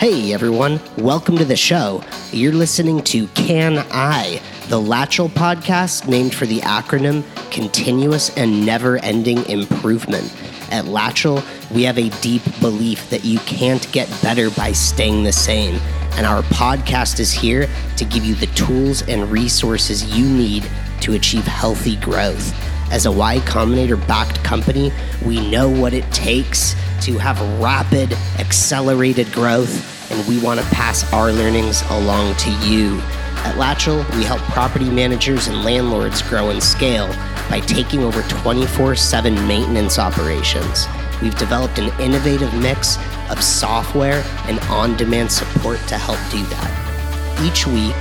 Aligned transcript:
Hey 0.00 0.32
everyone, 0.32 0.80
welcome 0.96 1.36
to 1.36 1.44
the 1.44 1.56
show. 1.56 2.02
You're 2.32 2.54
listening 2.54 3.02
to 3.02 3.26
Can 3.34 3.84
I, 3.90 4.40
the 4.70 4.80
Latchel 4.80 5.28
podcast 5.28 6.08
named 6.08 6.34
for 6.34 6.46
the 6.46 6.60
acronym 6.60 7.22
Continuous 7.50 8.34
and 8.34 8.64
Never 8.64 8.96
Ending 8.96 9.44
Improvement. 9.44 10.24
At 10.72 10.86
Latchel, 10.86 11.44
we 11.70 11.82
have 11.82 11.98
a 11.98 12.08
deep 12.22 12.40
belief 12.60 13.10
that 13.10 13.26
you 13.26 13.40
can't 13.40 13.92
get 13.92 14.08
better 14.22 14.48
by 14.52 14.72
staying 14.72 15.24
the 15.24 15.34
same. 15.34 15.74
And 16.12 16.24
our 16.24 16.44
podcast 16.44 17.20
is 17.20 17.30
here 17.30 17.68
to 17.98 18.04
give 18.06 18.24
you 18.24 18.34
the 18.34 18.46
tools 18.46 19.02
and 19.02 19.30
resources 19.30 20.16
you 20.16 20.26
need 20.26 20.66
to 21.02 21.12
achieve 21.12 21.44
healthy 21.44 21.96
growth. 21.96 22.54
As 22.90 23.04
a 23.04 23.12
Y 23.12 23.36
Combinator 23.40 24.04
backed 24.08 24.42
company, 24.42 24.92
we 25.26 25.46
know 25.50 25.68
what 25.68 25.92
it 25.92 26.10
takes 26.10 26.74
to 27.00 27.18
have 27.18 27.40
rapid, 27.60 28.12
accelerated 28.38 29.30
growth, 29.32 30.10
and 30.10 30.26
we 30.28 30.40
want 30.40 30.60
to 30.60 30.66
pass 30.66 31.10
our 31.12 31.32
learnings 31.32 31.82
along 31.90 32.36
to 32.36 32.50
you. 32.66 32.98
At 33.42 33.56
Latchel, 33.56 34.04
we 34.16 34.24
help 34.24 34.40
property 34.42 34.90
managers 34.90 35.46
and 35.46 35.64
landlords 35.64 36.20
grow 36.22 36.50
and 36.50 36.62
scale 36.62 37.08
by 37.48 37.60
taking 37.60 38.02
over 38.02 38.22
24 38.22 38.94
7 38.96 39.34
maintenance 39.46 39.98
operations. 39.98 40.86
We've 41.22 41.36
developed 41.36 41.78
an 41.78 41.88
innovative 42.00 42.52
mix 42.54 42.96
of 43.30 43.42
software 43.42 44.22
and 44.44 44.58
on 44.70 44.96
demand 44.96 45.32
support 45.32 45.78
to 45.88 45.96
help 45.96 46.18
do 46.30 46.42
that. 46.46 47.40
Each 47.42 47.66
week 47.66 47.96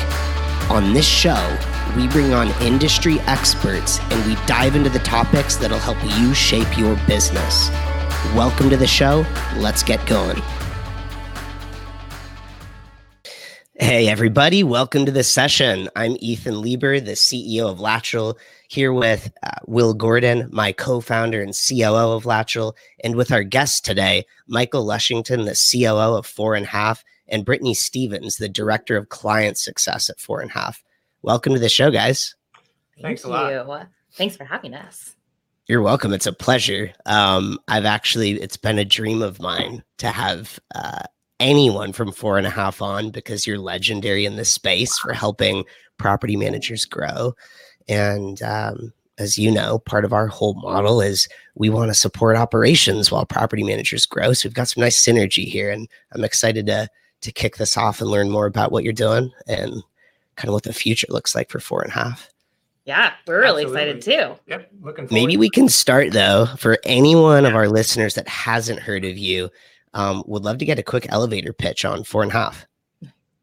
on 0.69 0.93
this 0.93 1.07
show, 1.07 1.57
we 1.95 2.07
bring 2.07 2.33
on 2.33 2.49
industry 2.61 3.19
experts 3.21 3.99
and 4.11 4.25
we 4.25 4.35
dive 4.45 4.75
into 4.75 4.89
the 4.89 4.99
topics 4.99 5.55
that'll 5.55 5.79
help 5.79 5.97
you 6.19 6.33
shape 6.33 6.77
your 6.77 6.95
business. 7.07 7.69
Welcome 8.35 8.69
to 8.69 8.77
the 8.77 8.85
show. 8.85 9.25
Let's 9.55 9.81
get 9.81 10.05
going. 10.05 10.39
Hey, 13.75 14.07
everybody. 14.09 14.61
Welcome 14.61 15.05
to 15.05 15.11
this 15.11 15.27
session. 15.27 15.89
I'm 15.95 16.15
Ethan 16.19 16.61
Lieber, 16.61 16.99
the 16.99 17.13
CEO 17.13 17.71
of 17.71 17.79
Latchel, 17.79 18.35
here 18.67 18.91
with 18.93 19.31
uh, 19.41 19.51
Will 19.67 19.93
Gordon, 19.93 20.49
my 20.51 20.73
co 20.73 20.99
founder 20.99 21.41
and 21.41 21.53
COO 21.53 22.11
of 22.11 22.25
Latchel, 22.25 22.73
and 23.03 23.15
with 23.15 23.31
our 23.31 23.41
guest 23.41 23.85
today, 23.85 24.25
Michael 24.47 24.85
Lushington, 24.85 25.45
the 25.45 25.55
COO 25.55 26.17
of 26.17 26.25
Four 26.25 26.55
and 27.29 27.45
Brittany 27.45 27.73
Stephens, 27.73 28.35
the 28.35 28.49
Director 28.49 28.97
of 28.97 29.09
Client 29.09 29.57
Success 29.57 30.09
at 30.09 30.19
Four 30.19 30.41
and 30.41 30.51
a 30.51 30.53
Half. 30.53 30.83
Welcome 31.21 31.53
to 31.53 31.59
the 31.59 31.69
show, 31.69 31.89
guys. 31.89 32.35
Thanks 33.01 33.23
Thank 33.23 33.33
a 33.33 33.63
lot. 33.63 33.87
Thanks 34.11 34.35
for 34.35 34.43
having 34.43 34.73
us. 34.73 35.15
You're 35.69 35.83
welcome. 35.83 36.13
It's 36.13 36.25
a 36.25 36.33
pleasure. 36.33 36.91
Um, 37.05 37.59
I've 37.67 37.85
actually, 37.85 38.31
it's 38.41 38.57
been 38.57 38.79
a 38.79 38.83
dream 38.83 39.21
of 39.21 39.39
mine 39.39 39.83
to 39.99 40.07
have 40.07 40.59
uh, 40.73 41.03
anyone 41.39 41.93
from 41.93 42.11
four 42.11 42.39
and 42.39 42.47
a 42.47 42.49
half 42.49 42.81
on 42.81 43.11
because 43.11 43.45
you're 43.45 43.59
legendary 43.59 44.25
in 44.25 44.35
this 44.35 44.51
space 44.51 44.97
for 44.97 45.13
helping 45.13 45.63
property 45.99 46.35
managers 46.35 46.85
grow. 46.85 47.35
And 47.87 48.41
um, 48.41 48.93
as 49.19 49.37
you 49.37 49.51
know, 49.51 49.77
part 49.77 50.05
of 50.05 50.11
our 50.11 50.25
whole 50.25 50.55
model 50.55 51.01
is 51.01 51.27
we 51.53 51.69
want 51.69 51.91
to 51.91 51.93
support 51.93 52.35
operations 52.35 53.11
while 53.11 53.27
property 53.27 53.63
managers 53.63 54.07
grow. 54.07 54.33
So 54.33 54.49
we've 54.49 54.55
got 54.55 54.69
some 54.69 54.81
nice 54.81 54.99
synergy 54.99 55.45
here, 55.45 55.69
and 55.69 55.87
I'm 56.13 56.23
excited 56.23 56.65
to 56.65 56.89
to 57.21 57.31
kick 57.31 57.57
this 57.57 57.77
off 57.77 58.01
and 58.01 58.09
learn 58.09 58.31
more 58.31 58.47
about 58.47 58.71
what 58.71 58.83
you're 58.83 58.91
doing 58.91 59.29
and 59.45 59.83
kind 60.35 60.49
of 60.49 60.53
what 60.53 60.63
the 60.63 60.73
future 60.73 61.07
looks 61.09 61.35
like 61.35 61.51
for 61.51 61.59
four 61.59 61.83
and 61.83 61.91
a 61.91 61.93
half. 61.93 62.27
Yeah, 62.89 63.13
we're 63.27 63.41
really 63.41 63.65
Absolutely. 63.65 63.89
excited 63.91 64.01
too. 64.01 64.41
Yep, 64.47 64.71
looking 64.81 65.07
forward. 65.07 65.21
Maybe 65.21 65.37
we 65.37 65.51
can 65.51 65.69
start 65.69 66.11
though 66.11 66.47
for 66.57 66.79
anyone 66.85 67.43
yeah. 67.43 67.49
of 67.49 67.55
our 67.55 67.69
listeners 67.69 68.15
that 68.15 68.27
hasn't 68.27 68.79
heard 68.79 69.05
of 69.05 69.15
you. 69.15 69.51
Um, 69.93 70.23
would 70.25 70.41
love 70.41 70.57
to 70.57 70.65
get 70.65 70.79
a 70.79 70.83
quick 70.83 71.05
elevator 71.09 71.53
pitch 71.53 71.85
on 71.85 72.03
four 72.03 72.23
and 72.23 72.31
a 72.31 72.33
half. 72.33 72.65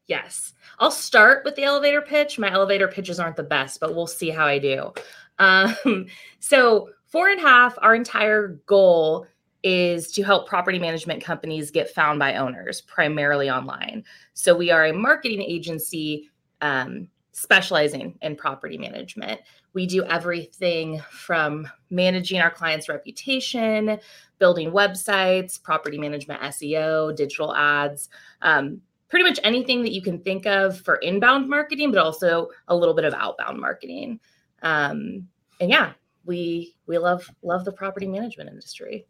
Yes, 0.08 0.52
I'll 0.80 0.90
start 0.90 1.44
with 1.44 1.54
the 1.54 1.62
elevator 1.62 2.02
pitch. 2.02 2.40
My 2.40 2.50
elevator 2.50 2.88
pitches 2.88 3.20
aren't 3.20 3.36
the 3.36 3.44
best, 3.44 3.78
but 3.78 3.94
we'll 3.94 4.08
see 4.08 4.30
how 4.30 4.46
I 4.46 4.58
do. 4.58 4.92
Um, 5.38 6.06
so 6.40 6.88
four 7.04 7.28
and 7.28 7.38
a 7.38 7.42
half, 7.42 7.76
our 7.82 7.94
entire 7.94 8.58
goal 8.64 9.26
is 9.62 10.10
to 10.12 10.22
help 10.22 10.48
property 10.48 10.78
management 10.78 11.22
companies 11.22 11.70
get 11.70 11.90
found 11.90 12.18
by 12.18 12.36
owners, 12.36 12.80
primarily 12.80 13.50
online. 13.50 14.02
So 14.32 14.56
we 14.56 14.70
are 14.70 14.86
a 14.86 14.94
marketing 14.94 15.42
agency 15.42 16.30
um, 16.62 17.08
specializing 17.36 18.18
in 18.22 18.34
property 18.34 18.78
management. 18.78 19.38
We 19.74 19.86
do 19.86 20.02
everything 20.04 21.02
from 21.10 21.68
managing 21.90 22.40
our 22.40 22.50
clients' 22.50 22.88
reputation, 22.88 23.98
building 24.38 24.70
websites, 24.70 25.62
property 25.62 25.98
management, 25.98 26.40
SEO, 26.40 27.14
digital 27.14 27.54
ads, 27.54 28.08
um, 28.40 28.80
pretty 29.08 29.24
much 29.24 29.38
anything 29.44 29.82
that 29.82 29.92
you 29.92 30.00
can 30.00 30.18
think 30.18 30.46
of 30.46 30.80
for 30.80 30.96
inbound 30.96 31.46
marketing, 31.50 31.92
but 31.92 32.00
also 32.00 32.48
a 32.68 32.74
little 32.74 32.94
bit 32.94 33.04
of 33.04 33.12
outbound 33.12 33.60
marketing. 33.60 34.18
Um, 34.62 35.28
and 35.60 35.70
yeah, 35.70 35.92
we 36.24 36.74
we 36.86 36.96
love 36.96 37.30
love 37.42 37.66
the 37.66 37.72
property 37.72 38.06
management 38.06 38.48
industry. 38.48 39.06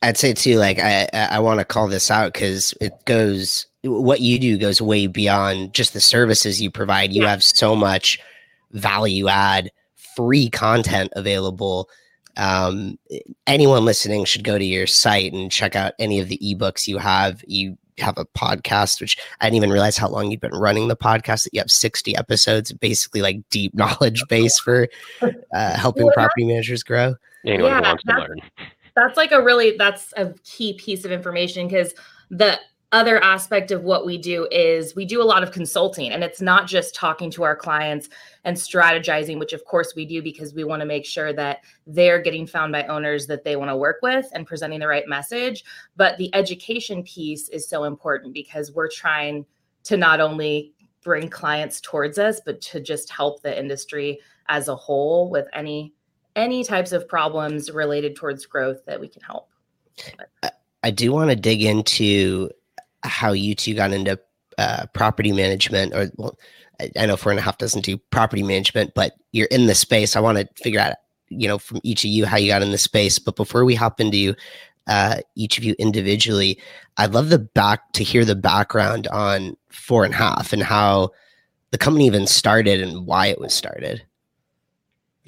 I'd 0.00 0.16
say 0.16 0.32
too, 0.32 0.58
like 0.58 0.78
I 0.78 1.06
I 1.12 1.38
want 1.40 1.60
to 1.60 1.66
call 1.66 1.86
this 1.86 2.10
out 2.10 2.32
because 2.32 2.72
it 2.80 3.04
goes 3.04 3.66
what 3.84 4.20
you 4.20 4.38
do 4.38 4.58
goes 4.58 4.80
way 4.80 5.06
beyond 5.06 5.72
just 5.72 5.92
the 5.92 6.00
services 6.00 6.60
you 6.60 6.70
provide. 6.70 7.12
You 7.12 7.22
yeah. 7.22 7.30
have 7.30 7.42
so 7.42 7.74
much 7.74 8.18
value 8.72 9.28
add, 9.28 9.70
free 10.16 10.48
content 10.48 11.12
available. 11.16 11.88
Um, 12.36 12.98
anyone 13.46 13.84
listening 13.84 14.24
should 14.24 14.44
go 14.44 14.58
to 14.58 14.64
your 14.64 14.86
site 14.86 15.32
and 15.32 15.50
check 15.50 15.76
out 15.76 15.94
any 15.98 16.20
of 16.20 16.28
the 16.28 16.38
ebooks 16.38 16.86
you 16.86 16.98
have. 16.98 17.42
You 17.46 17.76
have 17.98 18.18
a 18.18 18.24
podcast, 18.24 19.00
which 19.00 19.18
I 19.40 19.46
didn't 19.46 19.56
even 19.56 19.70
realize 19.70 19.96
how 19.96 20.08
long 20.08 20.30
you've 20.30 20.40
been 20.40 20.52
running 20.52 20.88
the 20.88 20.96
podcast. 20.96 21.44
That 21.44 21.54
you 21.54 21.60
have 21.60 21.70
60 21.70 22.16
episodes, 22.16 22.72
basically 22.72 23.22
like 23.22 23.48
deep 23.50 23.74
knowledge 23.74 24.22
base 24.28 24.58
for 24.58 24.88
uh, 25.22 25.76
helping 25.76 26.06
yeah. 26.06 26.12
property 26.14 26.44
managers 26.44 26.82
grow. 26.82 27.14
Anyone 27.46 27.72
yeah, 27.72 27.80
wants 27.80 28.04
to 28.04 28.12
learn. 28.14 28.40
That's 28.96 29.16
like 29.16 29.32
a 29.32 29.42
really 29.42 29.76
that's 29.76 30.12
a 30.16 30.34
key 30.44 30.74
piece 30.74 31.04
of 31.04 31.12
information 31.12 31.68
because 31.68 31.94
the 32.30 32.58
other 32.92 33.22
aspect 33.22 33.70
of 33.70 33.82
what 33.82 34.04
we 34.04 34.18
do 34.18 34.48
is 34.50 34.96
we 34.96 35.04
do 35.04 35.22
a 35.22 35.24
lot 35.24 35.44
of 35.44 35.52
consulting 35.52 36.10
and 36.10 36.24
it's 36.24 36.40
not 36.40 36.66
just 36.66 36.92
talking 36.94 37.30
to 37.30 37.44
our 37.44 37.54
clients 37.54 38.08
and 38.44 38.56
strategizing 38.56 39.38
which 39.38 39.52
of 39.52 39.64
course 39.64 39.94
we 39.94 40.04
do 40.04 40.20
because 40.20 40.54
we 40.54 40.64
want 40.64 40.80
to 40.80 40.86
make 40.86 41.06
sure 41.06 41.32
that 41.32 41.58
they're 41.86 42.20
getting 42.20 42.46
found 42.46 42.72
by 42.72 42.84
owners 42.86 43.28
that 43.28 43.44
they 43.44 43.54
want 43.54 43.70
to 43.70 43.76
work 43.76 43.98
with 44.02 44.26
and 44.34 44.46
presenting 44.46 44.80
the 44.80 44.88
right 44.88 45.06
message. 45.06 45.64
But 45.96 46.18
the 46.18 46.34
education 46.34 47.04
piece 47.04 47.48
is 47.48 47.68
so 47.68 47.84
important 47.84 48.34
because 48.34 48.72
we're 48.72 48.90
trying 48.90 49.46
to 49.84 49.96
not 49.96 50.20
only 50.20 50.72
bring 51.02 51.28
clients 51.28 51.80
towards 51.80 52.18
us 52.18 52.40
but 52.44 52.60
to 52.60 52.80
just 52.80 53.10
help 53.10 53.40
the 53.42 53.56
industry 53.56 54.18
as 54.48 54.66
a 54.66 54.74
whole 54.76 55.30
with 55.30 55.46
any 55.52 55.94
any 56.34 56.64
types 56.64 56.92
of 56.92 57.06
problems 57.08 57.70
related 57.70 58.16
towards 58.16 58.46
growth 58.46 58.84
that 58.84 59.00
we 59.00 59.08
can 59.08 59.22
help. 59.22 59.48
I 60.82 60.90
do 60.90 61.12
want 61.12 61.30
to 61.30 61.36
dig 61.36 61.62
into 61.62 62.50
how 63.02 63.32
you 63.32 63.54
two 63.54 63.74
got 63.74 63.92
into 63.92 64.18
uh, 64.58 64.86
property 64.92 65.32
management, 65.32 65.94
or 65.94 66.10
well, 66.16 66.38
I 66.96 67.06
know 67.06 67.16
four 67.16 67.32
and 67.32 67.38
a 67.38 67.42
half 67.42 67.58
doesn't 67.58 67.84
do 67.84 67.96
property 67.96 68.42
management, 68.42 68.92
but 68.94 69.14
you're 69.32 69.46
in 69.48 69.66
the 69.66 69.74
space. 69.74 70.16
I 70.16 70.20
want 70.20 70.38
to 70.38 70.48
figure 70.62 70.80
out, 70.80 70.94
you 71.28 71.46
know, 71.46 71.58
from 71.58 71.80
each 71.82 72.04
of 72.04 72.10
you 72.10 72.26
how 72.26 72.36
you 72.36 72.48
got 72.48 72.62
in 72.62 72.70
the 72.70 72.78
space. 72.78 73.18
But 73.18 73.36
before 73.36 73.64
we 73.64 73.74
hop 73.74 74.00
into 74.00 74.34
uh, 74.86 75.20
each 75.36 75.58
of 75.58 75.64
you 75.64 75.74
individually, 75.78 76.58
I'd 76.96 77.12
love 77.12 77.28
the 77.28 77.38
back 77.38 77.92
to 77.92 78.04
hear 78.04 78.24
the 78.24 78.34
background 78.34 79.08
on 79.08 79.56
four 79.70 80.04
and 80.04 80.14
a 80.14 80.16
half 80.16 80.52
and 80.52 80.62
how 80.62 81.10
the 81.70 81.78
company 81.78 82.06
even 82.06 82.26
started 82.26 82.80
and 82.80 83.06
why 83.06 83.26
it 83.26 83.40
was 83.40 83.54
started. 83.54 84.02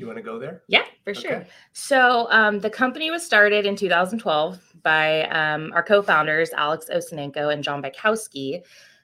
You 0.03 0.09
want 0.09 0.19
to 0.19 0.23
go 0.23 0.37
there? 0.37 0.63
Yeah, 0.67 0.85
for 1.05 1.15
sure. 1.15 1.37
Okay. 1.37 1.47
So 1.73 2.27
um, 2.33 2.59
the 2.59 2.69
company 2.69 3.13
was 3.13 3.25
started 3.25 3.65
in 3.65 3.77
2012 3.77 4.61
by 4.83 5.29
um, 5.29 5.73
our 5.75 5.83
co-founders 5.85 6.51
Alex 6.51 6.87
Osenenko 6.93 7.53
and 7.53 7.63
John 7.63 7.81
Bykowski. 7.81 8.63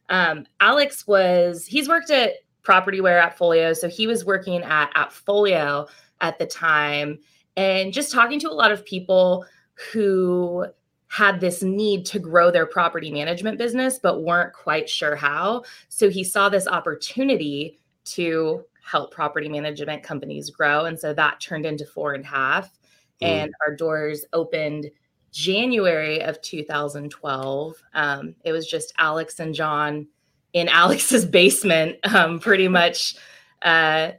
Um, 0.08 0.44
Alex 0.58 1.06
was 1.06 1.66
he's 1.66 1.88
worked 1.88 2.10
at 2.10 2.32
Propertyware 2.64 3.22
at 3.22 3.38
AppFolio, 3.38 3.76
so 3.76 3.88
he 3.88 4.08
was 4.08 4.24
working 4.24 4.60
at 4.60 4.90
at 4.94 5.10
AppFolio 5.10 5.88
at 6.20 6.36
the 6.40 6.46
time, 6.46 7.20
and 7.56 7.92
just 7.92 8.10
talking 8.10 8.40
to 8.40 8.50
a 8.50 8.52
lot 8.52 8.72
of 8.72 8.84
people 8.84 9.46
who 9.92 10.66
had 11.06 11.38
this 11.38 11.62
need 11.62 12.06
to 12.06 12.18
grow 12.18 12.50
their 12.50 12.66
property 12.66 13.12
management 13.12 13.56
business 13.56 14.00
but 14.02 14.22
weren't 14.22 14.52
quite 14.52 14.90
sure 14.90 15.14
how. 15.14 15.62
So 15.88 16.10
he 16.10 16.24
saw 16.24 16.48
this 16.48 16.66
opportunity 16.66 17.78
to 18.06 18.64
help 18.88 19.12
property 19.12 19.48
management 19.48 20.02
companies 20.02 20.48
grow. 20.48 20.86
And 20.86 20.98
so 20.98 21.12
that 21.12 21.40
turned 21.40 21.66
into 21.66 21.84
four 21.84 22.14
and 22.14 22.24
a 22.24 22.28
half. 22.28 22.70
Mm. 23.22 23.26
And 23.26 23.54
our 23.66 23.76
doors 23.76 24.24
opened 24.32 24.90
January 25.30 26.22
of 26.22 26.40
2012. 26.40 27.74
Um, 27.92 28.34
it 28.44 28.52
was 28.52 28.66
just 28.66 28.94
Alex 28.96 29.40
and 29.40 29.54
John 29.54 30.06
in 30.54 30.68
Alex's 30.72 31.26
basement, 31.26 31.96
um, 32.14 32.40
pretty 32.40 32.66
much 32.66 33.16
uh, 33.60 34.12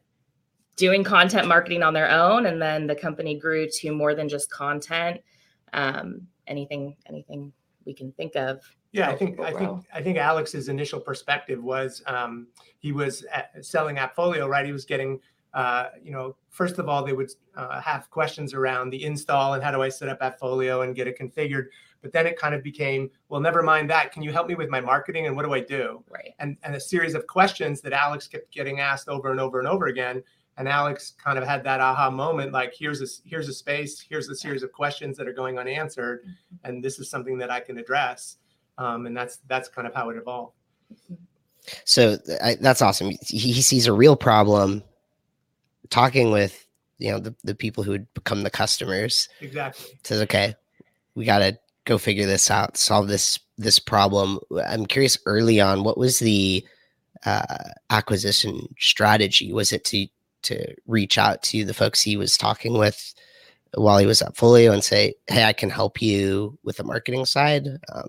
doing 0.76 1.04
content 1.04 1.48
marketing 1.48 1.82
on 1.82 1.96
their 1.96 2.10
own. 2.10 2.46
And 2.46 2.62
then 2.62 2.86
the 2.86 2.96
company 2.96 3.40
grew 3.40 3.68
to 3.68 3.92
more 3.92 4.14
than 4.14 4.30
just 4.30 4.52
content. 4.52 5.22
Um, 5.74 6.28
anything, 6.46 6.96
anything 7.08 7.54
we 7.86 7.94
can 7.96 8.12
think 8.12 8.36
of. 8.36 8.62
Yeah, 8.92 9.10
I 9.10 9.16
think 9.16 9.40
I 9.40 9.54
think 9.54 9.86
I 9.94 10.02
think 10.02 10.18
Alex's 10.18 10.68
initial 10.68 11.00
perspective 11.00 11.64
was 11.64 12.02
um, 12.08 12.48
he 12.80 12.92
was 12.92 13.26
selling 13.62 13.98
Appfolio, 13.98 14.48
right? 14.48 14.66
He 14.66 14.72
was 14.72 14.86
getting 14.86 15.20
uh, 15.54 15.86
you 16.02 16.12
know, 16.12 16.36
first 16.50 16.78
of 16.78 16.88
all, 16.88 17.04
they 17.04 17.14
would 17.14 17.32
uh, 17.56 17.82
have 17.82 18.10
questions 18.10 18.54
around 18.54 18.92
the 18.92 19.04
install 19.04 19.56
and 19.56 19.64
how 19.64 19.72
do 19.72 19.82
I 19.82 19.90
set 19.90 20.10
up 20.10 20.20
Appfolio 20.22 20.84
and 20.84 20.96
get 20.96 21.08
it 21.08 21.18
configured. 21.18 21.66
But 22.02 22.14
then 22.14 22.28
it 22.28 22.38
kind 22.38 22.56
of 22.56 22.64
became, 22.64 23.10
well, 23.30 23.42
never 23.42 23.62
mind 23.62 23.90
that. 23.90 24.12
Can 24.12 24.22
you 24.22 24.32
help 24.32 24.48
me 24.48 24.56
with 24.56 24.70
my 24.70 24.80
marketing 24.80 25.28
and 25.28 25.36
what 25.36 25.44
do 25.44 25.54
I 25.54 25.60
do? 25.60 26.04
Right. 26.10 26.34
And 26.40 26.58
and 26.64 26.76
a 26.76 26.80
series 26.80 27.14
of 27.16 27.28
questions 27.28 27.82
that 27.82 27.94
Alex 27.94 28.28
kept 28.28 28.52
getting 28.52 28.80
asked 28.80 29.10
over 29.10 29.32
and 29.32 29.40
over 29.40 29.60
and 29.60 29.68
over 29.68 29.88
again. 29.88 30.24
And 30.58 30.68
Alex 30.68 31.14
kind 31.24 31.38
of 31.38 31.46
had 31.46 31.64
that 31.64 31.80
aha 31.80 32.10
moment, 32.10 32.52
like 32.52 32.74
here's 32.78 33.02
a 33.02 33.08
here's 33.28 33.48
a 33.48 33.54
space, 33.54 34.06
here's 34.08 34.28
a 34.30 34.36
series 34.36 34.62
of 34.62 34.72
questions 34.74 35.18
that 35.18 35.28
are 35.28 35.34
going 35.34 35.58
unanswered, 35.58 36.22
mm-hmm. 36.22 36.56
and 36.66 36.84
this 36.84 37.00
is 37.00 37.10
something 37.10 37.38
that 37.38 37.50
I 37.50 37.62
can 37.62 37.78
address. 37.78 38.36
Um, 38.80 39.06
and 39.06 39.16
that's 39.16 39.38
that's 39.48 39.70
kind 39.70 39.88
of 39.88 39.94
how 39.94 40.10
it 40.10 40.18
evolved. 40.18 40.54
So 41.86 42.18
I, 42.44 42.56
that's 42.60 42.82
awesome. 42.82 43.12
He, 43.22 43.38
he 43.38 43.62
sees 43.62 43.86
a 43.86 43.94
real 43.94 44.16
problem 44.16 44.82
talking 45.92 46.32
with 46.32 46.66
you 46.98 47.12
know 47.12 47.20
the, 47.20 47.36
the 47.44 47.54
people 47.54 47.84
who 47.84 47.92
would 47.92 48.12
become 48.16 48.42
the 48.42 48.50
customers. 48.50 49.30
Exactly. 49.42 50.00
Says 50.04 50.22
okay 50.22 50.56
we 51.20 51.26
got 51.26 51.40
to 51.40 51.60
go 51.86 51.98
figure 51.98 52.26
this 52.26 52.50
out 52.50 52.78
solve 52.78 53.08
this 53.08 53.40
this 53.58 53.78
problem. 53.78 54.40
I'm 54.66 54.86
curious 54.86 55.18
early 55.26 55.60
on 55.60 55.84
what 55.84 55.98
was 55.98 56.20
the 56.20 56.66
uh, 57.26 57.58
acquisition 57.90 58.74
strategy? 58.80 59.52
Was 59.52 59.74
it 59.74 59.84
to 59.86 60.08
to 60.44 60.74
reach 60.88 61.18
out 61.18 61.44
to 61.44 61.66
the 61.66 61.74
folks 61.74 62.02
he 62.02 62.16
was 62.16 62.38
talking 62.38 62.78
with 62.78 63.14
while 63.74 63.98
he 63.98 64.06
was 64.06 64.22
at 64.22 64.38
folio 64.38 64.72
and 64.72 64.84
say 64.84 65.14
hey 65.28 65.44
i 65.44 65.54
can 65.54 65.70
help 65.70 66.02
you 66.02 66.58
with 66.64 66.78
the 66.78 66.84
marketing 66.84 67.26
side? 67.26 67.68
Um, 67.94 68.08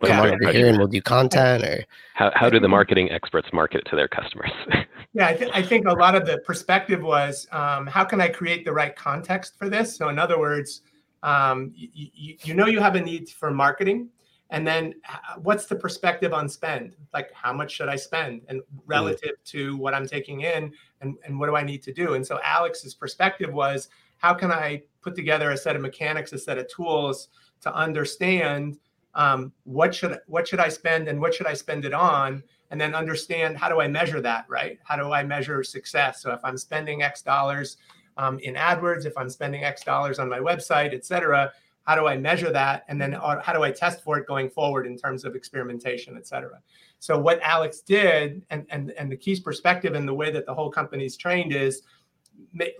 come 0.00 0.10
yeah, 0.10 0.20
on 0.20 0.42
over 0.42 0.52
here 0.52 0.68
and 0.68 0.78
we'll 0.78 0.86
do 0.86 1.00
content 1.00 1.64
or 1.64 1.84
how, 2.14 2.30
how 2.34 2.50
do 2.50 2.60
the 2.60 2.68
marketing 2.68 3.10
experts 3.10 3.48
market 3.52 3.78
it 3.78 3.90
to 3.90 3.96
their 3.96 4.08
customers? 4.08 4.52
Yeah 5.12 5.28
I, 5.28 5.34
th- 5.34 5.50
I, 5.54 5.62
think 5.62 5.86
a 5.86 5.94
lot 5.94 6.14
of 6.14 6.26
the 6.26 6.36
perspective 6.44 7.02
was 7.02 7.46
um, 7.50 7.86
how 7.86 8.04
can 8.04 8.20
i 8.20 8.28
create 8.28 8.66
the 8.66 8.72
right 8.72 8.94
context 8.94 9.56
for 9.56 9.70
this? 9.70 9.96
So 9.96 10.10
in 10.10 10.18
other 10.18 10.38
words 10.38 10.82
um, 11.22 11.72
y- 11.74 11.88
y- 11.96 12.36
you 12.42 12.52
know 12.52 12.66
you 12.66 12.80
have 12.80 12.96
a 12.96 13.00
need 13.00 13.30
for 13.30 13.50
marketing 13.50 14.10
and 14.50 14.66
then 14.66 14.94
what's 15.38 15.64
the 15.64 15.74
perspective 15.74 16.34
on 16.34 16.50
spend? 16.50 16.96
Like 17.14 17.32
how 17.32 17.54
much 17.54 17.72
should 17.72 17.88
i 17.88 17.96
spend? 17.96 18.42
And 18.48 18.60
relative 18.84 19.36
mm. 19.40 19.44
to 19.52 19.76
what 19.78 19.94
i'm 19.94 20.06
taking 20.06 20.42
in 20.42 20.70
and, 21.00 21.16
and 21.24 21.40
what 21.40 21.46
do 21.46 21.56
i 21.56 21.62
need 21.62 21.82
to 21.84 21.94
do? 21.94 22.12
And 22.12 22.26
so 22.26 22.38
alex's 22.44 22.94
perspective 22.94 23.54
was 23.54 23.88
how 24.18 24.34
can 24.34 24.52
i 24.52 24.82
put 25.00 25.14
together 25.14 25.50
a 25.52 25.56
set 25.56 25.76
of 25.76 25.82
mechanics 25.82 26.34
a 26.34 26.38
set 26.38 26.58
of 26.58 26.68
tools 26.68 27.28
to 27.62 27.74
understand 27.74 28.78
um, 29.16 29.52
what 29.64 29.94
should 29.94 30.20
what 30.28 30.46
should 30.46 30.60
I 30.60 30.68
spend 30.68 31.08
and 31.08 31.20
what 31.20 31.34
should 31.34 31.48
I 31.48 31.54
spend 31.54 31.84
it 31.84 31.94
on, 31.94 32.42
and 32.70 32.80
then 32.80 32.94
understand 32.94 33.56
how 33.56 33.68
do 33.68 33.80
I 33.80 33.88
measure 33.88 34.20
that, 34.20 34.44
right? 34.48 34.78
How 34.84 34.96
do 34.96 35.10
I 35.10 35.24
measure 35.24 35.64
success? 35.64 36.22
So 36.22 36.32
if 36.32 36.40
I'm 36.44 36.58
spending 36.58 37.02
X 37.02 37.22
dollars 37.22 37.78
um, 38.18 38.38
in 38.40 38.54
AdWords, 38.54 39.06
if 39.06 39.16
I'm 39.16 39.30
spending 39.30 39.64
X 39.64 39.82
dollars 39.82 40.18
on 40.18 40.28
my 40.28 40.38
website, 40.38 40.94
et 40.94 41.04
cetera, 41.04 41.50
how 41.86 41.94
do 41.94 42.06
I 42.06 42.16
measure 42.16 42.52
that, 42.52 42.84
and 42.88 43.00
then 43.00 43.12
how 43.12 43.52
do 43.52 43.62
I 43.62 43.70
test 43.70 44.02
for 44.04 44.18
it 44.18 44.26
going 44.26 44.50
forward 44.50 44.86
in 44.86 44.96
terms 44.98 45.24
of 45.24 45.34
experimentation, 45.34 46.16
et 46.16 46.26
cetera? 46.26 46.60
So 46.98 47.18
what 47.18 47.40
Alex 47.40 47.80
did, 47.80 48.44
and 48.50 48.66
and 48.70 48.90
and 48.92 49.10
the 49.10 49.16
Keys 49.16 49.40
perspective 49.40 49.94
and 49.94 50.06
the 50.06 50.14
way 50.14 50.30
that 50.30 50.44
the 50.46 50.54
whole 50.54 50.70
company's 50.70 51.16
trained 51.16 51.52
is 51.54 51.82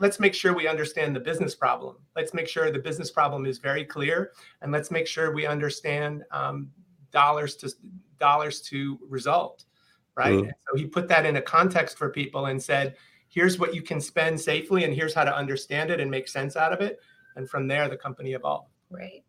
let's 0.00 0.20
make 0.20 0.34
sure 0.34 0.54
we 0.54 0.68
understand 0.68 1.14
the 1.14 1.20
business 1.20 1.54
problem. 1.54 1.96
Let's 2.14 2.34
make 2.34 2.48
sure 2.48 2.70
the 2.70 2.78
business 2.78 3.10
problem 3.10 3.46
is 3.46 3.58
very 3.58 3.84
clear, 3.84 4.32
and 4.62 4.72
let's 4.72 4.90
make 4.90 5.06
sure 5.06 5.32
we 5.32 5.46
understand 5.46 6.24
um, 6.30 6.70
dollars 7.10 7.56
to 7.56 7.72
dollars 8.18 8.60
to 8.62 8.98
result, 9.08 9.64
right? 10.14 10.34
Mm. 10.34 10.50
So 10.68 10.76
he 10.76 10.86
put 10.86 11.08
that 11.08 11.26
in 11.26 11.36
a 11.36 11.42
context 11.42 11.98
for 11.98 12.10
people 12.10 12.46
and 12.46 12.62
said, 12.62 12.96
"Here's 13.28 13.58
what 13.58 13.74
you 13.74 13.82
can 13.82 14.00
spend 14.00 14.40
safely, 14.40 14.84
and 14.84 14.94
here's 14.94 15.14
how 15.14 15.24
to 15.24 15.34
understand 15.34 15.90
it 15.90 16.00
and 16.00 16.10
make 16.10 16.28
sense 16.28 16.56
out 16.56 16.72
of 16.72 16.80
it." 16.80 17.00
And 17.36 17.48
from 17.48 17.66
there, 17.68 17.88
the 17.88 17.96
company 17.96 18.32
evolved. 18.32 18.70
Right, 18.90 19.24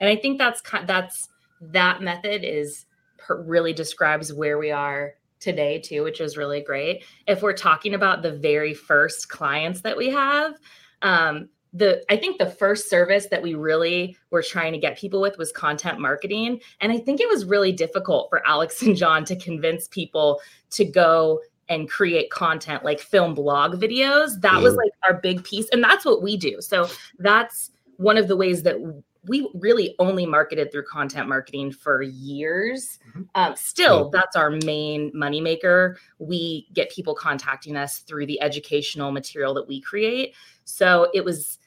and 0.00 0.08
I 0.08 0.16
think 0.16 0.38
that's 0.38 0.62
that's 0.86 1.28
that 1.60 2.00
method 2.00 2.42
is 2.44 2.86
really 3.28 3.72
describes 3.72 4.32
where 4.32 4.58
we 4.58 4.70
are 4.70 5.14
today 5.40 5.78
too, 5.78 6.04
which 6.04 6.20
was 6.20 6.36
really 6.36 6.60
great. 6.60 7.04
If 7.26 7.42
we're 7.42 7.54
talking 7.54 7.94
about 7.94 8.22
the 8.22 8.32
very 8.32 8.74
first 8.74 9.28
clients 9.28 9.80
that 9.80 9.96
we 9.96 10.10
have, 10.10 10.54
um, 11.02 11.48
the 11.72 12.04
I 12.10 12.16
think 12.16 12.38
the 12.38 12.50
first 12.50 12.90
service 12.90 13.26
that 13.26 13.42
we 13.42 13.54
really 13.54 14.16
were 14.30 14.42
trying 14.42 14.72
to 14.72 14.78
get 14.78 14.98
people 14.98 15.20
with 15.20 15.38
was 15.38 15.52
content 15.52 16.00
marketing, 16.00 16.60
and 16.80 16.92
I 16.92 16.98
think 16.98 17.20
it 17.20 17.28
was 17.28 17.44
really 17.44 17.72
difficult 17.72 18.28
for 18.28 18.46
Alex 18.46 18.82
and 18.82 18.96
John 18.96 19.24
to 19.26 19.36
convince 19.36 19.88
people 19.88 20.40
to 20.70 20.84
go 20.84 21.40
and 21.68 21.88
create 21.88 22.30
content 22.30 22.84
like 22.84 22.98
film 22.98 23.34
blog 23.34 23.80
videos. 23.80 24.40
That 24.40 24.60
was 24.60 24.74
like 24.74 24.90
our 25.04 25.14
big 25.14 25.44
piece, 25.44 25.68
and 25.70 25.82
that's 25.82 26.04
what 26.04 26.22
we 26.22 26.36
do. 26.36 26.60
So 26.60 26.88
that's 27.20 27.70
one 27.96 28.16
of 28.16 28.26
the 28.26 28.36
ways 28.36 28.64
that 28.64 28.76
we 29.26 29.50
really 29.54 29.94
only 29.98 30.24
marketed 30.24 30.72
through 30.72 30.84
content 30.84 31.28
marketing 31.28 31.72
for 31.72 32.02
years. 32.02 32.98
Mm-hmm. 33.10 33.22
Um, 33.34 33.54
still, 33.56 34.10
that's 34.10 34.36
our 34.36 34.50
main 34.50 35.12
moneymaker. 35.12 35.96
We 36.18 36.68
get 36.72 36.90
people 36.90 37.14
contacting 37.14 37.76
us 37.76 37.98
through 37.98 38.26
the 38.26 38.40
educational 38.40 39.12
material 39.12 39.52
that 39.54 39.68
we 39.68 39.80
create. 39.80 40.34
So 40.64 41.10
it 41.12 41.24
was 41.24 41.58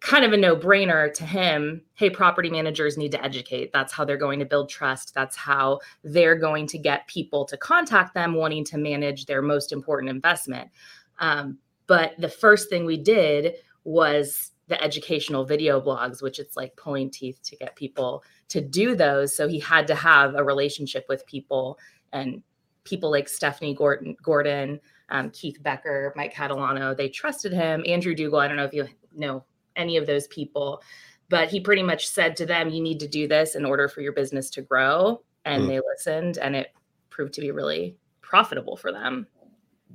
kind 0.00 0.24
of 0.24 0.32
a 0.32 0.36
no 0.36 0.56
brainer 0.56 1.12
to 1.14 1.24
him. 1.24 1.82
Hey, 1.94 2.10
property 2.10 2.50
managers 2.50 2.96
need 2.96 3.12
to 3.12 3.24
educate. 3.24 3.72
That's 3.72 3.92
how 3.92 4.04
they're 4.04 4.16
going 4.16 4.40
to 4.40 4.44
build 4.44 4.68
trust. 4.68 5.14
That's 5.14 5.36
how 5.36 5.80
they're 6.02 6.36
going 6.36 6.66
to 6.68 6.78
get 6.78 7.06
people 7.06 7.44
to 7.44 7.56
contact 7.56 8.14
them 8.14 8.34
wanting 8.34 8.64
to 8.66 8.78
manage 8.78 9.26
their 9.26 9.42
most 9.42 9.72
important 9.72 10.10
investment. 10.10 10.70
Um, 11.18 11.58
but 11.86 12.14
the 12.18 12.28
first 12.28 12.68
thing 12.68 12.84
we 12.84 12.96
did 12.96 13.56
was 13.84 14.52
the 14.72 14.82
educational 14.82 15.44
video 15.44 15.82
blogs, 15.82 16.22
which 16.22 16.38
it's 16.38 16.56
like 16.56 16.74
pulling 16.76 17.10
teeth 17.10 17.38
to 17.42 17.56
get 17.56 17.76
people 17.76 18.24
to 18.48 18.62
do 18.62 18.96
those. 18.96 19.36
So 19.36 19.46
he 19.46 19.60
had 19.60 19.86
to 19.88 19.94
have 19.94 20.34
a 20.34 20.42
relationship 20.42 21.04
with 21.10 21.26
people 21.26 21.78
and 22.10 22.42
people 22.84 23.10
like 23.10 23.28
Stephanie 23.28 23.74
Gordon, 23.74 24.16
Gordon 24.22 24.80
um, 25.10 25.28
Keith 25.28 25.62
Becker, 25.62 26.14
Mike 26.16 26.32
Catalano. 26.32 26.96
They 26.96 27.10
trusted 27.10 27.52
him. 27.52 27.84
Andrew 27.86 28.14
Dougal. 28.14 28.40
I 28.40 28.48
don't 28.48 28.56
know 28.56 28.64
if 28.64 28.72
you 28.72 28.88
know 29.14 29.44
any 29.76 29.98
of 29.98 30.06
those 30.06 30.26
people, 30.28 30.82
but 31.28 31.50
he 31.50 31.60
pretty 31.60 31.82
much 31.82 32.08
said 32.08 32.34
to 32.36 32.46
them, 32.46 32.70
"You 32.70 32.82
need 32.82 32.98
to 33.00 33.08
do 33.08 33.28
this 33.28 33.54
in 33.54 33.66
order 33.66 33.88
for 33.88 34.00
your 34.00 34.12
business 34.12 34.48
to 34.50 34.62
grow." 34.62 35.22
And 35.44 35.64
mm. 35.64 35.68
they 35.68 35.80
listened, 35.80 36.38
and 36.38 36.56
it 36.56 36.72
proved 37.10 37.34
to 37.34 37.42
be 37.42 37.50
really 37.50 37.94
profitable 38.22 38.78
for 38.78 38.90
them. 38.90 39.26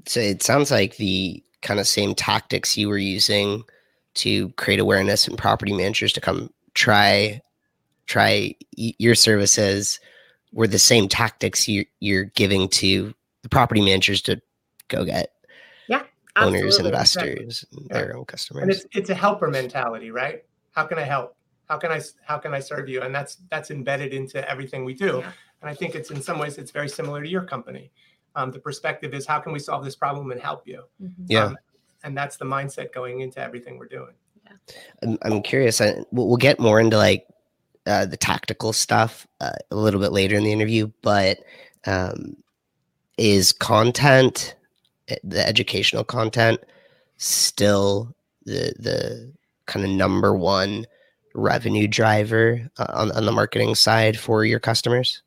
So 0.05 0.19
it 0.19 0.43
sounds 0.43 0.69
like 0.69 0.97
the 0.97 1.43
kind 1.63 1.79
of 1.79 1.87
same 1.87 2.13
tactics 2.13 2.77
you 2.77 2.89
were 2.89 2.99
using 2.99 3.63
to 4.17 4.49
create 4.51 4.79
awareness 4.79 5.27
and 5.27 5.37
property 5.37 5.73
managers 5.73 6.13
to 6.13 6.21
come 6.21 6.51
try 6.73 7.41
try 8.05 8.55
your 8.75 9.15
services 9.15 9.99
were 10.53 10.67
the 10.67 10.79
same 10.79 11.07
tactics 11.07 11.67
you, 11.67 11.85
you're 11.99 12.25
giving 12.25 12.67
to 12.69 13.13
the 13.43 13.49
property 13.49 13.81
managers 13.81 14.21
to 14.21 14.41
go 14.87 15.03
get 15.03 15.33
yeah 15.87 16.03
owners 16.37 16.79
investors 16.79 17.65
exactly. 17.71 17.87
their 17.89 18.15
own 18.15 18.25
customers 18.25 18.61
and 18.63 18.71
it's, 18.71 18.85
it's 18.93 19.09
a 19.09 19.15
helper 19.15 19.47
mentality 19.47 20.11
right? 20.11 20.43
How 20.71 20.85
can 20.85 20.99
i 20.99 21.03
help? 21.03 21.35
How 21.67 21.77
can 21.77 21.91
i 21.91 22.01
how 22.25 22.37
can 22.37 22.53
i 22.53 22.59
serve 22.59 22.87
you? 22.87 23.01
And 23.01 23.13
that's 23.13 23.37
that's 23.49 23.71
embedded 23.71 24.13
into 24.13 24.47
everything 24.49 24.85
we 24.85 24.93
do. 24.93 25.21
Yeah. 25.23 25.31
and 25.61 25.69
i 25.69 25.73
think 25.73 25.95
it's 25.95 26.11
in 26.11 26.21
some 26.21 26.39
ways 26.39 26.57
it's 26.57 26.71
very 26.71 26.89
similar 26.89 27.21
to 27.21 27.29
your 27.29 27.43
company. 27.43 27.91
Um, 28.35 28.51
the 28.51 28.59
perspective 28.59 29.15
is 29.15 29.25
how 29.25 29.39
can 29.39 29.51
we 29.51 29.59
solve 29.59 29.83
this 29.83 29.95
problem 29.95 30.31
and 30.31 30.39
help 30.39 30.67
you? 30.67 30.83
Mm-hmm. 31.01 31.23
yeah. 31.27 31.45
Um, 31.45 31.57
and 32.03 32.15
that's 32.15 32.37
the 32.37 32.45
mindset 32.45 32.93
going 32.93 33.21
into 33.21 33.39
everything 33.39 33.77
we're 33.77 33.87
doing. 33.87 34.13
Yeah. 34.45 34.75
I'm, 35.03 35.17
I'm 35.23 35.41
curious. 35.41 35.81
I, 35.81 36.03
we'll, 36.11 36.27
we'll 36.27 36.37
get 36.37 36.59
more 36.59 36.79
into 36.79 36.97
like 36.97 37.27
uh, 37.85 38.05
the 38.05 38.17
tactical 38.17 38.73
stuff 38.73 39.27
uh, 39.39 39.51
a 39.71 39.75
little 39.75 39.99
bit 39.99 40.11
later 40.11 40.35
in 40.35 40.43
the 40.43 40.51
interview, 40.51 40.91
but 41.01 41.39
um, 41.85 42.35
is 43.17 43.51
content, 43.51 44.55
eh, 45.07 45.15
the 45.23 45.45
educational 45.45 46.03
content, 46.03 46.59
still 47.17 48.13
the 48.45 48.73
the 48.77 49.33
kind 49.65 49.85
of 49.85 49.91
number 49.91 50.35
one 50.35 50.85
revenue 51.33 51.87
driver 51.87 52.69
uh, 52.77 52.87
on 52.93 53.11
on 53.11 53.25
the 53.25 53.31
marketing 53.31 53.75
side 53.75 54.19
for 54.19 54.45
your 54.45 54.59
customers? 54.59 55.21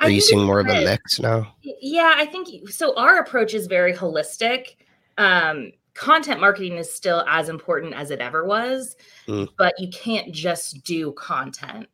Are 0.00 0.10
you 0.10 0.20
seeing 0.20 0.44
more 0.44 0.60
of 0.60 0.66
a 0.66 0.84
mix 0.84 1.20
now? 1.20 1.54
Yeah, 1.62 2.14
I 2.16 2.26
think 2.26 2.68
so. 2.68 2.94
Our 2.96 3.20
approach 3.20 3.54
is 3.54 3.66
very 3.66 3.94
holistic 3.94 4.74
um, 5.18 5.72
content 5.94 6.40
marketing 6.40 6.76
is 6.76 6.92
still 6.92 7.24
as 7.28 7.48
important 7.48 7.94
as 7.94 8.10
it 8.10 8.20
ever 8.20 8.44
was, 8.44 8.96
mm. 9.26 9.48
but 9.56 9.74
you 9.78 9.88
can't 9.90 10.32
just 10.32 10.84
do 10.84 11.12
content 11.12 11.86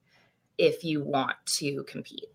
if 0.59 0.85
you 0.85 1.03
want 1.03 1.37
to 1.47 1.85
compete. 1.85 2.27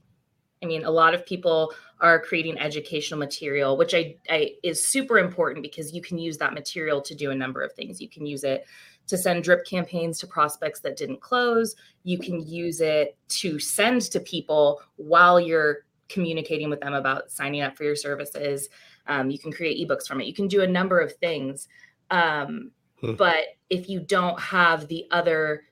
I 0.63 0.67
mean, 0.67 0.85
a 0.85 0.91
lot 0.91 1.13
of 1.13 1.25
people 1.25 1.73
are 2.01 2.19
creating 2.19 2.57
educational 2.57 3.19
material, 3.19 3.77
which 3.77 3.93
I, 3.93 4.15
I, 4.29 4.53
is 4.63 4.87
super 4.87 5.19
important 5.19 5.63
because 5.63 5.93
you 5.93 6.01
can 6.01 6.17
use 6.17 6.37
that 6.39 6.53
material 6.53 7.01
to 7.01 7.13
do 7.13 7.31
a 7.31 7.35
number 7.35 7.61
of 7.61 7.73
things. 7.73 8.01
You 8.01 8.09
can 8.09 8.25
use 8.25 8.43
it 8.43 8.65
to 9.07 9.17
send 9.17 9.43
drip 9.43 9.65
campaigns 9.65 10.17
to 10.19 10.27
prospects 10.27 10.79
that 10.79 10.97
didn't 10.97 11.21
close. 11.21 11.75
You 12.03 12.17
can 12.17 12.45
use 12.45 12.81
it 12.81 13.15
to 13.29 13.59
send 13.59 14.01
to 14.03 14.19
people 14.19 14.81
while 14.95 15.39
you're 15.39 15.85
communicating 16.09 16.69
with 16.69 16.81
them 16.81 16.93
about 16.93 17.31
signing 17.31 17.61
up 17.61 17.77
for 17.77 17.83
your 17.83 17.95
services. 17.95 18.69
Um, 19.07 19.29
you 19.29 19.39
can 19.39 19.51
create 19.51 19.87
ebooks 19.87 20.07
from 20.07 20.21
it. 20.21 20.27
You 20.27 20.33
can 20.33 20.47
do 20.47 20.61
a 20.61 20.67
number 20.67 20.99
of 20.99 21.13
things. 21.17 21.67
Um, 22.11 22.71
hmm. 23.01 23.13
But 23.13 23.57
if 23.69 23.89
you 23.89 23.99
don't 23.99 24.39
have 24.39 24.87
the 24.87 25.05
other 25.11 25.63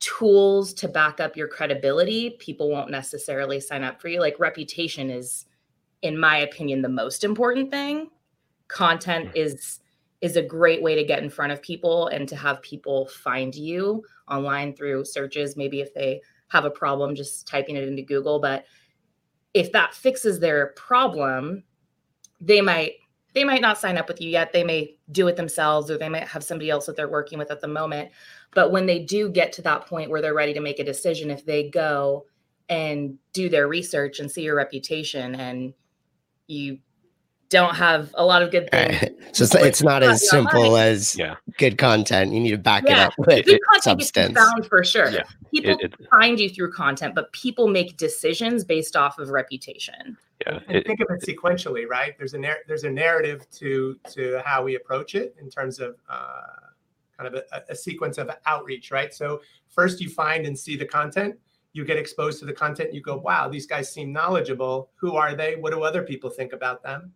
tools 0.00 0.74
to 0.74 0.88
back 0.88 1.20
up 1.20 1.36
your 1.36 1.48
credibility, 1.48 2.36
people 2.38 2.68
won't 2.70 2.90
necessarily 2.90 3.60
sign 3.60 3.84
up 3.84 4.00
for 4.00 4.08
you. 4.08 4.20
Like 4.20 4.38
reputation 4.38 5.10
is, 5.10 5.46
in 6.02 6.18
my 6.18 6.38
opinion, 6.38 6.82
the 6.82 6.88
most 6.88 7.24
important 7.24 7.70
thing. 7.70 8.10
Content 8.68 9.28
hmm. 9.28 9.36
is 9.36 9.80
is 10.22 10.36
a 10.36 10.42
great 10.42 10.80
way 10.80 10.94
to 10.94 11.04
get 11.04 11.20
in 11.20 11.28
front 11.28 11.50
of 11.50 11.60
people 11.60 12.06
and 12.06 12.28
to 12.28 12.36
have 12.36 12.62
people 12.62 13.06
find 13.08 13.56
you 13.56 14.04
online 14.30 14.72
through 14.72 15.04
searches. 15.04 15.56
Maybe 15.56 15.80
if 15.80 15.92
they 15.94 16.20
have 16.48 16.64
a 16.64 16.70
problem, 16.70 17.16
just 17.16 17.46
typing 17.48 17.74
it 17.74 17.88
into 17.88 18.02
Google. 18.02 18.38
But 18.38 18.64
if 19.52 19.72
that 19.72 19.94
fixes 19.94 20.38
their 20.38 20.68
problem, 20.76 21.64
they 22.42 22.60
might 22.60 22.94
they 23.34 23.44
might 23.44 23.62
not 23.62 23.78
sign 23.78 23.96
up 23.96 24.08
with 24.08 24.20
you 24.20 24.28
yet. 24.28 24.52
They 24.52 24.64
may 24.64 24.96
do 25.10 25.26
it 25.28 25.36
themselves 25.36 25.90
or 25.90 25.96
they 25.96 26.08
might 26.08 26.28
have 26.28 26.44
somebody 26.44 26.68
else 26.68 26.84
that 26.86 26.96
they're 26.96 27.08
working 27.08 27.38
with 27.38 27.50
at 27.50 27.62
the 27.62 27.68
moment. 27.68 28.10
But 28.54 28.72
when 28.72 28.84
they 28.84 28.98
do 28.98 29.30
get 29.30 29.52
to 29.54 29.62
that 29.62 29.86
point 29.86 30.10
where 30.10 30.20
they're 30.20 30.34
ready 30.34 30.52
to 30.52 30.60
make 30.60 30.78
a 30.78 30.84
decision, 30.84 31.30
if 31.30 31.46
they 31.46 31.70
go 31.70 32.26
and 32.68 33.16
do 33.32 33.48
their 33.48 33.68
research 33.68 34.20
and 34.20 34.30
see 34.30 34.42
your 34.42 34.54
reputation 34.54 35.34
and 35.34 35.72
you 36.46 36.78
don't 37.48 37.74
have 37.74 38.10
a 38.14 38.24
lot 38.24 38.42
of 38.42 38.50
good 38.50 38.70
things. 38.70 39.10
so 39.32 39.44
it's, 39.44 39.54
it's 39.54 39.82
not 39.82 40.02
as 40.02 40.28
simple 40.28 40.76
as 40.76 41.16
yeah. 41.16 41.36
good 41.58 41.76
content. 41.76 42.32
You 42.32 42.40
need 42.40 42.50
to 42.50 42.58
back 42.58 42.84
yeah. 42.86 42.92
it 42.92 43.06
up 43.08 43.14
with 43.18 43.44
good 43.44 43.60
substance. 43.80 44.34
Found 44.34 44.66
for 44.66 44.82
sure. 44.82 45.10
Yeah. 45.10 45.22
People 45.52 45.78
it, 45.80 45.92
it, 46.00 46.08
find 46.10 46.40
you 46.40 46.48
through 46.48 46.72
content, 46.72 47.14
but 47.14 47.30
people 47.32 47.68
make 47.68 47.98
decisions 47.98 48.64
based 48.64 48.96
off 48.96 49.18
of 49.18 49.28
reputation. 49.28 50.16
Yeah. 50.46 50.60
And 50.68 50.84
think 50.84 51.00
of 51.00 51.08
it 51.10 51.22
sequentially, 51.22 51.86
right? 51.88 52.16
There's 52.18 52.34
a 52.34 52.38
narr- 52.38 52.62
there's 52.66 52.84
a 52.84 52.90
narrative 52.90 53.48
to 53.52 53.98
to 54.10 54.42
how 54.44 54.62
we 54.62 54.76
approach 54.76 55.14
it 55.14 55.36
in 55.40 55.50
terms 55.50 55.78
of 55.78 55.96
uh, 56.08 56.42
kind 57.16 57.34
of 57.34 57.42
a, 57.52 57.62
a 57.70 57.74
sequence 57.74 58.18
of 58.18 58.30
outreach, 58.46 58.90
right? 58.90 59.12
So 59.12 59.40
first 59.68 60.00
you 60.00 60.08
find 60.08 60.46
and 60.46 60.58
see 60.58 60.76
the 60.76 60.86
content 60.86 61.36
you 61.72 61.84
get 61.84 61.96
exposed 61.96 62.38
to 62.38 62.44
the 62.44 62.52
content 62.52 62.92
you 62.92 63.00
go 63.00 63.16
wow 63.16 63.48
these 63.48 63.66
guys 63.66 63.92
seem 63.92 64.12
knowledgeable 64.12 64.90
who 64.94 65.16
are 65.16 65.34
they 65.34 65.56
what 65.56 65.72
do 65.72 65.82
other 65.82 66.02
people 66.02 66.30
think 66.30 66.52
about 66.52 66.82
them 66.82 67.12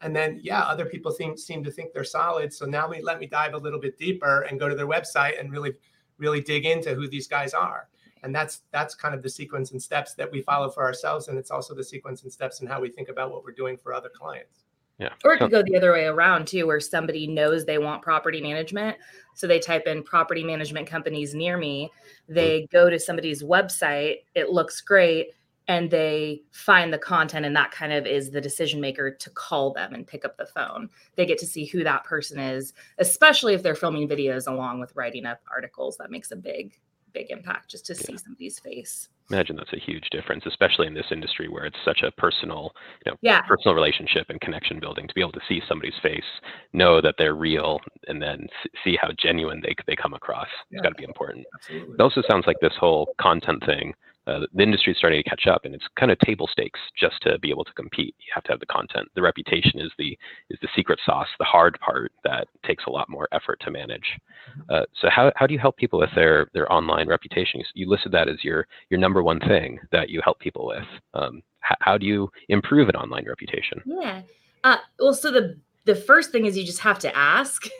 and 0.00 0.14
then 0.14 0.38
yeah 0.42 0.62
other 0.62 0.84
people 0.84 1.10
think, 1.10 1.38
seem 1.38 1.64
to 1.64 1.70
think 1.70 1.92
they're 1.92 2.04
solid 2.04 2.52
so 2.52 2.64
now 2.64 2.88
we 2.88 3.00
let 3.02 3.18
me 3.18 3.26
dive 3.26 3.54
a 3.54 3.58
little 3.58 3.80
bit 3.80 3.98
deeper 3.98 4.42
and 4.42 4.60
go 4.60 4.68
to 4.68 4.74
their 4.74 4.86
website 4.86 5.38
and 5.38 5.50
really 5.50 5.72
really 6.18 6.40
dig 6.40 6.64
into 6.64 6.94
who 6.94 7.08
these 7.08 7.26
guys 7.26 7.54
are 7.54 7.88
and 8.22 8.34
that's 8.34 8.62
that's 8.72 8.94
kind 8.94 9.14
of 9.14 9.22
the 9.22 9.28
sequence 9.28 9.72
and 9.72 9.82
steps 9.82 10.14
that 10.14 10.30
we 10.30 10.42
follow 10.42 10.70
for 10.70 10.84
ourselves 10.84 11.28
and 11.28 11.38
it's 11.38 11.50
also 11.50 11.74
the 11.74 11.84
sequence 11.84 12.22
and 12.22 12.32
steps 12.32 12.60
and 12.60 12.68
how 12.68 12.80
we 12.80 12.90
think 12.90 13.08
about 13.08 13.30
what 13.30 13.44
we're 13.44 13.52
doing 13.52 13.76
for 13.76 13.92
other 13.92 14.08
clients. 14.08 14.64
Yeah. 14.98 15.10
Or 15.24 15.32
it 15.32 15.38
could 15.38 15.52
go 15.52 15.62
the 15.62 15.76
other 15.76 15.92
way 15.92 16.06
around 16.06 16.48
too 16.48 16.66
where 16.66 16.80
somebody 16.80 17.28
knows 17.28 17.64
they 17.64 17.78
want 17.78 18.02
property 18.02 18.40
management 18.40 18.96
so 19.34 19.46
they 19.46 19.60
type 19.60 19.86
in 19.86 20.02
property 20.02 20.42
management 20.42 20.88
companies 20.88 21.34
near 21.34 21.56
me. 21.56 21.90
They 22.28 22.62
mm-hmm. 22.62 22.76
go 22.76 22.90
to 22.90 22.98
somebody's 22.98 23.42
website 23.42 24.16
it 24.34 24.50
looks 24.50 24.80
great 24.80 25.28
and 25.68 25.90
they 25.90 26.42
find 26.50 26.92
the 26.92 26.98
content 26.98 27.44
and 27.44 27.54
that 27.54 27.70
kind 27.70 27.92
of 27.92 28.06
is 28.06 28.30
the 28.30 28.40
decision 28.40 28.80
maker 28.80 29.10
to 29.10 29.30
call 29.30 29.72
them 29.72 29.94
and 29.94 30.06
pick 30.06 30.24
up 30.24 30.36
the 30.36 30.46
phone. 30.46 30.88
They 31.14 31.26
get 31.26 31.38
to 31.38 31.46
see 31.46 31.66
who 31.66 31.84
that 31.84 32.04
person 32.04 32.40
is 32.40 32.72
especially 32.98 33.54
if 33.54 33.62
they're 33.62 33.76
filming 33.76 34.08
videos 34.08 34.48
along 34.48 34.80
with 34.80 34.96
writing 34.96 35.26
up 35.26 35.40
articles. 35.48 35.96
That 35.98 36.10
makes 36.10 36.32
a 36.32 36.36
big 36.36 36.76
big 37.12 37.30
impact 37.30 37.70
just 37.70 37.86
to 37.86 37.94
yeah. 37.94 38.00
see 38.00 38.16
somebody's 38.18 38.58
face 38.58 39.08
imagine 39.30 39.56
that's 39.56 39.72
a 39.72 39.78
huge 39.78 40.08
difference 40.10 40.44
especially 40.46 40.86
in 40.86 40.94
this 40.94 41.06
industry 41.10 41.48
where 41.48 41.64
it's 41.64 41.76
such 41.84 42.02
a 42.02 42.10
personal 42.12 42.72
you 43.04 43.12
know 43.12 43.18
yeah. 43.20 43.40
personal 43.42 43.74
relationship 43.74 44.26
and 44.28 44.40
connection 44.40 44.80
building 44.80 45.06
to 45.06 45.14
be 45.14 45.20
able 45.20 45.32
to 45.32 45.40
see 45.48 45.60
somebody's 45.68 45.98
face 46.02 46.24
know 46.72 47.00
that 47.00 47.14
they're 47.18 47.34
real 47.34 47.78
and 48.06 48.20
then 48.20 48.46
see 48.84 48.96
how 49.00 49.10
genuine 49.18 49.60
they, 49.62 49.74
they 49.86 49.96
come 49.96 50.14
across 50.14 50.48
yeah. 50.70 50.78
it's 50.78 50.82
got 50.82 50.90
to 50.90 50.94
be 50.94 51.04
important 51.04 51.44
Absolutely. 51.54 51.94
it 51.94 52.00
also 52.00 52.22
sounds 52.28 52.46
like 52.46 52.56
this 52.60 52.74
whole 52.78 53.08
content 53.20 53.62
thing 53.66 53.92
uh, 54.28 54.40
the 54.52 54.62
industry 54.62 54.92
is 54.92 54.98
starting 54.98 55.22
to 55.22 55.28
catch 55.28 55.46
up 55.46 55.64
and 55.64 55.74
it's 55.74 55.86
kind 55.98 56.12
of 56.12 56.18
table 56.20 56.48
stakes 56.50 56.78
just 56.98 57.16
to 57.22 57.38
be 57.38 57.50
able 57.50 57.64
to 57.64 57.72
compete. 57.72 58.14
You 58.18 58.30
have 58.34 58.44
to 58.44 58.52
have 58.52 58.60
the 58.60 58.66
content. 58.66 59.08
The 59.14 59.22
reputation 59.22 59.80
is 59.80 59.90
the 59.98 60.18
is 60.50 60.58
the 60.60 60.68
secret 60.76 60.98
sauce 61.04 61.28
the 61.38 61.44
hard 61.44 61.78
part 61.80 62.12
that 62.24 62.48
takes 62.66 62.84
a 62.86 62.90
lot 62.90 63.08
more 63.08 63.26
effort 63.32 63.60
to 63.64 63.70
manage. 63.70 64.04
Mm-hmm. 64.50 64.74
uh, 64.74 64.82
so 65.00 65.08
how, 65.08 65.32
how 65.36 65.46
do 65.46 65.54
you 65.54 65.58
help 65.58 65.76
people 65.76 65.98
with 65.98 66.10
their 66.14 66.48
their 66.52 66.70
online 66.70 67.08
reputation? 67.08 67.62
You 67.74 67.88
listed 67.88 68.12
that 68.12 68.28
as 68.28 68.44
your 68.44 68.66
your 68.90 69.00
number 69.00 69.22
one 69.22 69.40
thing 69.40 69.78
that 69.92 70.10
you 70.10 70.20
help 70.22 70.38
people 70.40 70.66
with. 70.66 70.86
Um, 71.14 71.42
how, 71.60 71.76
how 71.80 71.98
do 71.98 72.06
you 72.06 72.30
improve 72.48 72.88
an 72.88 72.96
online 72.96 73.26
reputation? 73.26 73.80
Yeah. 73.86 74.22
Uh, 74.62 74.76
well 74.98 75.14
so 75.14 75.30
the 75.30 75.56
the 75.84 75.94
first 75.94 76.32
thing 76.32 76.44
is 76.44 76.56
you 76.56 76.64
just 76.64 76.80
have 76.80 76.98
to 77.00 77.16
ask. 77.16 77.66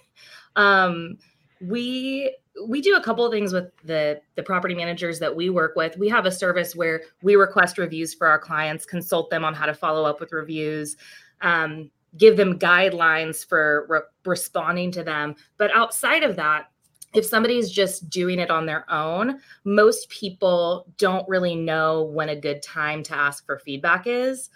Um, 0.56 1.18
we 1.60 2.36
we 2.66 2.80
do 2.80 2.96
a 2.96 3.02
couple 3.02 3.24
of 3.24 3.32
things 3.32 3.52
with 3.52 3.70
the 3.84 4.20
the 4.34 4.42
property 4.42 4.74
managers 4.74 5.18
that 5.18 5.34
we 5.34 5.50
work 5.50 5.76
with. 5.76 5.96
We 5.96 6.08
have 6.08 6.26
a 6.26 6.32
service 6.32 6.74
where 6.74 7.02
we 7.22 7.36
request 7.36 7.78
reviews 7.78 8.14
for 8.14 8.26
our 8.26 8.38
clients 8.38 8.84
consult 8.84 9.30
them 9.30 9.44
on 9.44 9.54
how 9.54 9.66
to 9.66 9.74
follow 9.74 10.04
up 10.04 10.20
with 10.20 10.32
reviews 10.32 10.96
um, 11.40 11.90
give 12.16 12.36
them 12.36 12.58
guidelines 12.58 13.46
for 13.46 13.86
re- 13.88 14.00
responding 14.24 14.90
to 14.92 15.04
them. 15.04 15.36
But 15.56 15.74
outside 15.74 16.22
of 16.22 16.36
that 16.36 16.70
if 17.14 17.24
somebody's 17.24 17.70
just 17.70 18.10
doing 18.10 18.38
it 18.38 18.50
on 18.50 18.66
their 18.66 18.90
own 18.92 19.40
most 19.64 20.10
people 20.10 20.86
don't 20.98 21.26
really 21.26 21.56
know 21.56 22.02
when 22.02 22.28
a 22.28 22.36
good 22.36 22.62
time 22.62 23.02
to 23.02 23.14
ask 23.14 23.46
for 23.46 23.58
feedback 23.58 24.06
is. 24.06 24.50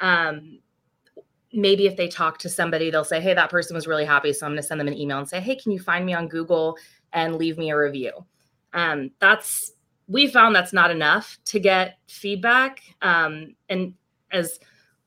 Um, 0.00 0.60
maybe 1.52 1.86
if 1.86 1.96
they 1.96 2.08
talk 2.08 2.38
to 2.38 2.48
somebody 2.48 2.90
they'll 2.90 3.04
say 3.04 3.20
hey 3.20 3.32
that 3.32 3.50
person 3.50 3.74
was 3.74 3.86
really 3.86 4.04
happy 4.04 4.32
so 4.32 4.44
i'm 4.44 4.52
going 4.52 4.60
to 4.60 4.66
send 4.66 4.78
them 4.78 4.88
an 4.88 4.96
email 4.96 5.18
and 5.18 5.28
say 5.28 5.40
hey 5.40 5.56
can 5.56 5.72
you 5.72 5.78
find 5.78 6.04
me 6.04 6.12
on 6.12 6.28
google 6.28 6.76
and 7.12 7.36
leave 7.36 7.58
me 7.58 7.70
a 7.70 7.78
review. 7.78 8.12
Um, 8.72 9.10
that's 9.20 9.72
we 10.06 10.26
found 10.26 10.54
that's 10.54 10.72
not 10.72 10.90
enough 10.90 11.38
to 11.46 11.60
get 11.60 11.98
feedback. 12.06 12.80
Um, 13.02 13.54
and 13.68 13.94
as 14.32 14.58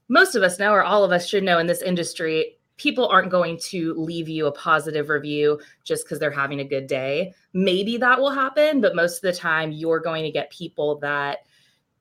most 0.10 0.36
of 0.36 0.44
us 0.44 0.60
know, 0.60 0.72
or 0.72 0.84
all 0.84 1.04
of 1.04 1.12
us 1.12 1.28
should 1.28 1.44
know 1.44 1.58
in 1.58 1.68
this 1.68 1.82
industry, 1.82 2.58
people 2.78 3.08
aren't 3.08 3.32
going 3.32 3.58
to 3.58 3.94
leave 3.96 4.30
you 4.30 4.46
a 4.46 4.52
positive 4.52 5.10
review 5.10 5.60
just 5.84 6.06
because 6.06 6.20
they're 6.20 6.30
having 6.30 6.60
a 6.60 6.66
good 6.66 6.86
day. 6.86 7.34
Maybe 7.54 7.98
that 7.98 8.20
will 8.20 8.32
happen, 8.32 8.80
but 8.82 8.96
most 8.96 9.18
of 9.18 9.22
the 9.22 9.34
time, 9.34 9.72
you're 9.72 10.00
going 10.00 10.24
to 10.24 10.32
get 10.32 10.52
people 10.52 11.00
that 11.00 11.40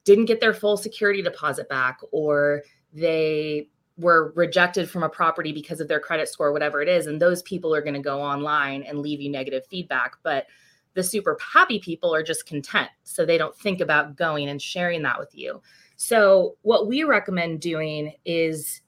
didn't 0.04 0.26
get 0.26 0.40
their 0.40 0.54
full 0.54 0.76
security 0.76 1.23
deposit 1.23 1.68
back 1.68 2.00
or 2.11 2.62
they 2.92 3.68
were 4.00 4.33
rejected 4.35 4.88
from 4.88 5.02
a 5.02 5.09
property 5.09 5.52
because 5.52 5.80
of 5.80 5.88
their 5.88 6.00
credit 6.00 6.28
score, 6.28 6.52
whatever 6.52 6.83
it 6.83 6.88
is. 6.88 7.07
And 7.07 7.21
those 7.21 7.42
people 7.42 7.75
are 7.75 7.83
going 7.83 7.95
to 7.95 8.00
go 8.00 8.21
online 8.21 8.83
and 8.83 8.99
leave 8.99 9.21
you 9.21 9.30
negative 9.30 9.66
feedback. 9.66 10.16
But 10.23 10.47
the 10.95 11.02
super 11.02 11.38
happy 11.40 11.78
people 11.78 12.14
are 12.14 12.23
just 12.23 12.47
content. 12.47 12.90
So 13.04 13.25
they 13.25 13.38
don't 13.38 13.57
think 13.57 13.80
about 13.80 14.16
going 14.16 14.49
and 14.49 14.61
sharing 14.61 15.02
that 15.02 15.19
with 15.19 15.35
you. 15.35 15.62
So, 15.97 16.57
what 16.62 16.88
we 16.88 17.04
recommend 17.04 17.61
doing 17.61 18.14
is 18.25 18.80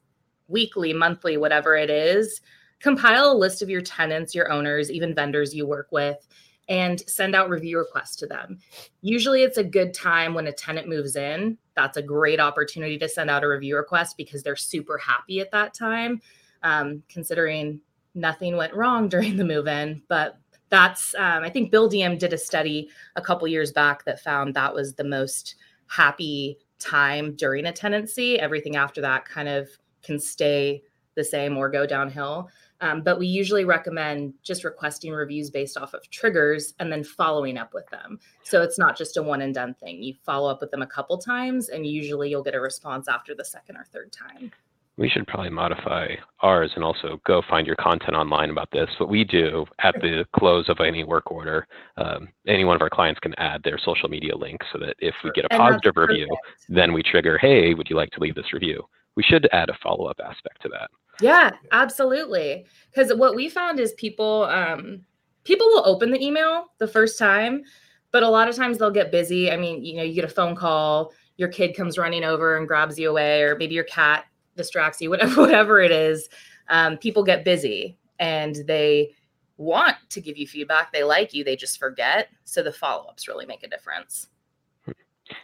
weekly, 0.49 0.93
monthly, 0.95 1.37
whatever 1.37 1.77
it 1.77 1.91
is, 1.91 2.41
compile 2.81 3.33
a 3.33 3.35
list 3.35 3.61
of 3.61 3.69
your 3.69 3.83
tenants, 3.83 4.35
your 4.35 4.51
owners, 4.51 4.91
even 4.91 5.15
vendors 5.15 5.55
you 5.55 5.67
work 5.67 5.89
with, 5.93 6.27
and 6.69 7.01
send 7.09 7.35
out 7.35 7.51
review 7.51 7.79
requests 7.79 8.17
to 8.17 8.27
them. 8.27 8.59
Usually, 9.01 9.43
it's 9.43 9.59
a 9.59 9.65
good 9.65 9.93
time 9.93 10.35
when 10.35 10.47
a 10.47 10.53
tenant 10.53 10.89
moves 10.89 11.17
in. 11.17 11.59
That's 11.75 11.97
a 11.97 12.03
great 12.03 12.41
opportunity 12.41 12.99
to 12.99 13.09
send 13.09 13.31
out 13.31 13.45
a 13.45 13.49
review 13.49 13.77
request 13.77 14.17
because 14.17 14.43
they're 14.43 14.57
super 14.57 14.99
happy 14.99 15.41
at 15.41 15.51
that 15.51 15.75
time, 15.75 16.21
um, 16.63 17.03
considering 17.09 17.81
nothing 18.15 18.57
went 18.57 18.75
wrong 18.75 19.09
during 19.11 19.37
the 19.37 19.45
move 19.45 19.67
in. 19.67 20.03
But 20.09 20.39
that's, 20.69 21.15
um, 21.17 21.43
I 21.43 21.51
think 21.51 21.73
Buildium 21.73 22.19
did 22.19 22.33
a 22.33 22.39
study 22.39 22.89
a 23.17 23.21
couple 23.21 23.47
years 23.49 23.73
back 23.73 24.05
that 24.05 24.21
found 24.21 24.55
that 24.55 24.75
was 24.75 24.95
the 24.95 25.05
most 25.05 25.57
happy 25.89 26.57
time 26.79 27.35
during 27.35 27.67
a 27.67 27.73
tenancy. 27.73 28.41
Everything 28.41 28.77
after 28.77 29.01
that 29.03 29.25
kind 29.25 29.49
of 29.49 29.69
can 30.03 30.19
stay 30.19 30.83
the 31.15 31.25
same 31.25 31.57
or 31.57 31.69
go 31.69 31.87
downhill. 31.87 32.49
Um, 32.83 33.01
but 33.01 33.19
we 33.19 33.29
usually 33.29 33.65
recommend 33.65 34.35
just 34.43 34.65
requesting 34.65 35.13
reviews 35.13 35.51
based 35.51 35.79
off 35.79 35.95
of 35.95 36.09
triggers 36.11 36.75
and 36.81 36.93
then 36.93 37.05
following 37.05 37.57
up 37.57 37.73
with 37.73 37.89
them. 37.91 38.19
So 38.43 38.61
it's 38.61 38.77
not 38.77 38.99
just 38.99 39.17
a 39.17 39.23
one 39.23 39.41
and 39.41 39.55
done 39.55 39.75
thing. 39.75 40.03
You 40.03 40.15
follow 40.27 40.51
up 40.51 40.61
with 40.61 40.73
them 40.73 40.83
a 40.83 40.87
couple 40.87 41.17
times, 41.17 41.69
and 41.69 41.87
usually 41.87 42.29
you'll 42.29 42.43
get 42.43 42.57
a 42.57 42.61
response 42.61 43.07
after 43.09 43.37
the 43.37 43.45
second 43.45 43.77
or 43.77 43.87
third 43.93 44.13
time. 44.13 44.51
We 44.99 45.09
should 45.09 45.27
probably 45.29 45.51
modify 45.51 46.17
ours 46.41 46.73
and 46.75 46.85
also 46.85 47.21
go 47.25 47.41
find 47.49 47.67
your 47.67 47.77
content 47.77 48.15
online 48.15 48.51
about 48.51 48.69
this. 48.73 48.91
What 48.99 49.09
we 49.09 49.25
do 49.25 49.65
at 49.79 49.95
the 50.03 50.27
close 50.37 50.69
of 50.69 50.81
any 50.81 51.05
work 51.05 51.31
order, 51.31 51.67
um, 51.97 52.29
any 52.47 52.65
one 52.65 52.77
of 52.77 52.83
our 52.83 52.91
clients 52.91 53.21
can 53.21 53.33
add 53.39 53.63
their 53.63 53.79
social 53.79 54.09
media 54.09 54.37
link 54.37 54.61
so 54.73 54.79
that 54.81 54.97
if 54.99 55.15
we 55.25 55.31
get 55.35 55.47
a 55.47 55.57
positive 55.57 55.97
review, 55.97 56.29
then 56.69 56.93
we 56.93 57.03
trigger, 57.03 57.39
hey, 57.39 57.75
would 57.75 57.89
you 57.89 57.97
like 57.97 58.11
to 58.11 58.21
leave 58.21 58.35
this 58.35 58.53
review? 58.53 58.83
We 59.17 59.23
should 59.23 59.49
add 59.53 59.71
a 59.71 59.79
follow 59.83 60.07
up 60.07 60.21
aspect 60.23 60.61
to 60.63 60.69
that. 60.71 60.91
Yeah, 61.23 61.51
absolutely. 61.71 62.67
Because 62.91 63.15
what 63.15 63.35
we 63.35 63.49
found 63.49 63.81
is 63.81 63.93
people, 63.95 64.45
um, 64.45 65.01
people 65.45 65.67
will 65.69 65.87
open 65.87 66.11
the 66.11 66.23
email 66.23 66.67
the 66.79 66.89
first 66.89 67.19
time, 67.19 67.63
but 68.11 68.23
a 68.23 68.29
lot 68.29 68.49
of 68.49 68.57
times 68.57 68.79
they'll 68.79 68.91
get 68.91 69.11
busy. 69.11 69.51
I 69.51 69.57
mean, 69.57 69.85
you 69.85 69.97
know, 69.97 70.03
you 70.03 70.15
get 70.15 70.25
a 70.25 70.29
phone 70.29 70.55
call, 70.55 71.13
your 71.37 71.49
kid 71.49 71.75
comes 71.75 71.99
running 71.99 72.25
over 72.25 72.57
and 72.57 72.69
grabs 72.69 72.99
you 72.99 73.09
away, 73.11 73.43
or 73.43 73.57
maybe 73.57 73.75
your 73.75 73.85
cat 73.85 74.25
distracts 74.57 75.01
you, 75.01 75.11
whatever, 75.11 75.41
whatever 75.41 75.81
it 75.81 75.91
is. 75.91 76.29
Um, 76.69 76.99
people 76.99 77.23
get 77.25 77.45
busy 77.45 77.97
and 78.19 78.57
they 78.67 79.13
want 79.57 79.97
to 80.11 80.21
give 80.21 80.37
you 80.37 80.47
feedback. 80.47 80.93
They 80.93 81.05
like 81.05 81.33
you, 81.35 81.45
they 81.45 81.57
just 81.57 81.79
forget. 81.79 82.29
So 82.45 82.63
the 82.63 82.73
follow 82.73 83.05
ups 83.05 83.29
really 83.29 83.47
make 83.47 83.63
a 83.63 83.69
difference. 83.69 84.29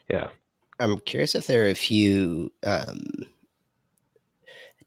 Yeah. 0.08 0.28
I'm 0.80 1.00
curious 1.00 1.34
if 1.34 1.46
there 1.46 1.64
are 1.64 1.70
a 1.70 1.74
few 1.74 2.52
um, 2.64 3.26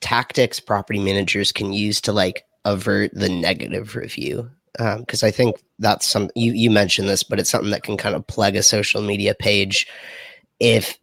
tactics 0.02 0.60
property 0.60 1.00
managers 1.00 1.52
can 1.52 1.74
use 1.74 2.02
to 2.02 2.12
like 2.12 2.44
avert 2.66 3.12
the 3.14 3.30
negative 3.30 3.96
review 3.96 4.50
because 4.78 5.24
um, 5.24 5.28
I 5.28 5.32
think 5.32 5.62
that's 5.80 6.08
some 6.08 6.30
you 6.36 6.54
you 6.54 6.72
mentioned 6.72 7.10
this, 7.10 7.24
but 7.24 7.40
it's 7.40 7.50
something 7.50 7.72
that 7.72 7.84
can 7.84 7.98
kind 7.98 8.16
of 8.16 8.26
plug 8.28 8.56
a 8.56 8.64
social 8.64 9.02
media 9.02 9.36
page 9.36 9.88
if 10.60 10.98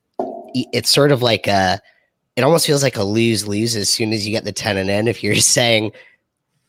it's 0.54 0.90
sort 0.90 1.12
of 1.12 1.22
like 1.22 1.46
a 1.46 1.80
it 2.36 2.42
almost 2.42 2.66
feels 2.66 2.82
like 2.82 2.96
a 2.96 3.02
lose 3.02 3.46
lose 3.46 3.76
as 3.76 3.90
soon 3.90 4.12
as 4.12 4.26
you 4.26 4.32
get 4.32 4.44
the 4.44 4.52
tenant 4.52 4.90
in. 4.90 5.08
If 5.08 5.22
you're 5.22 5.34
saying 5.36 5.92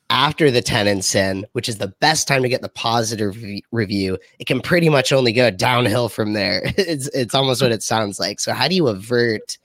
after 0.09 0.49
the 0.49 0.61
tenant's 0.61 1.13
in, 1.13 1.45
which 1.53 1.69
is 1.69 1.77
the 1.77 1.93
best 1.99 2.27
time 2.27 2.41
to 2.41 2.49
get 2.49 2.61
the 2.61 2.69
positive 2.69 3.41
re- 3.41 3.63
review, 3.71 4.17
it 4.39 4.47
can 4.47 4.59
pretty 4.59 4.89
much 4.89 5.13
only 5.13 5.31
go 5.31 5.51
downhill 5.51 6.09
from 6.09 6.33
there. 6.33 6.61
it's 6.77 7.07
it's 7.09 7.35
almost 7.35 7.61
what 7.61 7.71
it 7.71 7.83
sounds 7.83 8.19
like. 8.19 8.39
So 8.39 8.53
how 8.53 8.67
do 8.67 8.75
you 8.75 8.87
avert 8.87 9.57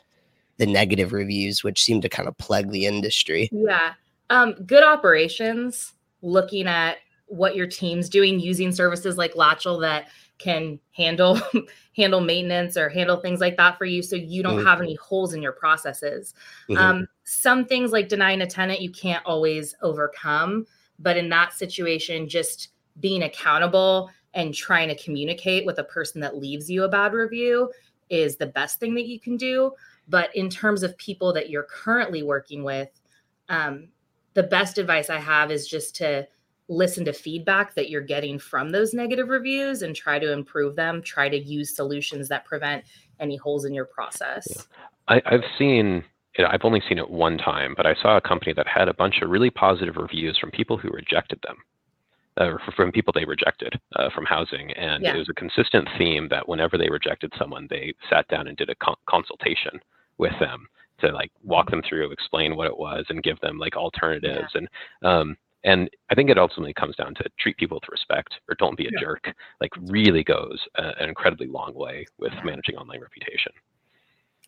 the 0.56 0.66
negative 0.66 1.12
reviews, 1.12 1.64
which 1.64 1.82
seem 1.82 2.00
to 2.00 2.08
kind 2.08 2.28
of 2.28 2.36
plague 2.38 2.70
the 2.70 2.86
industry? 2.86 3.48
Yeah. 3.52 3.94
Um, 4.30 4.54
good 4.66 4.84
operations, 4.84 5.92
looking 6.22 6.66
at 6.66 6.98
what 7.26 7.56
your 7.56 7.66
team's 7.66 8.08
doing 8.08 8.40
using 8.40 8.72
services 8.72 9.16
like 9.16 9.34
Latchel 9.34 9.80
that 9.80 10.08
can 10.38 10.78
handle 10.92 11.40
handle 11.96 12.20
maintenance 12.20 12.76
or 12.76 12.88
handle 12.88 13.16
things 13.16 13.40
like 13.40 13.56
that 13.56 13.78
for 13.78 13.84
you 13.84 14.02
so 14.02 14.16
you 14.16 14.42
don't 14.42 14.58
mm-hmm. 14.58 14.66
have 14.66 14.80
any 14.80 14.96
holes 14.96 15.32
in 15.32 15.40
your 15.40 15.52
processes 15.52 16.34
mm-hmm. 16.68 16.80
um, 16.80 17.06
some 17.22 17.64
things 17.64 17.92
like 17.92 18.08
denying 18.08 18.42
a 18.42 18.46
tenant 18.46 18.80
you 18.80 18.90
can't 18.90 19.24
always 19.24 19.74
overcome 19.80 20.66
but 20.98 21.16
in 21.16 21.28
that 21.28 21.52
situation 21.52 22.28
just 22.28 22.70
being 23.00 23.22
accountable 23.22 24.10
and 24.34 24.54
trying 24.54 24.88
to 24.88 24.96
communicate 24.96 25.64
with 25.64 25.78
a 25.78 25.84
person 25.84 26.20
that 26.20 26.36
leaves 26.36 26.68
you 26.68 26.82
a 26.82 26.88
bad 26.88 27.12
review 27.12 27.70
is 28.10 28.36
the 28.36 28.46
best 28.46 28.80
thing 28.80 28.94
that 28.94 29.06
you 29.06 29.20
can 29.20 29.36
do 29.36 29.70
but 30.08 30.34
in 30.36 30.50
terms 30.50 30.82
of 30.82 30.96
people 30.98 31.32
that 31.32 31.50
you're 31.50 31.64
currently 31.64 32.22
working 32.22 32.64
with 32.64 32.90
um, 33.48 33.88
the 34.34 34.42
best 34.42 34.78
advice 34.78 35.10
i 35.10 35.18
have 35.18 35.50
is 35.50 35.66
just 35.66 35.94
to 35.96 36.26
listen 36.68 37.04
to 37.04 37.12
feedback 37.12 37.74
that 37.74 37.90
you're 37.90 38.00
getting 38.00 38.38
from 38.38 38.70
those 38.70 38.94
negative 38.94 39.28
reviews 39.28 39.82
and 39.82 39.94
try 39.94 40.18
to 40.18 40.32
improve 40.32 40.76
them 40.76 41.02
try 41.02 41.28
to 41.28 41.38
use 41.38 41.74
solutions 41.74 42.28
that 42.28 42.44
prevent 42.44 42.84
any 43.20 43.36
holes 43.36 43.64
in 43.64 43.74
your 43.74 43.84
process 43.84 44.46
yeah. 44.50 44.62
I, 45.08 45.22
i've 45.26 45.44
seen 45.58 46.04
I've 46.38 46.64
only 46.64 46.82
seen 46.88 46.98
it 46.98 47.08
one 47.08 47.38
time, 47.38 47.74
but 47.76 47.86
I 47.86 47.94
saw 47.94 48.16
a 48.16 48.20
company 48.20 48.52
that 48.54 48.66
had 48.66 48.88
a 48.88 48.94
bunch 48.94 49.22
of 49.22 49.30
really 49.30 49.50
positive 49.50 49.96
reviews 49.96 50.36
from 50.38 50.50
people 50.50 50.76
who 50.76 50.90
rejected 50.90 51.38
them, 51.46 51.56
uh, 52.36 52.58
from 52.74 52.90
people 52.90 53.12
they 53.14 53.24
rejected 53.24 53.78
uh, 53.96 54.10
from 54.12 54.24
housing. 54.24 54.72
And 54.72 55.04
yeah. 55.04 55.14
it 55.14 55.18
was 55.18 55.28
a 55.28 55.34
consistent 55.34 55.88
theme 55.96 56.28
that 56.30 56.48
whenever 56.48 56.76
they 56.76 56.88
rejected 56.88 57.32
someone, 57.38 57.68
they 57.70 57.94
sat 58.10 58.26
down 58.28 58.48
and 58.48 58.56
did 58.56 58.68
a 58.68 58.74
con- 58.76 58.96
consultation 59.08 59.80
with 60.18 60.38
them 60.40 60.66
to 61.00 61.08
like 61.12 61.30
walk 61.42 61.70
them 61.70 61.82
through, 61.88 62.10
explain 62.10 62.56
what 62.56 62.66
it 62.66 62.76
was, 62.76 63.04
and 63.08 63.22
give 63.22 63.40
them 63.40 63.58
like 63.58 63.76
alternatives. 63.76 64.52
Yeah. 64.54 64.60
And 64.60 64.68
um, 65.02 65.36
and 65.64 65.88
I 66.10 66.14
think 66.14 66.30
it 66.30 66.38
ultimately 66.38 66.74
comes 66.74 66.94
down 66.96 67.14
to 67.14 67.24
treat 67.38 67.56
people 67.56 67.78
with 67.80 67.88
respect 67.90 68.34
or 68.48 68.54
don't 68.56 68.76
be 68.76 68.86
a 68.86 68.90
yeah. 68.92 69.00
jerk. 69.00 69.34
Like 69.60 69.70
really 69.80 70.22
goes 70.22 70.60
uh, 70.78 70.92
an 71.00 71.08
incredibly 71.08 71.46
long 71.46 71.74
way 71.74 72.06
with 72.18 72.32
yeah. 72.34 72.44
managing 72.44 72.76
online 72.76 73.00
reputation. 73.00 73.52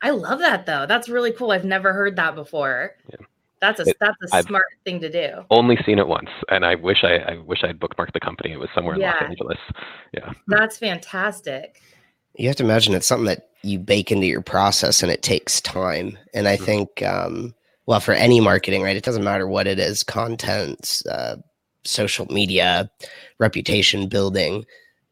I 0.03 0.11
love 0.11 0.41
that 0.41 0.67
though. 0.67 0.85
That's 0.87 1.09
really 1.09 1.33
cool. 1.33 1.53
I've 1.53 1.65
never 1.65 1.93
heard 1.93 2.17
that 2.17 2.35
before. 2.35 2.97
Yeah. 3.11 3.27
That's 3.61 3.81
a 3.81 3.85
it, 3.85 3.97
that's 3.99 4.17
a 4.33 4.37
I've 4.37 4.45
smart 4.45 4.65
thing 4.85 5.01
to 5.01 5.11
do. 5.11 5.45
Only 5.49 5.79
seen 5.87 5.99
it 5.99 6.07
once, 6.07 6.29
and 6.51 6.65
I 6.65 6.75
wish 6.75 7.05
I, 7.05 7.17
I 7.17 7.39
wish 7.39 7.65
I'd 7.65 7.81
bookmarked 7.81 8.13
the 8.13 8.21
company. 8.21 8.53
It 8.53 8.61
was 8.61 8.69
somewhere 8.75 8.99
yeah. 8.99 9.15
in 9.15 9.23
Los 9.23 9.31
Angeles. 9.31 9.59
Yeah, 10.13 10.33
that's 10.47 10.77
fantastic. 10.77 11.81
You 12.37 12.49
have 12.49 12.57
to 12.57 12.65
imagine 12.65 12.95
it's 12.95 13.07
something 13.07 13.27
that 13.27 13.49
you 13.63 13.79
bake 13.79 14.13
into 14.13 14.27
your 14.27 14.43
process, 14.43 15.03
and 15.03 15.11
it 15.11 15.23
takes 15.23 15.61
time. 15.61 16.19
And 16.35 16.47
I 16.47 16.57
mm-hmm. 16.57 16.65
think 16.65 17.03
um, 17.03 17.55
well 17.87 18.01
for 18.01 18.13
any 18.13 18.41
marketing 18.41 18.83
right 18.83 18.97
it 18.97 19.05
doesn't 19.05 19.25
matter 19.25 19.47
what 19.47 19.67
it 19.67 19.79
is 19.79 20.03
content 20.03 21.03
uh, 21.11 21.37
social 21.85 22.27
media 22.27 22.91
reputation 23.39 24.09
building 24.09 24.65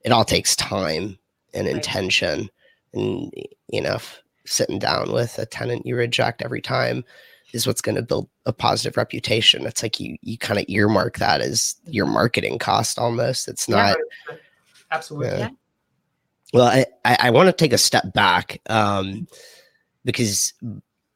it 0.05 0.13
all 0.13 0.25
takes 0.25 0.55
time 0.57 1.19
and 1.55 1.67
right. 1.67 1.77
intention 1.77 2.51
and 2.93 3.33
you 3.69 3.81
know 3.81 3.99
sitting 4.45 4.79
down 4.79 5.13
with 5.13 5.39
a 5.39 5.47
tenant 5.47 5.87
you 5.87 5.97
reject 5.97 6.43
every 6.43 6.61
time 6.61 7.05
is 7.53 7.69
what's 7.69 7.81
going 7.81 7.95
to 7.95 8.03
build 8.03 8.29
a 8.47 8.53
positive 8.53 8.97
reputation 8.97 9.65
it's 9.65 9.83
like 9.83 10.01
you 10.01 10.17
you 10.23 10.37
kind 10.37 10.59
of 10.59 10.67
earmark 10.69 11.19
that 11.19 11.41
as 11.41 11.77
your 11.87 12.07
marketing 12.07 12.59
cost 12.59 12.99
almost 12.99 13.49
it's 13.49 13.69
not 13.69 13.97
yeah, 14.29 14.37
absolutely 14.91 15.39
yeah. 15.39 15.49
Well 16.55 16.67
i 16.67 16.87
i, 17.05 17.17
I 17.25 17.31
want 17.31 17.49
to 17.49 17.53
take 17.53 17.75
a 17.75 17.79
step 17.79 18.15
back 18.15 18.63
um 18.71 19.27
because 20.05 20.55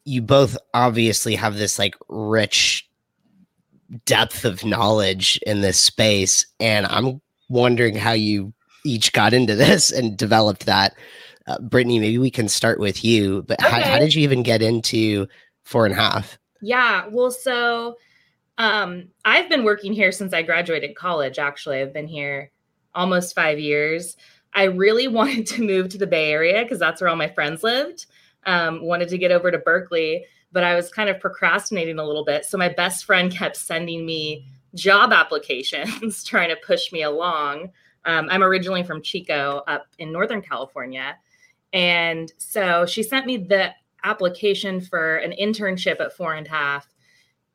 you 0.05 0.20
both 0.20 0.59
obviously 0.74 1.35
have 1.37 1.57
this 1.57 1.79
like 1.79 1.94
rich 2.09 2.87
depth 4.05 4.44
of 4.44 4.64
knowledge 4.64 5.40
in 5.46 5.62
this 5.62 5.79
space 5.79 6.44
and 6.61 6.85
i'm 6.87 7.22
wondering 7.48 7.94
how 7.94 8.12
you 8.12 8.53
each 8.85 9.12
got 9.12 9.33
into 9.33 9.55
this 9.57 9.90
and 9.90 10.16
developed 10.16 10.66
that. 10.66 10.94
Uh, 11.46 11.59
brittany 11.61 11.98
maybe 11.98 12.18
we 12.18 12.31
can 12.31 12.46
start 12.46 12.79
with 12.79 13.03
you 13.03 13.42
but 13.48 13.59
okay. 13.64 13.81
how, 13.81 13.92
how 13.92 13.98
did 13.98 14.14
you 14.14 14.22
even 14.22 14.42
get 14.42 14.61
into 14.61 15.27
four 15.62 15.87
and 15.87 15.94
a 15.94 15.96
half? 15.96 16.38
Yeah 16.61 17.07
well 17.11 17.31
so 17.31 17.96
um 18.59 19.09
i've 19.24 19.48
been 19.48 19.64
working 19.64 19.94
here 19.94 20.12
since 20.12 20.35
i 20.35 20.42
graduated 20.42 20.94
college 20.94 21.38
actually. 21.38 21.81
I've 21.81 21.94
been 21.94 22.07
here 22.07 22.51
almost 22.94 23.35
five 23.35 23.59
years 23.59 24.18
i 24.59 24.64
really 24.64 25.09
wanted 25.18 25.47
to 25.47 25.62
move 25.62 25.88
to 25.88 25.99
the 25.99 26.07
bay 26.07 26.31
area 26.31 26.62
because 26.62 26.79
that's 26.79 27.01
where 27.01 27.09
all 27.09 27.16
my 27.16 27.29
friends 27.29 27.62
lived 27.62 28.07
um, 28.49 28.83
wanted 28.83 29.09
to 29.11 29.18
get 29.18 29.31
over 29.31 29.51
to 29.51 29.59
Berkeley, 29.59 30.25
but 30.53 30.64
I 30.64 30.75
was 30.75 30.90
kind 30.90 31.11
of 31.11 31.21
procrastinating 31.21 31.99
a 31.99 32.05
little 32.05 32.25
bit. 32.25 32.44
So 32.44 32.57
my 32.59 32.68
best 32.68 33.05
friend 33.05 33.31
kept 33.31 33.57
sending 33.57 34.07
me 34.07 34.47
job 34.75 35.12
applications, 35.12 36.25
trying 36.25 36.49
to 36.49 36.57
push 36.57 36.90
me 36.92 37.03
along. 37.03 37.71
Um, 38.05 38.29
I'm 38.31 38.42
originally 38.42 38.83
from 38.83 39.03
Chico 39.03 39.62
up 39.66 39.87
in 39.99 40.12
Northern 40.12 40.40
California. 40.40 41.16
And 41.73 42.33
so 42.38 42.87
she 42.87 43.03
sent 43.03 43.27
me 43.27 43.37
the 43.37 43.75
application 44.05 44.81
for 44.81 45.16
an 45.16 45.35
internship 45.38 46.01
at 46.01 46.14
four 46.14 46.35
and 46.35 46.47
a 46.47 46.51
half. 46.51 46.88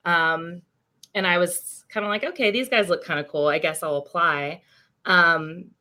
Um, 0.06 0.62
and 1.16 1.26
I 1.26 1.40
was 1.40 1.86
kind 1.90 2.06
of 2.06 2.10
like, 2.10 2.24
okay, 2.24 2.52
these 2.52 2.70
guys 2.70 2.90
look 2.90 3.04
kind 3.04 3.20
of 3.20 3.28
cool. 3.28 3.48
I 3.48 3.58
guess 3.58 3.82
I'll 3.82 3.98
apply. 3.98 4.62
Um, 5.06 5.72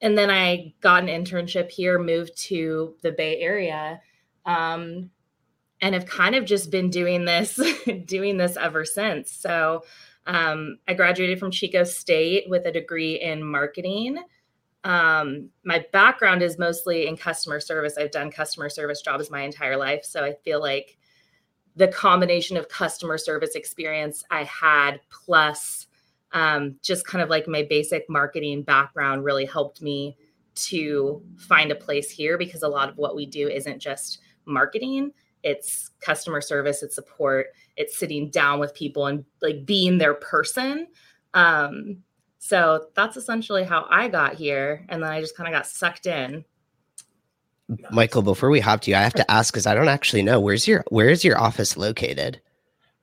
and 0.00 0.16
then 0.16 0.30
I 0.30 0.74
got 0.80 1.02
an 1.02 1.08
internship 1.08 1.70
here, 1.70 1.98
moved 1.98 2.36
to 2.44 2.94
the 3.02 3.12
Bay 3.12 3.40
Area, 3.40 4.00
um, 4.44 5.10
and 5.80 5.94
have 5.94 6.06
kind 6.06 6.34
of 6.34 6.44
just 6.44 6.70
been 6.70 6.90
doing 6.90 7.24
this 7.24 7.60
doing 8.06 8.36
this 8.36 8.56
ever 8.56 8.84
since. 8.84 9.32
So 9.32 9.84
um, 10.26 10.78
i 10.88 10.94
graduated 10.94 11.38
from 11.38 11.50
chico 11.50 11.84
state 11.84 12.48
with 12.48 12.66
a 12.66 12.72
degree 12.72 13.20
in 13.20 13.44
marketing. 13.44 14.18
Um, 14.84 15.50
my 15.64 15.84
background 15.92 16.42
is 16.42 16.58
mostly 16.58 17.06
in 17.06 17.16
customer 17.16 17.60
service. 17.60 17.96
I've 17.98 18.10
done 18.10 18.30
customer 18.30 18.68
service 18.68 19.02
jobs 19.02 19.30
my 19.30 19.42
entire 19.42 19.76
life. 19.76 20.04
So 20.04 20.24
i 20.24 20.34
feel 20.44 20.60
like 20.60 20.98
the 21.76 21.88
combination 21.88 22.56
of 22.56 22.68
customer 22.68 23.18
service 23.18 23.54
experience 23.54 24.24
i 24.30 24.44
had 24.44 25.00
plus 25.10 25.85
um, 26.36 26.76
just 26.82 27.06
kind 27.06 27.22
of 27.22 27.30
like 27.30 27.48
my 27.48 27.62
basic 27.62 28.04
marketing 28.10 28.62
background 28.62 29.24
really 29.24 29.46
helped 29.46 29.80
me 29.80 30.18
to 30.54 31.22
find 31.38 31.72
a 31.72 31.74
place 31.74 32.10
here 32.10 32.36
because 32.36 32.62
a 32.62 32.68
lot 32.68 32.90
of 32.90 32.98
what 32.98 33.16
we 33.16 33.24
do 33.24 33.48
isn't 33.48 33.78
just 33.78 34.18
marketing. 34.44 35.12
It's 35.42 35.92
customer 36.00 36.42
service 36.42 36.82
it's 36.82 36.94
support 36.94 37.46
it's 37.76 37.98
sitting 37.98 38.28
down 38.30 38.58
with 38.58 38.74
people 38.74 39.06
and 39.06 39.24
like 39.40 39.64
being 39.64 39.96
their 39.96 40.14
person. 40.14 40.88
Um 41.32 42.02
so 42.38 42.88
that's 42.94 43.16
essentially 43.16 43.64
how 43.64 43.86
i 43.90 44.06
got 44.06 44.34
here 44.34 44.84
and 44.88 45.02
then 45.02 45.10
i 45.10 45.20
just 45.20 45.36
kind 45.36 45.48
of 45.48 45.52
got 45.52 45.66
sucked 45.66 46.06
in. 46.06 46.44
Michael 47.90 48.22
before 48.22 48.50
we 48.50 48.60
hop 48.60 48.82
to 48.82 48.90
you 48.90 48.96
i 48.96 49.00
have 49.00 49.14
to 49.14 49.28
ask 49.30 49.52
because 49.52 49.66
i 49.66 49.74
don't 49.74 49.88
actually 49.88 50.22
know 50.22 50.38
where's 50.38 50.68
your 50.68 50.84
where's 50.90 51.24
your 51.24 51.38
office 51.38 51.78
located? 51.78 52.40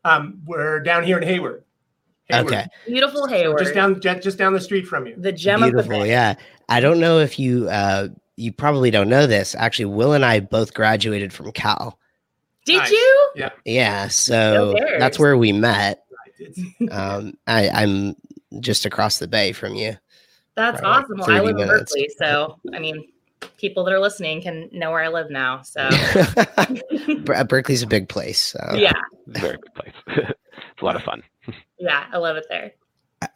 Um 0.06 0.41
we're 0.46 0.82
down 0.82 1.04
here 1.04 1.17
in 1.17 1.28
hayward 1.28 1.63
Hayward. 2.34 2.54
Okay. 2.54 2.67
Beautiful 2.88 3.28
Hayward. 3.28 3.60
Just 3.60 3.74
down 3.74 4.02
just 4.02 4.38
down 4.38 4.54
the 4.54 4.62
street 4.62 4.88
from 4.88 5.08
you. 5.08 5.15
The 5.17 5.32
gem 5.32 5.62
Beautiful, 5.62 5.93
of 5.93 6.02
the 6.02 6.08
yeah. 6.08 6.36
I 6.69 6.80
don't 6.80 7.00
know 7.00 7.19
if 7.19 7.39
you 7.39 7.69
uh 7.69 8.10
you 8.36 8.52
probably 8.52 8.91
don't 8.91 9.10
know 9.10 9.28
this. 9.28 9.56
Actually, 9.56 9.86
Will 9.86 10.13
and 10.13 10.26
I 10.26 10.39
both 10.39 10.74
graduated 10.74 11.32
from 11.32 11.52
Cal. 11.52 12.00
Did 12.65 12.78
nice. 12.78 12.91
you? 12.91 13.32
Yeah. 13.36 13.50
Yeah. 13.65 14.08
So 14.08 14.76
that's 15.00 15.19
where 15.19 15.38
we 15.38 15.52
met. 15.52 16.04
um, 16.91 17.38
I, 17.48 17.69
I'm 17.69 18.15
just 18.60 18.86
across 18.86 19.19
the 19.19 19.28
bay 19.28 19.52
from 19.52 19.76
you. 19.76 19.98
That's 20.56 20.82
right, 20.82 21.04
awesome. 21.04 21.17
Well, 21.17 21.32
I 21.32 21.39
live 21.41 21.56
minutes. 21.56 21.93
in 21.96 22.04
Berkeley, 22.04 22.10
so 22.17 22.60
I 22.74 22.80
mean, 22.80 23.08
people 23.58 23.84
that 23.84 23.93
are 23.93 24.00
listening 24.00 24.41
can 24.41 24.69
know 24.72 24.91
where 24.91 25.04
I 25.04 25.08
live 25.08 25.30
now. 25.32 25.62
So 25.63 25.89
Berkeley's 27.46 27.82
a 27.82 27.88
big 27.88 28.08
place. 28.08 28.39
So. 28.39 28.76
Yeah, 28.76 28.93
very 29.28 29.58
big 29.58 29.74
place. 29.74 29.92
It's 30.84 30.86
a 30.86 30.86
lot 30.86 30.96
of 30.96 31.04
fun. 31.04 31.24
Yeah, 31.80 32.06
I 32.13 32.17
love 32.17 32.38
it 32.38 32.46
there. 32.48 32.72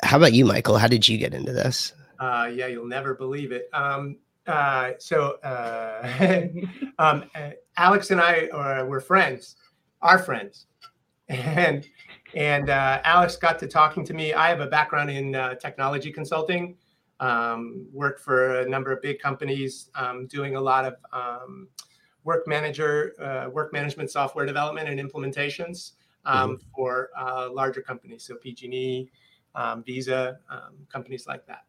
How 0.04 0.16
about 0.16 0.32
you, 0.32 0.46
Michael? 0.46 0.78
How 0.78 0.88
did 0.88 1.06
you 1.06 1.18
get 1.18 1.34
into 1.34 1.52
this? 1.52 1.92
Uh, 2.18 2.50
yeah, 2.54 2.68
you'll 2.68 2.88
never 2.88 3.14
believe 3.14 3.52
it. 3.52 3.68
Um, 3.74 4.20
uh, 4.48 4.92
so 5.00 5.32
uh, 5.44 6.48
um, 7.00 7.26
uh, 7.36 7.50
Alex 7.76 8.12
and 8.12 8.22
I 8.22 8.48
are, 8.54 8.86
were 8.86 9.02
friends, 9.02 9.58
our 10.02 10.18
friends, 10.18 10.68
and 11.28 11.90
and 12.36 12.70
uh, 12.70 13.02
Alex 13.04 13.36
got 13.36 13.60
to 13.60 13.68
talking 13.68 14.06
to 14.06 14.14
me. 14.14 14.34
I 14.34 14.48
have 14.48 14.62
a 14.62 14.68
background 14.68 15.12
in 15.12 15.36
uh, 15.36 15.56
technology 15.56 16.14
consulting. 16.14 16.78
Um, 17.20 17.86
worked 17.92 18.22
for 18.22 18.62
a 18.62 18.70
number 18.70 18.94
of 18.94 19.02
big 19.02 19.20
companies, 19.20 19.90
um, 19.96 20.28
doing 20.28 20.56
a 20.56 20.62
lot 20.62 20.86
of 20.86 20.96
um, 21.12 21.68
work 22.24 22.48
manager, 22.48 23.14
uh, 23.20 23.50
work 23.50 23.74
management 23.74 24.10
software 24.10 24.46
development 24.46 24.88
and 24.88 25.02
implementations 25.02 25.97
um, 26.28 26.52
mm-hmm. 26.52 26.64
for 26.76 27.10
larger 27.52 27.82
companies, 27.82 28.24
so 28.24 28.36
PG&E, 28.36 29.10
um, 29.56 29.84
Visa, 29.84 30.38
um, 30.50 30.76
companies 30.90 31.26
like 31.28 31.46
that. 31.48 31.64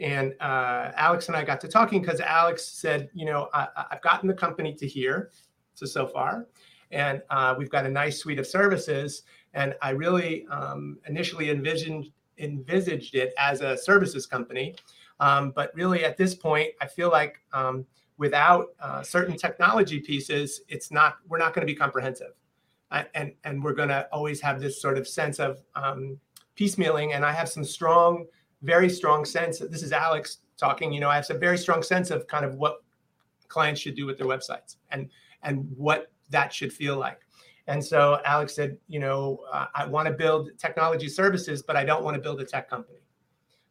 And 0.00 0.34
uh, 0.40 0.92
Alex 0.96 1.28
and 1.28 1.36
I 1.36 1.44
got 1.44 1.60
to 1.60 1.68
talking 1.68 2.00
because 2.00 2.20
Alex 2.20 2.64
said, 2.64 3.10
you 3.14 3.26
know, 3.26 3.48
I, 3.52 3.68
have 3.90 4.00
gotten 4.00 4.28
the 4.28 4.34
company 4.34 4.74
to 4.74 4.86
here, 4.86 5.30
so 5.74 5.86
so 5.86 6.06
far, 6.06 6.46
and 6.90 7.22
uh, 7.30 7.54
we've 7.56 7.70
got 7.70 7.84
a 7.84 7.88
nice 7.88 8.18
suite 8.18 8.38
of 8.38 8.46
services. 8.46 9.22
And 9.52 9.74
I 9.82 9.90
really 9.90 10.46
um, 10.46 10.98
initially 11.06 11.50
envisioned 11.50 12.10
envisaged 12.38 13.14
it 13.14 13.34
as 13.36 13.60
a 13.60 13.76
services 13.76 14.26
company, 14.26 14.74
um, 15.20 15.50
but 15.50 15.70
really 15.74 16.04
at 16.04 16.16
this 16.16 16.34
point, 16.34 16.70
I 16.80 16.86
feel 16.86 17.10
like 17.10 17.36
um, 17.52 17.84
without 18.16 18.68
uh, 18.80 19.02
certain 19.02 19.36
technology 19.36 20.00
pieces, 20.00 20.62
it's 20.68 20.90
not 20.90 21.16
we're 21.28 21.38
not 21.38 21.52
going 21.52 21.66
to 21.66 21.70
be 21.70 21.76
comprehensive, 21.76 22.32
and 23.14 23.32
and 23.44 23.62
we're 23.62 23.74
going 23.74 23.88
to 23.88 24.08
always 24.12 24.40
have 24.40 24.60
this 24.60 24.80
sort 24.80 24.98
of 24.98 25.06
sense 25.06 25.38
of 25.38 25.62
um, 25.74 26.18
piecemealing. 26.58 27.14
And 27.14 27.24
I 27.24 27.32
have 27.32 27.48
some 27.48 27.64
strong 27.64 28.26
very 28.62 28.90
strong 28.90 29.24
sense 29.24 29.58
that 29.58 29.70
this 29.70 29.82
is 29.82 29.92
Alex 29.92 30.38
talking. 30.58 30.92
You 30.92 31.00
know, 31.00 31.08
I 31.08 31.16
have 31.16 31.30
a 31.30 31.38
very 31.38 31.56
strong 31.56 31.82
sense 31.82 32.10
of 32.10 32.26
kind 32.26 32.44
of 32.44 32.54
what 32.56 32.82
clients 33.48 33.80
should 33.80 33.96
do 33.96 34.06
with 34.06 34.18
their 34.18 34.26
websites 34.26 34.76
and 34.90 35.08
and 35.42 35.66
what 35.76 36.12
that 36.30 36.52
should 36.52 36.72
feel 36.72 36.98
like. 36.98 37.20
And 37.66 37.84
so 37.84 38.20
Alex 38.24 38.54
said, 38.54 38.78
you 38.88 38.98
know, 38.98 39.44
uh, 39.52 39.66
I 39.74 39.86
want 39.86 40.08
to 40.08 40.12
build 40.12 40.50
technology 40.58 41.08
services, 41.08 41.62
but 41.62 41.76
I 41.76 41.84
don't 41.84 42.02
want 42.02 42.16
to 42.16 42.20
build 42.20 42.40
a 42.40 42.44
tech 42.44 42.68
company. 42.68 42.98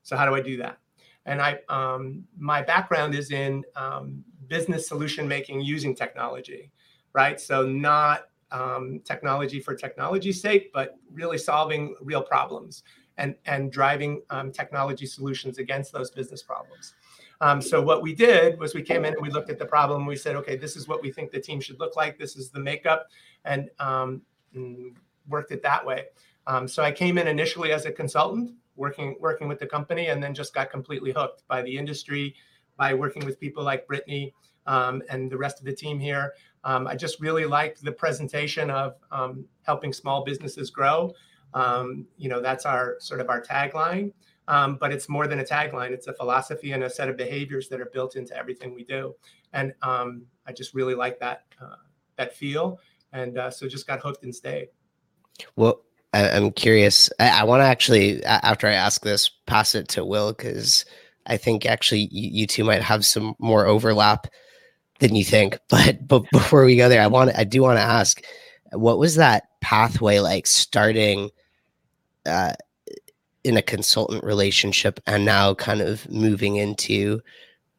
So 0.04 0.16
how 0.16 0.26
do 0.26 0.34
I 0.34 0.42
do 0.42 0.58
that? 0.58 0.78
And 1.26 1.42
I, 1.42 1.60
um, 1.68 2.24
my 2.38 2.62
background 2.62 3.14
is 3.14 3.32
in 3.32 3.64
um, 3.76 4.24
business 4.48 4.88
solution 4.88 5.28
making 5.28 5.62
using 5.62 5.94
technology, 5.94 6.72
right? 7.14 7.40
So 7.42 7.66
not 7.66 8.29
um, 8.52 9.00
technology 9.04 9.60
for 9.60 9.76
technology's 9.76 10.42
sake, 10.42 10.72
but 10.74 10.98
really 11.14 11.38
solving 11.38 11.96
real 12.02 12.22
problems 12.22 12.84
and, 13.18 13.36
and 13.46 13.72
driving 13.72 14.22
um, 14.30 14.52
technology 14.52 15.06
solutions 15.06 15.58
against 15.58 15.92
those 15.92 16.10
business 16.10 16.42
problems. 16.42 16.94
Um, 17.42 17.62
so 17.62 17.82
what 17.82 18.02
we 18.02 18.14
did 18.14 18.60
was 18.60 18.74
we 18.74 18.82
came 18.82 19.06
in 19.06 19.14
and 19.14 19.22
we 19.22 19.30
looked 19.30 19.50
at 19.50 19.60
the 19.60 19.66
problem. 19.66 20.06
We 20.06 20.16
said, 20.16 20.36
okay, 20.38 20.58
this 20.58 20.76
is 20.76 20.88
what 20.88 21.02
we 21.02 21.12
think 21.12 21.32
the 21.32 21.40
team 21.40 21.62
should 21.62 21.80
look 21.80 21.96
like. 21.96 22.18
This 22.18 22.36
is 22.36 22.50
the 22.50 22.60
makeup, 22.60 23.08
and, 23.46 23.70
um, 23.80 24.22
and 24.54 24.96
worked 25.28 25.52
it 25.52 25.62
that 25.64 25.86
way. 25.86 26.06
Um, 26.48 26.68
so 26.68 26.84
I 26.84 26.92
came 26.92 27.18
in 27.18 27.28
initially 27.28 27.72
as 27.72 27.86
a 27.86 27.92
consultant, 27.92 28.52
working 28.76 29.16
working 29.20 29.48
with 29.48 29.60
the 29.60 29.68
company, 29.68 30.08
and 30.08 30.22
then 30.22 30.34
just 30.34 30.54
got 30.54 30.72
completely 30.72 31.12
hooked 31.12 31.48
by 31.48 31.62
the 31.62 31.78
industry, 31.78 32.36
by 32.78 32.94
working 32.94 33.24
with 33.26 33.40
people 33.40 33.64
like 33.64 33.86
Brittany 33.88 34.34
um, 34.66 35.02
and 35.10 35.30
the 35.30 35.38
rest 35.38 35.60
of 35.60 35.66
the 35.66 35.74
team 35.74 36.00
here. 36.00 36.34
Um, 36.64 36.88
I 36.88 36.96
just 36.96 37.20
really 37.20 37.46
liked 37.46 37.84
the 37.84 37.92
presentation 37.92 38.70
of 38.70 38.96
um, 39.12 39.46
helping 39.64 39.94
small 39.94 40.24
businesses 40.24 40.70
grow. 40.70 41.14
Um, 41.54 42.06
you 42.18 42.30
know, 42.30 42.42
that's 42.42 42.66
our 42.66 42.98
sort 43.00 43.22
of 43.22 43.30
our 43.30 43.42
tagline. 43.42 44.12
Um, 44.48 44.78
but 44.78 44.92
it's 44.92 45.08
more 45.08 45.28
than 45.28 45.40
a 45.40 45.44
tagline. 45.44 45.92
It's 45.92 46.08
a 46.08 46.14
philosophy 46.14 46.72
and 46.72 46.84
a 46.84 46.90
set 46.90 47.08
of 47.08 47.16
behaviors 47.16 47.70
that 47.70 47.80
are 47.80 47.90
built 47.94 48.16
into 48.16 48.36
everything 48.36 48.74
we 48.74 48.84
do. 48.84 49.16
And 49.54 49.74
um, 49.84 50.24
I 50.48 50.54
just 50.54 50.74
really 50.74 50.96
like 50.96 51.20
that 51.20 51.44
uh, 51.62 51.76
that 52.18 52.36
feel, 52.36 52.80
and 53.14 53.38
uh, 53.38 53.52
so 53.52 53.68
just 53.68 53.88
got 53.88 54.02
hooked 54.02 54.24
and 54.24 54.34
stayed. 54.34 54.70
Well, 55.56 55.82
I, 56.14 56.22
am 56.30 56.52
curious. 56.52 57.10
I, 57.20 57.42
I 57.42 57.44
want 57.44 57.62
to 57.62 57.66
actually, 57.66 58.24
after 58.24 58.68
I 58.68 58.74
ask 58.74 59.04
this, 59.04 59.30
pass 59.46 59.76
it 59.76 59.88
to 59.90 60.04
Will 60.04 60.34
because 60.34 60.84
I 61.28 61.38
think 61.38 61.66
actually 61.66 62.10
you, 62.12 62.30
you 62.42 62.48
two 62.48 62.64
might 62.64 62.82
have 62.82 63.06
some 63.06 63.36
more 63.40 63.68
overlap 63.68 64.28
than 65.00 65.16
you 65.16 65.24
think. 65.24 65.58
But 65.70 66.08
but 66.08 66.24
before 66.32 66.66
we 66.66 66.76
go 66.76 66.90
there, 66.90 67.02
I 67.02 67.08
want 67.08 67.32
I 67.38 67.44
do 67.44 67.62
want 67.62 67.78
to 67.78 67.84
ask, 67.84 68.24
what 68.72 69.00
was 69.00 69.16
that 69.16 69.44
pathway 69.62 70.20
like 70.20 70.48
starting? 70.48 71.32
uh, 72.26 72.54
in 73.44 73.58
a 73.58 73.62
consultant 73.62 74.24
relationship 74.24 75.00
and 75.08 75.26
now 75.26 75.54
kind 75.54 75.82
of 75.82 76.10
moving 76.10 76.58
into 76.58 77.22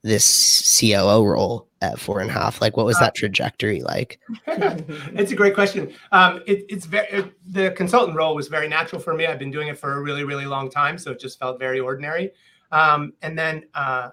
this 0.03 0.79
COO 0.81 1.25
role 1.25 1.69
at 1.83 1.99
four 1.99 2.21
and 2.21 2.31
a 2.31 2.33
half? 2.33 2.61
Like, 2.61 2.77
what 2.77 2.87
was 2.87 2.99
that 2.99 3.15
trajectory 3.15 3.83
like? 3.83 4.19
it's 4.47 5.33
a 5.33 5.37
great 5.37 5.55
question. 5.55 5.93
Um, 6.13 6.43
it, 6.47 6.65
it's 6.69 6.87
very 6.87 7.09
it, 7.09 7.33
the 7.47 7.71
consultant 7.73 8.17
role 8.17 8.35
was 8.35 8.49
very 8.49 8.69
natural 8.69 9.01
for 9.01 9.15
me. 9.15 9.27
I've 9.27 9.39
been 9.39 9.51
doing 9.51 9.69
it 9.69 9.79
for 9.79 9.93
a 9.95 10.01
really, 10.01 10.25
really 10.25 10.47
long 10.47 10.71
time, 10.71 10.97
so 10.97 11.11
it 11.11 11.21
just 11.21 11.39
felt 11.39 11.59
very 11.59 11.81
ordinary. 11.81 12.33
Um, 12.73 13.13
and 13.21 13.39
then, 13.39 13.65
uh, 13.75 14.11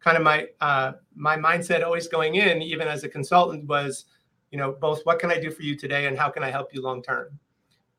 kind 0.00 0.16
of 0.16 0.22
my 0.22 0.48
uh, 0.60 0.92
my 1.14 1.36
mindset 1.36 1.84
always 1.84 2.08
going 2.08 2.36
in, 2.36 2.62
even 2.62 2.88
as 2.88 3.04
a 3.04 3.08
consultant, 3.08 3.66
was, 3.66 4.06
you 4.50 4.58
know, 4.58 4.72
both 4.72 5.02
what 5.04 5.18
can 5.18 5.30
I 5.30 5.38
do 5.38 5.50
for 5.50 5.62
you 5.62 5.76
today 5.76 6.06
and 6.06 6.18
how 6.18 6.28
can 6.28 6.42
I 6.42 6.50
help 6.50 6.74
you 6.74 6.82
long 6.82 7.02
term 7.02 7.38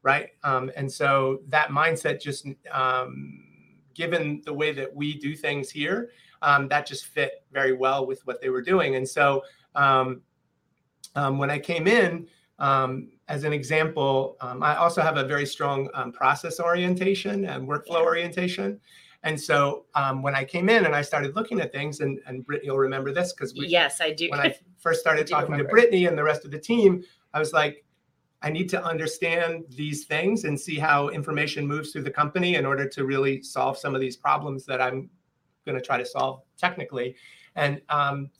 right? 0.03 0.29
Um, 0.43 0.71
and 0.75 0.91
so 0.91 1.41
that 1.47 1.69
mindset 1.69 2.21
just, 2.21 2.47
um, 2.71 3.43
given 3.93 4.41
the 4.45 4.53
way 4.53 4.71
that 4.71 4.93
we 4.93 5.17
do 5.17 5.35
things 5.35 5.69
here, 5.69 6.11
um, 6.41 6.67
that 6.69 6.87
just 6.87 7.05
fit 7.05 7.43
very 7.51 7.73
well 7.73 8.07
with 8.07 8.25
what 8.25 8.41
they 8.41 8.49
were 8.49 8.61
doing. 8.61 8.95
And 8.95 9.07
so 9.07 9.43
um, 9.75 10.21
um, 11.15 11.37
when 11.37 11.51
I 11.51 11.59
came 11.59 11.87
in, 11.87 12.27
um, 12.57 13.09
as 13.27 13.43
an 13.43 13.53
example, 13.53 14.37
I 14.41 14.75
also 14.75 15.01
have 15.01 15.17
a 15.17 15.23
very 15.23 15.45
strong 15.45 15.89
process 16.13 16.59
orientation 16.59 17.45
and 17.45 17.67
workflow 17.67 18.03
orientation. 18.03 18.79
And 19.23 19.39
so 19.39 19.85
um, 19.93 20.23
when 20.23 20.33
I 20.33 20.43
came 20.43 20.67
in 20.67 20.85
and 20.85 20.95
I 20.95 21.03
started 21.03 21.35
looking 21.35 21.61
at 21.61 21.71
things, 21.71 21.99
and, 21.99 22.19
and 22.25 22.45
Brittany 22.45 22.71
will 22.71 22.79
remember 22.79 23.13
this 23.13 23.33
because 23.33 23.53
we 23.53 23.67
yes, 23.67 24.01
I 24.01 24.11
do. 24.11 24.29
When 24.29 24.39
I 24.39 24.55
first 24.79 24.99
started 24.99 25.27
talking 25.27 25.51
remember. 25.51 25.65
to 25.65 25.69
Brittany 25.69 26.05
and 26.05 26.17
the 26.17 26.23
rest 26.23 26.43
of 26.43 26.51
the 26.51 26.59
team, 26.59 27.03
I 27.33 27.39
was 27.39 27.53
like, 27.53 27.85
I 28.41 28.49
need 28.49 28.69
to 28.69 28.83
understand 28.83 29.65
these 29.69 30.05
things 30.05 30.45
and 30.45 30.59
see 30.59 30.79
how 30.79 31.09
information 31.09 31.67
moves 31.67 31.91
through 31.91 32.03
the 32.03 32.11
company 32.11 32.55
in 32.55 32.65
order 32.65 32.87
to 32.89 33.05
really 33.05 33.43
solve 33.43 33.77
some 33.77 33.93
of 33.93 34.01
these 34.01 34.17
problems 34.17 34.65
that 34.65 34.81
I'm 34.81 35.09
going 35.65 35.77
to 35.77 35.81
try 35.81 35.97
to 35.97 36.05
solve 36.05 36.41
technically. 36.57 37.15
And 37.55 37.81
um, 37.89 38.31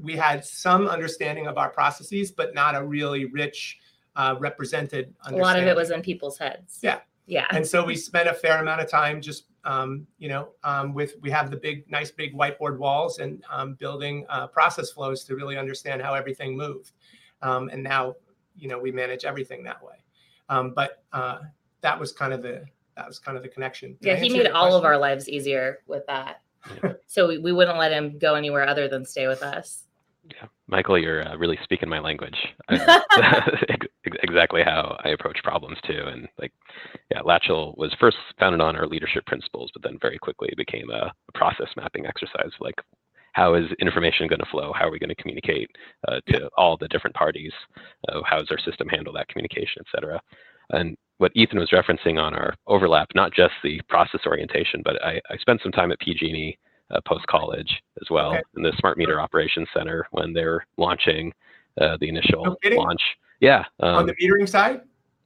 we 0.00 0.16
had 0.16 0.44
some 0.44 0.86
understanding 0.86 1.48
of 1.48 1.58
our 1.58 1.70
processes, 1.70 2.30
but 2.30 2.54
not 2.54 2.76
a 2.76 2.84
really 2.84 3.24
rich, 3.24 3.78
uh, 4.14 4.36
represented. 4.38 5.14
A 5.26 5.32
lot 5.34 5.58
of 5.58 5.66
it 5.66 5.74
was 5.74 5.90
in 5.90 6.00
people's 6.02 6.38
heads. 6.38 6.78
Yeah. 6.82 7.00
Yeah. 7.26 7.46
And 7.50 7.66
so 7.66 7.84
we 7.84 7.96
spent 7.96 8.28
a 8.28 8.34
fair 8.34 8.60
amount 8.60 8.80
of 8.80 8.90
time 8.90 9.20
just, 9.20 9.44
um, 9.64 10.06
you 10.18 10.28
know, 10.28 10.48
um, 10.64 10.94
with 10.94 11.14
we 11.20 11.30
have 11.30 11.50
the 11.50 11.56
big, 11.56 11.88
nice 11.90 12.10
big 12.10 12.34
whiteboard 12.34 12.78
walls 12.78 13.18
and 13.18 13.44
um, 13.50 13.74
building 13.74 14.26
uh, 14.28 14.46
process 14.48 14.90
flows 14.90 15.22
to 15.24 15.36
really 15.36 15.56
understand 15.56 16.02
how 16.02 16.14
everything 16.14 16.56
moved. 16.56 16.92
Um, 17.42 17.68
and 17.70 17.82
now 17.82 18.16
you 18.60 18.68
know 18.68 18.78
we 18.78 18.92
manage 18.92 19.24
everything 19.24 19.64
that 19.64 19.82
way. 19.82 19.96
Um, 20.48 20.72
but 20.74 21.02
uh, 21.12 21.38
that 21.80 21.98
was 21.98 22.12
kind 22.12 22.32
of 22.32 22.42
the 22.42 22.64
that 22.96 23.06
was 23.06 23.18
kind 23.18 23.36
of 23.36 23.42
the 23.42 23.48
connection. 23.48 23.96
Did 24.00 24.06
yeah, 24.06 24.16
he 24.16 24.30
made 24.30 24.48
all 24.48 24.74
of 24.74 24.84
our 24.84 24.98
lives 24.98 25.28
easier 25.28 25.78
with 25.86 26.06
that. 26.06 26.42
so 27.06 27.26
we, 27.26 27.38
we 27.38 27.52
wouldn't 27.52 27.78
let 27.78 27.92
him 27.92 28.18
go 28.18 28.34
anywhere 28.34 28.66
other 28.66 28.86
than 28.88 29.04
stay 29.04 29.26
with 29.26 29.42
us. 29.42 29.84
Yeah, 30.28 30.46
Michael, 30.70 30.98
you're 30.98 31.26
uh, 31.26 31.36
really 31.36 31.58
speaking 31.64 31.88
my 31.88 31.98
language. 31.98 32.36
exactly 34.22 34.62
how 34.62 34.96
I 35.04 35.10
approach 35.10 35.38
problems 35.42 35.78
too, 35.86 36.04
and 36.06 36.28
like, 36.38 36.52
yeah, 37.10 37.20
Latchel 37.20 37.76
was 37.76 37.94
first 37.98 38.16
founded 38.38 38.60
on 38.60 38.76
our 38.76 38.86
leadership 38.86 39.26
principles, 39.26 39.70
but 39.74 39.82
then 39.82 39.98
very 40.00 40.18
quickly 40.18 40.50
became 40.56 40.90
a, 40.90 41.12
a 41.28 41.38
process 41.38 41.68
mapping 41.76 42.06
exercise. 42.06 42.52
Like, 42.60 42.76
how 43.32 43.54
is 43.54 43.66
information 43.80 44.28
going 44.28 44.40
to 44.40 44.50
flow? 44.50 44.72
How 44.72 44.86
are 44.86 44.90
we 44.90 44.98
going 44.98 45.14
to 45.14 45.22
communicate 45.22 45.70
uh, 46.08 46.20
to 46.28 46.48
all 46.56 46.76
the 46.76 46.88
different 46.88 47.16
parties? 47.16 47.52
Uh, 48.08 48.20
how 48.24 48.38
does 48.38 48.50
our 48.50 48.58
system 48.58 48.88
handle 48.88 49.12
that 49.14 49.28
communication, 49.28 49.80
et 49.80 49.86
cetera? 49.94 50.20
And 50.70 50.96
what 51.18 51.32
Ethan 51.34 51.58
was 51.58 51.70
referencing 51.70 52.18
on 52.20 52.34
our 52.34 52.54
overlap, 52.66 53.08
not 53.14 53.32
just 53.32 53.52
the 53.62 53.80
process 53.88 54.20
orientation, 54.26 54.82
but 54.84 55.02
I, 55.04 55.20
I 55.30 55.36
spent 55.36 55.60
some 55.62 55.72
time 55.72 55.92
at 55.92 56.00
PG&E 56.00 56.56
uh, 56.90 57.00
post 57.06 57.26
college 57.26 57.82
as 58.00 58.10
well 58.10 58.30
okay. 58.30 58.42
in 58.56 58.62
the 58.62 58.72
Smart 58.78 58.98
Meter 58.98 59.20
Operations 59.20 59.68
Center 59.74 60.06
when 60.10 60.32
they're 60.32 60.66
launching 60.76 61.32
uh, 61.80 61.96
the 62.00 62.08
initial 62.08 62.44
no 62.44 62.76
launch. 62.76 63.00
Yeah. 63.40 63.64
Um, 63.80 63.96
on 63.96 64.06
the 64.06 64.14
metering 64.14 64.48
side. 64.48 64.82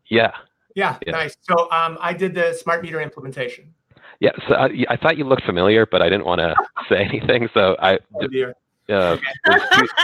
Yeah. 0.09 0.33
Yeah, 0.74 0.98
yeah. 1.07 1.12
nice. 1.12 1.37
So 1.42 1.70
um, 1.70 1.98
I 2.00 2.12
did 2.12 2.35
the 2.35 2.53
smart 2.53 2.83
meter 2.83 3.00
implementation. 3.00 3.72
Yeah, 4.20 4.31
so 4.48 4.55
I, 4.55 4.85
I, 4.88 4.96
thought 4.96 5.16
you 5.16 5.24
looked 5.24 5.44
familiar, 5.44 5.87
but 5.87 6.03
I 6.03 6.09
didn't 6.09 6.24
want 6.24 6.40
to 6.40 6.55
say 6.88 7.05
anything. 7.05 7.48
So 7.55 7.77
I, 7.81 7.98
oh, 8.14 8.53
uh, 8.88 9.16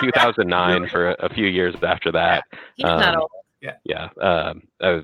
2009 0.01 0.89
for 0.91 1.11
a, 1.11 1.17
a, 1.27 1.29
few 1.35 1.47
years 1.47 1.75
after 1.83 2.13
that. 2.13 2.45
Um, 2.83 3.23
yeah, 3.61 3.75
yeah. 3.85 4.09
Um, 4.21 4.63
I 4.81 5.03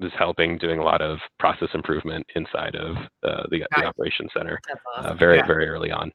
was 0.00 0.12
helping 0.18 0.58
doing 0.58 0.78
a 0.78 0.84
lot 0.84 1.00
of 1.00 1.18
process 1.38 1.68
improvement 1.74 2.26
inside 2.34 2.76
of 2.76 2.96
uh, 3.22 3.42
the, 3.50 3.66
the 3.76 3.84
operations 3.84 4.30
center 4.36 4.60
uh, 4.70 4.98
awesome. 4.98 5.12
uh, 5.12 5.14
very 5.14 5.38
yeah. 5.38 5.46
very 5.46 5.68
early 5.68 5.90
on, 5.90 6.12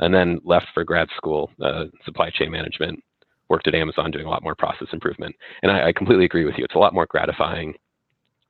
and 0.00 0.14
then 0.14 0.40
left 0.44 0.66
for 0.74 0.84
grad 0.84 1.08
school, 1.16 1.50
uh, 1.62 1.84
supply 2.04 2.30
chain 2.30 2.50
management. 2.50 3.02
Worked 3.48 3.66
at 3.66 3.74
Amazon 3.74 4.12
doing 4.12 4.26
a 4.26 4.30
lot 4.30 4.44
more 4.44 4.54
process 4.54 4.86
improvement, 4.92 5.34
and 5.62 5.72
I, 5.72 5.88
I 5.88 5.92
completely 5.92 6.24
agree 6.24 6.44
with 6.44 6.54
you. 6.56 6.64
It's 6.64 6.76
a 6.76 6.78
lot 6.78 6.94
more 6.94 7.06
gratifying 7.06 7.74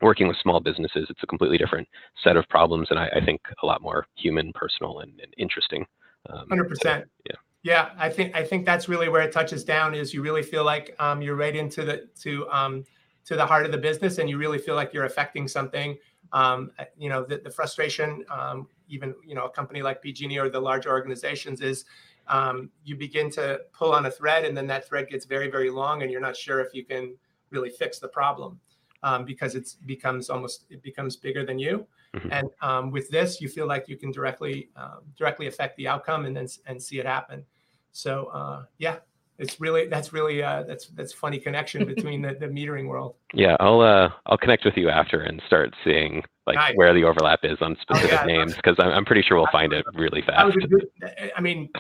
working 0.03 0.29
with 0.29 0.37
small 0.43 0.61
businesses. 0.61 1.07
It's 1.09 1.23
a 1.23 1.27
completely 1.27 1.59
different 1.59 1.89
set 2.23 2.37
of 2.37 2.49
problems, 2.49 2.89
and 2.91 2.99
I, 2.99 3.09
I 3.17 3.25
think 3.25 3.41
a 3.63 3.67
lot 3.67 3.83
more 3.83 4.07
human, 4.17 4.53
personal, 4.53 5.01
and, 5.01 5.13
and 5.21 5.33
interesting. 5.39 5.87
Um, 6.29 6.47
Hundred 6.49 6.65
um, 6.65 6.69
percent. 6.69 7.05
Yeah. 7.27 7.37
Yeah, 7.63 7.91
I 7.99 8.09
think 8.09 8.35
I 8.35 8.43
think 8.43 8.65
that's 8.65 8.89
really 8.89 9.11
where 9.11 9.21
it 9.21 9.33
touches 9.33 9.65
down. 9.65 9.95
Is 9.95 10.15
you 10.15 10.23
really 10.23 10.43
feel 10.43 10.65
like 10.65 10.97
um, 10.99 11.21
you're 11.21 11.37
right 11.37 11.55
into 11.55 11.85
the 11.85 12.09
to 12.23 12.49
um, 12.49 12.85
to 13.31 13.37
the 13.37 13.47
heart 13.47 13.65
of 13.65 13.71
the 13.71 13.79
business, 13.79 14.19
and 14.19 14.29
you 14.29 14.37
really 14.39 14.59
feel 14.59 14.75
like 14.75 14.93
you're 14.93 15.05
affecting 15.05 15.47
something. 15.47 15.97
Um, 16.33 16.73
you 16.99 17.09
know, 17.09 17.23
the, 17.23 17.39
the 17.39 17.51
frustration, 17.51 18.25
um, 18.29 18.67
even 18.89 19.15
you 19.25 19.37
know, 19.37 19.45
a 19.45 19.51
company 19.51 19.83
like 19.83 20.03
PG&E 20.03 20.37
or 20.37 20.49
the 20.49 20.59
larger 20.59 20.91
organizations 20.91 21.61
is 21.61 21.85
um, 22.27 22.71
you 22.85 22.97
begin 22.97 23.31
to 23.31 23.61
pull 23.73 23.93
on 23.93 24.07
a 24.07 24.11
thread, 24.11 24.45
and 24.45 24.57
then 24.57 24.67
that 24.67 24.85
thread 24.89 25.09
gets 25.09 25.27
very 25.27 25.49
very 25.49 25.71
long, 25.71 26.03
and 26.03 26.11
you're 26.11 26.21
not 26.21 26.37
sure 26.37 26.59
if 26.59 26.75
you 26.75 26.85
can 26.85 27.15
really 27.51 27.71
fix 27.71 28.01
the 28.01 28.09
problem 28.09 28.59
um, 29.05 29.25
because 29.25 29.55
it 29.55 29.77
becomes 29.87 30.29
almost 30.29 30.65
it 30.69 30.83
becomes 30.83 31.15
bigger 31.15 31.47
than 31.47 31.61
you. 31.61 31.87
Mm-hmm. 32.17 32.33
And 32.33 32.49
um, 32.63 32.91
with 32.91 33.09
this, 33.11 33.41
you 33.41 33.49
feel 33.49 33.69
like 33.69 33.89
you 33.89 33.97
can 33.97 34.11
directly 34.11 34.71
um, 34.75 35.03
directly 35.17 35.47
affect 35.47 35.77
the 35.77 35.87
outcome 35.87 36.27
and 36.27 36.37
then 36.37 36.49
and 36.67 36.83
see 36.83 36.99
it 36.99 37.07
happen. 37.07 37.45
So 37.93 38.27
uh, 38.27 38.65
yeah, 38.79 38.97
it's 39.41 39.59
really 39.59 39.87
that's 39.87 40.13
really 40.13 40.43
uh, 40.43 40.63
that's 40.65 40.87
that's 40.89 41.13
funny 41.13 41.39
connection 41.39 41.85
between 41.95 42.23
the, 42.23 42.35
the 42.35 42.47
metering 42.47 42.87
world. 42.87 43.15
Yeah, 43.35 43.57
I'll 43.59 43.81
uh, 43.81 44.11
I'll 44.27 44.39
connect 44.39 44.65
with 44.65 44.77
you 44.77 44.91
after 44.91 45.21
and 45.21 45.43
start 45.47 45.75
seeing 45.83 46.23
like 46.47 46.57
nice. 46.57 46.77
where 46.77 46.93
the 46.93 47.05
overlap 47.05 47.41
is 47.43 47.59
on 47.61 47.77
specific 47.81 48.13
oh, 48.13 48.27
yeah, 48.27 48.37
names 48.37 48.55
because 48.55 48.77
I'm, 48.79 48.91
I'm 48.91 49.05
pretty 49.05 49.23
sure 49.23 49.39
we'll 49.39 49.49
find 49.51 49.73
it 49.73 49.85
really 49.95 50.23
fast. 50.23 50.57
Good, 50.69 50.89
I 51.37 51.41
mean, 51.41 51.71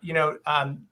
you 0.00 0.12
know, 0.14 0.38
um, 0.46 0.86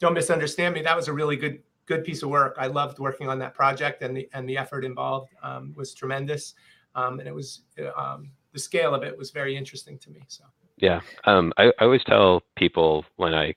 don't 0.00 0.14
misunderstand 0.14 0.74
me. 0.74 0.82
That 0.82 0.96
was 0.96 1.08
a 1.08 1.12
really 1.12 1.36
good 1.36 1.62
good 1.86 2.04
piece 2.04 2.22
of 2.22 2.28
work. 2.28 2.56
I 2.58 2.66
loved 2.66 2.98
working 2.98 3.28
on 3.28 3.38
that 3.38 3.54
project, 3.54 4.02
and 4.02 4.16
the 4.16 4.28
and 4.34 4.48
the 4.48 4.58
effort 4.58 4.84
involved 4.84 5.32
um, 5.42 5.72
was 5.76 5.94
tremendous, 5.94 6.54
um, 6.96 7.20
and 7.20 7.28
it 7.28 7.34
was 7.34 7.62
um, 7.96 8.30
the 8.52 8.58
scale 8.58 8.94
of 8.94 9.04
it 9.04 9.16
was 9.16 9.30
very 9.30 9.56
interesting 9.56 9.96
to 9.98 10.10
me. 10.10 10.22
So 10.26 10.42
yeah, 10.78 11.00
um, 11.24 11.52
I, 11.56 11.72
I 11.78 11.84
always 11.84 12.02
tell 12.04 12.42
people 12.56 13.04
when 13.16 13.32
I 13.32 13.54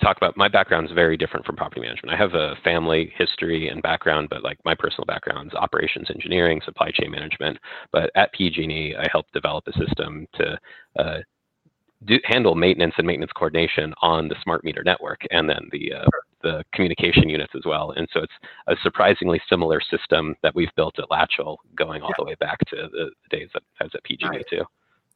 talk 0.00 0.16
about 0.16 0.36
my 0.36 0.48
background 0.48 0.86
is 0.86 0.92
very 0.92 1.16
different 1.16 1.44
from 1.46 1.56
property 1.56 1.80
management. 1.80 2.14
I 2.14 2.16
have 2.16 2.34
a 2.34 2.56
family 2.64 3.12
history 3.16 3.68
and 3.68 3.82
background, 3.82 4.28
but 4.30 4.42
like 4.42 4.58
my 4.64 4.74
personal 4.74 5.04
background 5.06 5.52
is 5.52 5.54
operations 5.54 6.08
engineering, 6.10 6.60
supply 6.64 6.90
chain 6.90 7.10
management. 7.10 7.58
But 7.92 8.10
at 8.14 8.32
PG&E, 8.32 8.96
I 8.98 9.06
helped 9.12 9.32
develop 9.32 9.64
a 9.68 9.72
system 9.72 10.26
to 10.34 10.58
uh, 10.98 11.18
do, 12.06 12.18
handle 12.24 12.54
maintenance 12.54 12.94
and 12.98 13.06
maintenance 13.06 13.32
coordination 13.32 13.94
on 14.02 14.28
the 14.28 14.36
smart 14.42 14.64
meter 14.64 14.82
network 14.84 15.20
and 15.30 15.48
then 15.48 15.68
the 15.72 15.92
uh, 15.92 16.06
the 16.42 16.64
communication 16.72 17.28
units 17.28 17.52
as 17.54 17.62
well. 17.66 17.92
And 17.96 18.08
so 18.14 18.20
it's 18.20 18.32
a 18.66 18.74
surprisingly 18.82 19.40
similar 19.46 19.78
system 19.80 20.34
that 20.42 20.54
we've 20.54 20.74
built 20.74 20.98
at 20.98 21.10
Latchel 21.10 21.58
going 21.76 22.00
all 22.00 22.08
yeah. 22.08 22.14
the 22.16 22.24
way 22.24 22.34
back 22.40 22.58
to 22.70 22.88
the, 22.90 23.10
days 23.28 23.50
that 23.52 23.62
I 23.78 23.84
was 23.84 23.92
at 23.94 24.02
PG&E 24.04 24.26
right. 24.26 24.44
too. 24.48 24.64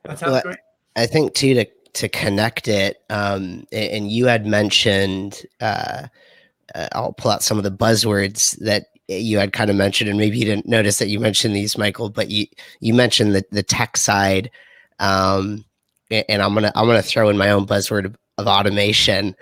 That 0.05 0.19
sounds 0.19 0.33
well, 0.33 0.43
great. 0.43 0.59
I 0.97 1.07
think 1.07 1.33
too 1.33 1.55
to 1.55 1.65
to 1.95 2.09
connect 2.09 2.69
it, 2.69 2.99
um, 3.11 3.65
and 3.73 4.11
you 4.11 4.27
had 4.27 4.47
mentioned. 4.47 5.43
Uh, 5.61 6.09
uh, 6.75 6.89
I'll 6.93 7.13
pull 7.13 7.31
out 7.31 7.43
some 7.43 7.59
of 7.59 7.65
the 7.65 7.71
buzzwords 7.71 8.59
that 8.61 8.87
you 9.07 9.39
had 9.39 9.53
kind 9.53 9.71
of 9.71 9.77
mentioned, 9.77 10.09
and 10.09 10.19
maybe 10.19 10.39
you 10.39 10.45
didn't 10.45 10.67
notice 10.67 10.99
that 10.99 11.09
you 11.09 11.21
mentioned 11.21 11.55
these, 11.55 11.79
Michael. 11.79 12.11
But 12.11 12.31
you 12.31 12.47
you 12.81 12.95
mentioned 12.95 13.35
the 13.35 13.45
the 13.51 13.63
tech 13.63 13.97
side. 13.97 14.51
Um, 14.99 15.65
and 16.11 16.43
I'm 16.43 16.55
gonna 16.55 16.73
I'm 16.75 16.87
gonna 16.87 17.03
throw 17.03 17.29
in 17.29 17.39
my 17.39 17.51
own 17.51 17.67
buzzword 17.67 18.05
of, 18.05 18.17
of 18.39 18.47
automation 18.47 19.35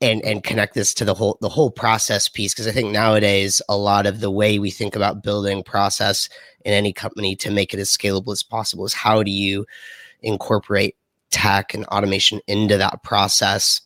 and 0.00 0.22
and 0.24 0.42
connect 0.42 0.74
this 0.74 0.94
to 0.94 1.04
the 1.04 1.14
whole 1.14 1.38
the 1.40 1.48
whole 1.48 1.70
process 1.70 2.28
piece 2.28 2.54
because 2.54 2.66
I 2.66 2.72
think 2.72 2.90
nowadays 2.90 3.60
a 3.68 3.76
lot 3.76 4.06
of 4.06 4.20
the 4.20 4.30
way 4.30 4.58
we 4.58 4.70
think 4.70 4.96
about 4.96 5.22
building 5.22 5.62
process 5.62 6.28
in 6.64 6.72
any 6.72 6.92
company 6.92 7.36
to 7.36 7.50
make 7.50 7.74
it 7.74 7.80
as 7.80 7.90
scalable 7.90 8.32
as 8.32 8.42
possible 8.42 8.84
is 8.84 8.94
how 8.94 9.22
do 9.22 9.30
you 9.30 9.66
incorporate 10.22 10.96
tech 11.30 11.74
and 11.74 11.84
automation 11.86 12.40
into 12.46 12.76
that 12.76 13.02
process. 13.02 13.80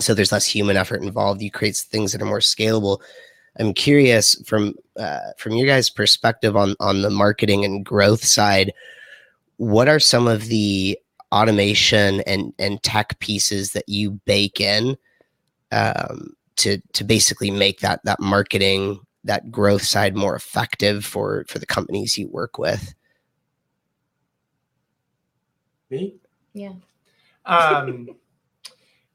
So 0.00 0.14
there's 0.14 0.32
less 0.32 0.46
human 0.46 0.76
effort 0.76 1.02
involved. 1.02 1.42
You 1.42 1.50
create 1.50 1.76
things 1.76 2.12
that 2.12 2.22
are 2.22 2.26
more 2.26 2.38
scalable. 2.38 3.00
I'm 3.58 3.74
curious 3.74 4.42
from 4.46 4.74
uh, 4.98 5.32
from 5.36 5.52
your 5.52 5.66
guys 5.66 5.90
perspective 5.90 6.56
on 6.56 6.74
on 6.80 7.02
the 7.02 7.10
marketing 7.10 7.64
and 7.64 7.84
growth 7.84 8.24
side 8.24 8.72
what 9.62 9.88
are 9.88 10.00
some 10.00 10.26
of 10.26 10.46
the 10.46 10.98
automation 11.30 12.20
and 12.22 12.52
and 12.58 12.82
tech 12.82 13.16
pieces 13.20 13.72
that 13.72 13.88
you 13.88 14.10
bake 14.24 14.60
in 14.60 14.96
um, 15.70 16.34
to 16.56 16.78
to 16.94 17.04
basically 17.04 17.50
make 17.50 17.78
that 17.78 18.00
that 18.04 18.18
marketing 18.18 18.98
that 19.22 19.52
growth 19.52 19.82
side 19.82 20.16
more 20.16 20.34
effective 20.34 21.04
for 21.04 21.44
for 21.46 21.60
the 21.60 21.66
companies 21.66 22.18
you 22.18 22.26
work 22.28 22.58
with? 22.58 22.92
Me 25.90 26.16
yeah 26.54 26.72
um 27.46 28.08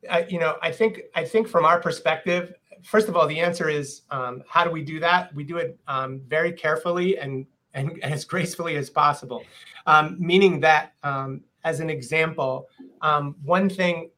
I, 0.09 0.25
you 0.29 0.39
know 0.39 0.57
i 0.61 0.71
think 0.71 1.01
i 1.15 1.23
think 1.23 1.47
from 1.47 1.65
our 1.65 1.79
perspective 1.79 2.53
first 2.83 3.07
of 3.07 3.15
all 3.15 3.27
the 3.27 3.39
answer 3.39 3.69
is 3.69 4.03
um, 4.11 4.43
how 4.47 4.63
do 4.63 4.71
we 4.71 4.83
do 4.83 4.99
that 4.99 5.33
we 5.33 5.43
do 5.43 5.57
it 5.57 5.79
um, 5.87 6.21
very 6.27 6.51
carefully 6.51 7.17
and 7.17 7.45
and 7.73 7.99
as 8.03 8.25
gracefully 8.25 8.75
as 8.75 8.89
possible 8.89 9.43
um, 9.85 10.17
meaning 10.19 10.59
that 10.59 10.93
um, 11.03 11.41
as 11.67 11.81
an 11.81 11.89
example, 11.89 12.69
um, 13.01 13.35
one 13.43 13.69
thing 13.69 14.09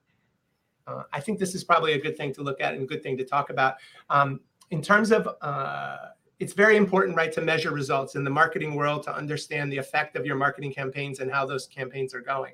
uh, 0.87 1.03
I 1.13 1.19
think 1.19 1.39
this 1.39 1.53
is 1.53 1.63
probably 1.63 1.93
a 1.93 1.99
good 1.99 2.17
thing 2.17 2.33
to 2.33 2.41
look 2.41 2.61
at 2.61 2.73
and 2.73 2.83
a 2.83 2.85
good 2.85 3.03
thing 3.03 3.17
to 3.17 3.23
talk 3.23 3.49
about. 3.49 3.75
Um, 4.09 4.39
in 4.71 4.81
terms 4.81 5.11
of, 5.11 5.27
uh, 5.41 5.97
it's 6.39 6.53
very 6.53 6.77
important, 6.77 7.15
right, 7.15 7.31
to 7.31 7.41
measure 7.41 7.71
results 7.71 8.15
in 8.15 8.23
the 8.23 8.29
marketing 8.29 8.75
world 8.75 9.03
to 9.03 9.15
understand 9.15 9.71
the 9.71 9.77
effect 9.77 10.15
of 10.15 10.25
your 10.25 10.35
marketing 10.35 10.73
campaigns 10.73 11.19
and 11.19 11.31
how 11.31 11.45
those 11.45 11.67
campaigns 11.67 12.13
are 12.13 12.21
going. 12.21 12.53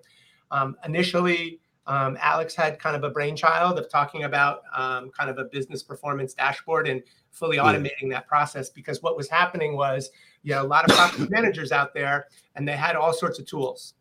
Um, 0.51 0.75
initially, 0.85 1.59
um, 1.87 2.17
Alex 2.19 2.55
had 2.55 2.79
kind 2.79 2.95
of 2.95 3.03
a 3.03 3.09
brainchild 3.09 3.77
of 3.77 3.89
talking 3.89 4.23
about 4.23 4.61
um, 4.75 5.11
kind 5.11 5.29
of 5.29 5.37
a 5.37 5.45
business 5.45 5.83
performance 5.83 6.33
dashboard 6.33 6.87
and 6.87 7.03
fully 7.31 7.57
automating 7.57 8.09
that 8.09 8.27
process 8.27 8.69
because 8.69 9.03
what 9.03 9.17
was 9.17 9.29
happening 9.29 9.75
was 9.75 10.09
you 10.41 10.53
know 10.53 10.61
a 10.61 10.65
lot 10.65 10.89
of 10.89 10.95
property 10.95 11.27
managers 11.29 11.71
out 11.71 11.93
there 11.93 12.27
and 12.55 12.67
they 12.67 12.75
had 12.75 12.95
all 12.95 13.13
sorts 13.13 13.37
of 13.39 13.45
tools 13.45 13.93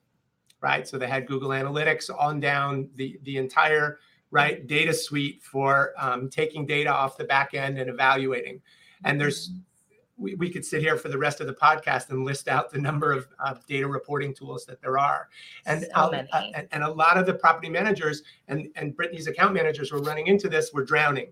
right? 0.64 0.88
So 0.88 0.96
they 0.96 1.06
had 1.06 1.26
Google 1.26 1.50
Analytics 1.50 2.10
on 2.18 2.40
down 2.40 2.88
the 2.96 3.20
the 3.22 3.36
entire 3.36 3.98
right 4.30 4.66
data 4.66 4.94
suite 4.94 5.42
for 5.42 5.92
um, 5.98 6.30
taking 6.30 6.64
data 6.66 6.90
off 6.90 7.18
the 7.18 7.24
back 7.24 7.52
end 7.52 7.78
and 7.78 7.90
evaluating. 7.90 8.62
And 9.04 9.20
there's 9.20 9.50
we, 10.24 10.34
we 10.34 10.50
could 10.50 10.64
sit 10.64 10.80
here 10.80 10.96
for 10.96 11.08
the 11.08 11.18
rest 11.18 11.40
of 11.40 11.46
the 11.46 11.54
podcast 11.54 12.10
and 12.10 12.24
list 12.24 12.48
out 12.48 12.70
the 12.70 12.80
number 12.80 13.12
of, 13.12 13.28
of 13.38 13.64
data 13.66 13.86
reporting 13.86 14.34
tools 14.34 14.64
that 14.66 14.80
there 14.80 14.98
are. 14.98 15.28
And, 15.66 15.82
so 15.82 15.90
uh, 15.94 16.24
and, 16.32 16.66
and 16.72 16.82
a 16.82 16.90
lot 16.90 17.18
of 17.18 17.26
the 17.26 17.34
property 17.34 17.68
managers 17.68 18.22
and, 18.48 18.68
and 18.74 18.96
Brittany's 18.96 19.26
account 19.26 19.54
managers 19.54 19.92
were 19.92 20.00
running 20.00 20.26
into 20.26 20.48
this 20.48 20.72
were 20.72 20.84
drowning 20.84 21.28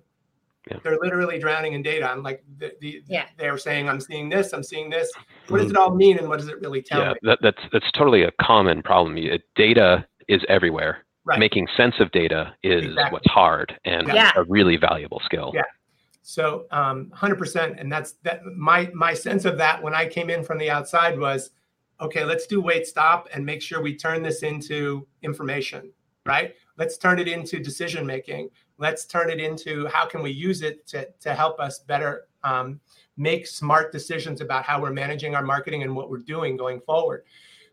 yeah. 0.70 0.78
They're 0.82 0.98
literally 1.00 1.38
drowning 1.38 1.72
in 1.72 1.82
data. 1.82 2.08
I'm 2.08 2.22
like, 2.22 2.44
the, 2.58 2.72
the, 2.80 3.02
yeah. 3.08 3.26
they're 3.36 3.58
saying, 3.58 3.88
I'm 3.88 4.00
seeing 4.00 4.28
this, 4.28 4.52
I'm 4.52 4.62
seeing 4.62 4.90
this. 4.90 5.10
What 5.48 5.58
does 5.58 5.66
mm-hmm. 5.66 5.76
it 5.76 5.80
all 5.80 5.94
mean, 5.94 6.18
and 6.18 6.28
what 6.28 6.38
does 6.38 6.48
it 6.48 6.60
really 6.60 6.82
tell 6.82 7.00
yeah, 7.00 7.08
me? 7.10 7.18
That, 7.22 7.38
that's 7.42 7.58
that's 7.72 7.90
totally 7.92 8.22
a 8.22 8.30
common 8.40 8.82
problem. 8.82 9.18
Data 9.56 10.06
is 10.28 10.40
everywhere. 10.48 11.04
Right. 11.24 11.38
Making 11.38 11.68
sense 11.76 11.94
of 12.00 12.10
data 12.10 12.52
is 12.64 12.84
exactly. 12.84 13.12
what's 13.12 13.30
hard 13.30 13.78
and 13.84 14.08
yeah. 14.08 14.32
a 14.34 14.42
really 14.44 14.76
valuable 14.76 15.20
skill. 15.24 15.52
Yeah. 15.54 15.62
So, 16.22 16.66
um, 16.70 17.12
100%. 17.16 17.80
And 17.80 17.90
that's 17.90 18.12
that. 18.22 18.44
My 18.46 18.90
my 18.94 19.12
sense 19.12 19.44
of 19.44 19.58
that 19.58 19.82
when 19.82 19.94
I 19.94 20.06
came 20.06 20.30
in 20.30 20.44
from 20.44 20.58
the 20.58 20.70
outside 20.70 21.18
was, 21.18 21.50
okay, 22.00 22.24
let's 22.24 22.46
do 22.46 22.60
wait 22.60 22.86
stop 22.86 23.28
and 23.34 23.44
make 23.44 23.60
sure 23.60 23.82
we 23.82 23.96
turn 23.96 24.22
this 24.22 24.42
into 24.42 25.06
information. 25.22 25.90
Right. 26.24 26.54
Let's 26.78 26.96
turn 26.96 27.18
it 27.18 27.26
into 27.26 27.58
decision 27.58 28.06
making 28.06 28.50
let's 28.82 29.04
turn 29.04 29.30
it 29.30 29.38
into 29.38 29.86
how 29.86 30.04
can 30.04 30.22
we 30.22 30.30
use 30.30 30.60
it 30.60 30.86
to, 30.88 31.08
to 31.20 31.34
help 31.34 31.60
us 31.60 31.78
better 31.78 32.26
um, 32.42 32.80
make 33.16 33.46
smart 33.46 33.92
decisions 33.92 34.40
about 34.40 34.64
how 34.64 34.80
we're 34.82 34.92
managing 34.92 35.36
our 35.36 35.42
marketing 35.42 35.84
and 35.84 35.94
what 35.94 36.10
we're 36.10 36.18
doing 36.18 36.56
going 36.56 36.80
forward 36.80 37.22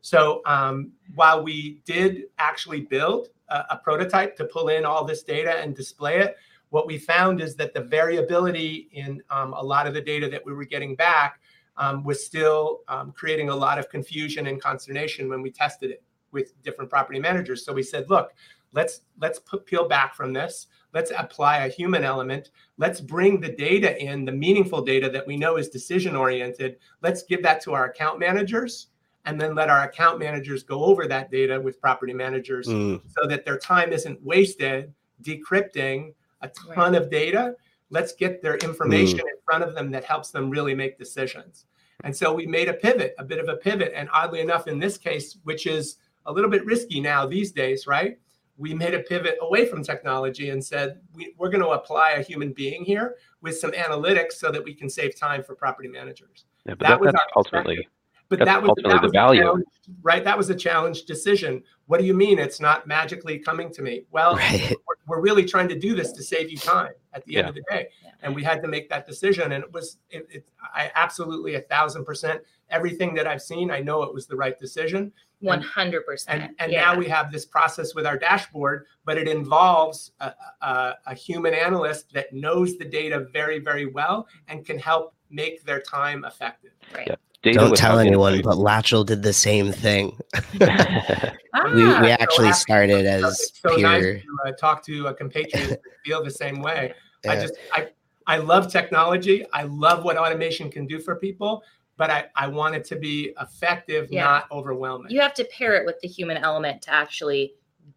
so 0.02 0.42
um, 0.46 0.92
while 1.16 1.44
we 1.44 1.82
did 1.86 2.26
actually 2.38 2.82
build 2.82 3.30
a, 3.50 3.66
a, 3.72 3.78
prototype 3.78 4.36
to 4.38 4.46
pull 4.46 4.70
in 4.70 4.86
all 4.86 5.04
this 5.04 5.24
data 5.24 5.60
and 5.60 5.76
display 5.76 6.20
it 6.20 6.38
what 6.70 6.88
we 6.88 6.98
found 6.98 7.42
is 7.42 7.56
that 7.56 7.74
the 7.74 7.82
variability 7.82 8.90
in 8.94 9.22
um, 9.30 9.54
a 9.54 9.62
lot 9.62 9.88
of 9.88 9.94
the 9.94 10.02
data 10.02 10.30
that 10.30 10.46
we 10.46 10.54
were 10.54 10.66
getting 10.66 10.96
back 10.96 11.40
um, 11.78 12.04
was 12.04 12.24
still 12.26 12.82
um, 12.88 13.12
creating 13.12 13.50
a 13.50 13.56
lot 13.56 13.80
of 13.80 13.90
confusion 13.90 14.48
and 14.48 14.62
consternation 14.62 15.30
when 15.30 15.42
we 15.42 15.50
tested 15.50 15.92
it 15.92 16.04
with 16.32 16.62
different 16.62 16.90
property 16.90 17.20
managers. 17.20 17.66
So 17.66 17.74
we 17.74 17.84
said, 17.84 18.10
look, 18.10 18.34
let's 18.74 19.02
let's 19.20 19.40
put, 19.40 19.66
peel 19.66 19.88
back 19.88 20.14
from 20.14 20.34
this. 20.34 20.68
Let's 20.94 21.12
apply 21.18 21.60
a 21.60 21.70
human 21.70 22.04
element. 22.04 22.52
Let's 22.78 23.00
bring 23.00 23.40
the 23.40 23.52
data 23.52 24.00
in, 24.02 24.26
the 24.26 24.32
meaningful 24.32 24.82
data 24.82 25.10
that 25.12 25.26
we 25.26 25.38
know 25.38 25.58
is 25.58 25.70
decision 25.70 26.16
oriented. 26.16 26.78
Let's 27.02 27.24
give 27.24 27.44
that 27.44 27.62
to 27.62 27.74
our 27.74 27.86
account 27.86 28.20
managers 28.20 28.88
and 29.26 29.40
then 29.40 29.54
let 29.54 29.70
our 29.70 29.84
account 29.84 30.18
managers 30.18 30.64
go 30.64 30.84
over 30.84 31.08
that 31.08 31.30
data 31.30 31.60
with 31.60 31.80
property 31.80 32.14
managers 32.14 32.68
mm. 32.68 33.02
so 33.08 33.28
that 33.28 33.46
their 33.46 33.58
time 33.58 33.92
isn't 33.92 34.22
wasted 34.24 34.94
decrypting 35.22 36.14
a 36.42 36.50
ton 36.50 36.94
right. 36.94 37.02
of 37.02 37.10
data. 37.10 37.56
Let's 37.90 38.14
get 38.14 38.42
their 38.42 38.58
information 38.58 39.20
mm. 39.20 39.30
in 39.30 39.38
front 39.44 39.64
of 39.64 39.74
them 39.74 39.92
that 39.92 40.04
helps 40.04 40.32
them 40.32 40.50
really 40.50 40.76
make 40.76 40.98
decisions. 40.98 41.66
And 42.04 42.16
so 42.16 42.34
we 42.34 42.46
made 42.46 42.70
a 42.70 42.74
pivot, 42.74 43.16
a 43.18 43.24
bit 43.24 43.40
of 43.40 43.50
a 43.50 43.56
pivot. 43.56 43.92
And 43.96 44.10
oddly 44.14 44.40
enough, 44.40 44.68
in 44.68 44.80
this 44.80 44.98
case, 44.98 45.38
which 45.44 45.66
is 45.66 45.98
a 46.26 46.32
little 46.32 46.50
bit 46.50 46.66
risky 46.66 47.02
now 47.02 47.26
these 47.26 47.52
days, 47.52 47.88
right? 47.88 48.18
We 48.58 48.74
made 48.74 48.94
a 48.94 49.00
pivot 49.00 49.38
away 49.42 49.66
from 49.66 49.84
technology 49.84 50.50
and 50.50 50.64
said, 50.64 51.00
we, 51.14 51.34
are 51.40 51.50
going 51.50 51.64
to 51.64 51.70
apply 51.70 52.12
a 52.12 52.22
human 52.22 52.54
being 52.54 52.84
here 52.84 53.16
with 53.42 53.58
some 53.58 53.72
analytics 53.72 54.34
so 54.34 54.52
that 54.52 54.64
we 54.64 54.74
can 54.74 54.90
save 54.90 55.16
time 55.16 55.44
for 55.44 55.56
property 55.56 55.88
managers. 55.88 56.46
Yeah, 56.66 56.76
but 56.76 56.88
that, 56.88 56.88
that 56.90 57.02
was 57.02 57.14
ultimately 57.36 57.88
but 58.30 58.38
That's 58.38 58.48
that 58.48 58.62
was 58.62 58.70
ultimately 58.70 58.94
that 58.94 59.02
was 59.02 59.12
the 59.12 59.18
value, 59.18 59.64
right? 60.04 60.24
That 60.24 60.38
was 60.38 60.52
a 60.52 60.56
challenge 60.56 61.06
decision. 61.06 61.64
What 61.88 62.00
do 62.00 62.06
you 62.06 62.14
mean 62.14 62.38
it's 62.38 62.60
not 62.60 62.86
magically 62.86 63.40
coming 63.40 63.74
to 63.74 63.82
me? 63.82 64.04
Well, 64.12 64.36
right. 64.36 64.76
We're, 65.10 65.18
we're, 65.18 65.22
really 65.22 65.46
trying 65.46 65.68
to 65.68 65.78
do 65.78 65.96
this 65.96 66.12
to 66.14 66.24
save 66.24 66.50
you 66.50 66.58
time 66.58 66.94
at 67.14 67.26
the 67.26 67.34
yeah. 67.34 67.40
end 67.40 67.50
of 67.50 67.56
the 67.56 67.64
day, 67.70 67.88
yeah. 68.04 68.12
and 68.22 68.36
we 68.36 68.44
had 68.44 68.62
to 68.62 68.68
make 68.68 68.90
that 68.90 69.08
decision. 69.08 69.52
And 69.52 69.64
it 69.64 69.74
was, 69.74 69.98
it, 70.10 70.28
it, 70.32 70.48
I 70.74 70.92
absolutely 70.96 71.56
a 71.56 71.62
thousand 71.62 72.06
percent 72.06 72.42
everything 72.70 73.14
that 73.16 73.28
I've 73.28 73.42
seen. 73.42 73.72
I 73.72 73.80
know 73.80 74.04
it 74.04 74.14
was 74.14 74.28
the 74.28 74.36
right 74.36 74.58
decision. 74.60 75.12
One 75.42 75.62
hundred 75.62 76.06
percent. 76.06 76.44
And, 76.44 76.56
and 76.60 76.72
yeah. 76.72 76.82
now 76.82 76.98
we 76.98 77.08
have 77.08 77.32
this 77.32 77.46
process 77.46 77.96
with 77.96 78.06
our 78.06 78.18
dashboard, 78.18 78.86
but 79.06 79.18
it 79.18 79.28
involves 79.28 80.12
a, 80.20 80.34
a, 80.62 80.96
a 81.08 81.16
human 81.16 81.54
analyst 81.54 82.14
that 82.14 82.34
knows 82.34 82.78
the 82.78 82.86
data 82.86 83.26
very, 83.32 83.60
very 83.60 83.86
well 83.86 84.28
and 84.50 84.66
can 84.66 84.78
help 84.78 85.16
make 85.30 85.64
their 85.64 85.82
time 85.82 86.26
effective. 86.26 86.72
Right. 86.94 87.18
Yeah. 87.44 87.52
Data 87.52 87.60
Don't 87.60 87.78
tell 87.78 88.00
anyone, 88.00 88.42
but 88.42 88.58
Latchel 88.58 89.06
did 89.06 89.24
the 89.24 89.34
same 89.34 89.72
thing. 89.72 90.18
ah, 90.62 91.34
we, 91.74 91.84
we 91.84 92.10
actually 92.10 92.52
so 92.52 92.60
started 92.60 93.06
as 93.06 93.54
so 93.54 93.76
pure... 93.76 93.90
nice 93.90 94.04
to 94.04 94.24
uh, 94.46 94.52
talk 94.54 94.84
to 94.86 95.08
a 95.08 95.14
compatriot 95.14 95.82
feel 96.06 96.24
the 96.24 96.32
same 96.32 96.62
way. 96.62 96.94
Yeah. 97.24 97.32
I 97.32 97.36
just 97.36 97.54
I 97.74 97.88
I 98.28 98.38
love 98.38 98.72
technology. 98.72 99.46
I 99.54 99.64
love 99.64 100.04
what 100.04 100.18
automation 100.18 100.70
can 100.70 100.86
do 100.86 101.00
for 101.00 101.16
people, 101.16 101.64
but 101.98 102.10
I, 102.10 102.26
I 102.36 102.48
want 102.48 102.76
it 102.76 102.84
to 102.86 102.96
be 102.96 103.34
effective, 103.42 104.10
yeah. 104.12 104.24
not 104.24 104.52
overwhelming. 104.52 105.12
You 105.12 105.22
have 105.22 105.34
to 105.36 105.46
pair 105.46 105.76
it 105.76 105.86
with 105.86 106.00
the 106.02 106.08
human 106.08 106.38
element 106.38 106.82
to 106.84 106.94
actually 106.94 107.54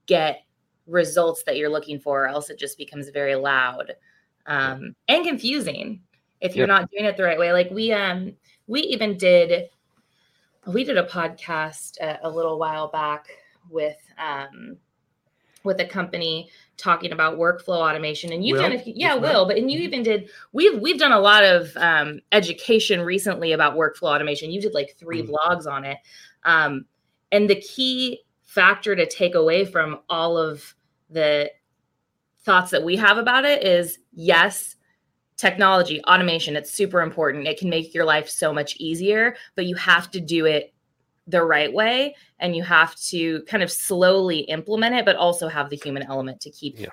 get 0.07 0.45
results 0.87 1.43
that 1.45 1.57
you're 1.57 1.69
looking 1.69 1.99
for, 2.01 2.25
or 2.25 2.29
else 2.29 2.49
it 2.49 2.59
just 2.59 2.79
becomes 2.79 3.09
very 3.11 3.35
loud 3.35 3.93
um, 4.47 4.95
and 5.09 5.25
confusing 5.25 6.01
if 6.41 6.57
you're 6.57 6.67
not 6.67 6.91
doing 6.91 7.05
it 7.05 7.17
the 7.17 7.23
right 7.23 7.39
way. 7.39 7.53
Like 7.53 7.71
we 7.71 7.93
um 7.93 8.33
we 8.73 8.81
even 8.81 9.19
did 9.19 9.69
we 10.67 10.83
did 10.83 10.97
a 10.97 11.05
podcast 11.05 11.99
a, 12.01 12.21
a 12.23 12.31
little 12.31 12.59
while 12.59 12.89
back 12.89 13.29
with 13.69 13.99
um 14.19 14.79
with 15.63 15.79
a 15.79 15.85
company 15.85 16.49
talking 16.79 17.13
about 17.13 17.39
workflow 17.39 17.77
automation 17.89 18.33
and 18.33 18.45
you 18.45 18.57
kind 18.57 18.73
of 18.73 18.81
yeah 18.87 19.15
will 19.15 19.47
but 19.47 19.59
and 19.59 19.71
you 19.71 19.79
even 19.81 20.03
did 20.03 20.31
we've 20.53 20.81
we've 20.81 20.99
done 20.99 21.13
a 21.13 21.21
lot 21.21 21.45
of 21.45 21.77
um, 21.77 22.19
education 22.33 23.03
recently 23.03 23.53
about 23.53 23.77
workflow 23.77 24.15
automation. 24.15 24.51
You 24.51 24.61
did 24.61 24.75
like 24.75 24.97
3 24.99 25.23
mm-hmm. 25.23 25.33
blogs 25.33 25.71
on 25.71 25.85
it. 25.85 25.99
Um, 26.45 26.87
and 27.31 27.49
the 27.49 27.61
key 27.61 28.23
factor 28.43 28.97
to 28.97 29.07
take 29.07 29.35
away 29.35 29.65
from 29.65 30.01
all 30.09 30.37
of 30.39 30.75
the 31.11 31.53
thoughts 32.41 32.71
that 32.71 32.83
we 32.83 32.97
have 32.97 33.19
about 33.19 33.45
it 33.45 33.65
is 33.65 33.99
yes 34.13 34.77
technology, 35.37 36.03
automation, 36.05 36.57
it's 36.57 36.73
super 36.73 37.01
important. 37.01 37.47
It 37.47 37.59
can 37.59 37.71
make 37.71 37.95
your 37.95 38.05
life 38.05 38.29
so 38.29 38.53
much 38.53 38.77
easier, 38.77 39.37
but 39.55 39.67
you 39.67 39.75
have 39.77 40.11
to 40.13 40.21
do 40.21 40.47
it 40.47 40.73
the 41.27 41.43
right 41.43 41.73
way 41.73 42.15
and 42.41 42.57
you 42.57 42.63
have 42.63 42.97
to 42.97 43.43
kind 43.43 43.63
of 43.63 43.71
slowly 43.71 44.41
implement 44.41 44.95
it, 44.95 45.05
but 45.05 45.17
also 45.17 45.49
have 45.49 45.71
the 45.71 45.77
human 45.77 46.03
element 46.05 46.41
to 46.41 46.51
keep. 46.51 46.79
Yeah. 46.79 46.89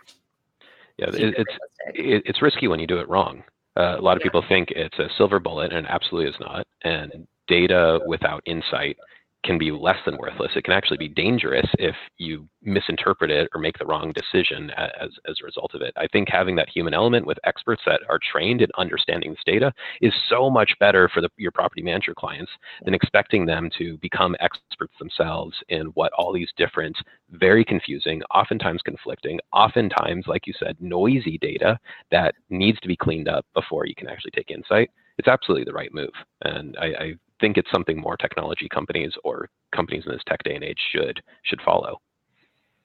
Yeah. 0.97 1.11
Keep 1.11 1.15
it, 1.15 1.35
it's, 1.37 1.51
it, 1.95 2.23
it's 2.25 2.41
risky 2.41 2.67
when 2.67 2.79
you 2.79 2.87
do 2.87 2.99
it 2.99 3.09
wrong. 3.09 3.43
Uh, 3.77 3.95
a 3.97 4.01
lot 4.01 4.17
of 4.17 4.21
yeah. 4.21 4.25
people 4.25 4.43
think 4.47 4.71
it's 4.71 4.97
a 4.99 5.07
silver 5.17 5.39
bullet 5.39 5.71
and 5.71 5.85
it 5.85 5.89
absolutely 5.89 6.29
is 6.29 6.35
not. 6.39 6.67
And 6.83 7.27
data 7.47 7.99
without 8.05 8.41
insight 8.45 8.97
can 9.43 9.57
be 9.57 9.71
less 9.71 9.97
than 10.05 10.17
worthless. 10.17 10.51
It 10.55 10.63
can 10.63 10.73
actually 10.73 10.97
be 10.97 11.07
dangerous 11.07 11.65
if 11.79 11.95
you 12.17 12.47
misinterpret 12.61 13.31
it 13.31 13.49
or 13.53 13.61
make 13.61 13.77
the 13.77 13.85
wrong 13.85 14.11
decision 14.11 14.69
as, 14.71 15.09
as 15.29 15.37
a 15.41 15.45
result 15.45 15.71
of 15.73 15.81
it. 15.81 15.93
I 15.95 16.07
think 16.07 16.27
having 16.29 16.55
that 16.57 16.69
human 16.69 16.93
element 16.93 17.25
with 17.25 17.37
experts 17.45 17.81
that 17.85 18.01
are 18.09 18.19
trained 18.31 18.61
in 18.61 18.69
understanding 18.77 19.31
this 19.31 19.43
data 19.45 19.71
is 20.01 20.13
so 20.29 20.49
much 20.49 20.73
better 20.79 21.09
for 21.13 21.21
the, 21.21 21.29
your 21.37 21.51
property 21.51 21.81
manager 21.81 22.13
clients 22.13 22.51
than 22.83 22.93
expecting 22.93 23.45
them 23.45 23.69
to 23.77 23.97
become 23.99 24.35
experts 24.41 24.93
themselves 24.99 25.55
in 25.69 25.87
what 25.93 26.11
all 26.17 26.33
these 26.33 26.51
different, 26.57 26.97
very 27.31 27.63
confusing, 27.63 28.21
oftentimes 28.33 28.81
conflicting, 28.83 29.39
oftentimes, 29.53 30.25
like 30.27 30.47
you 30.47 30.53
said, 30.59 30.75
noisy 30.79 31.37
data 31.37 31.79
that 32.11 32.35
needs 32.49 32.79
to 32.81 32.87
be 32.87 32.95
cleaned 32.95 33.29
up 33.29 33.45
before 33.53 33.85
you 33.85 33.95
can 33.95 34.09
actually 34.09 34.31
take 34.31 34.51
insight. 34.51 34.91
It's 35.17 35.27
absolutely 35.27 35.65
the 35.65 35.73
right 35.73 35.93
move. 35.93 36.11
And 36.43 36.77
I, 36.77 36.85
I 36.85 37.13
think 37.39 37.57
it's 37.57 37.71
something 37.71 37.99
more 37.99 38.17
technology 38.17 38.67
companies 38.69 39.13
or 39.23 39.49
companies 39.75 40.03
in 40.05 40.11
this 40.11 40.21
tech 40.27 40.43
day 40.43 40.55
and 40.55 40.63
age 40.63 40.79
should 40.91 41.21
should 41.43 41.61
follow. 41.61 42.01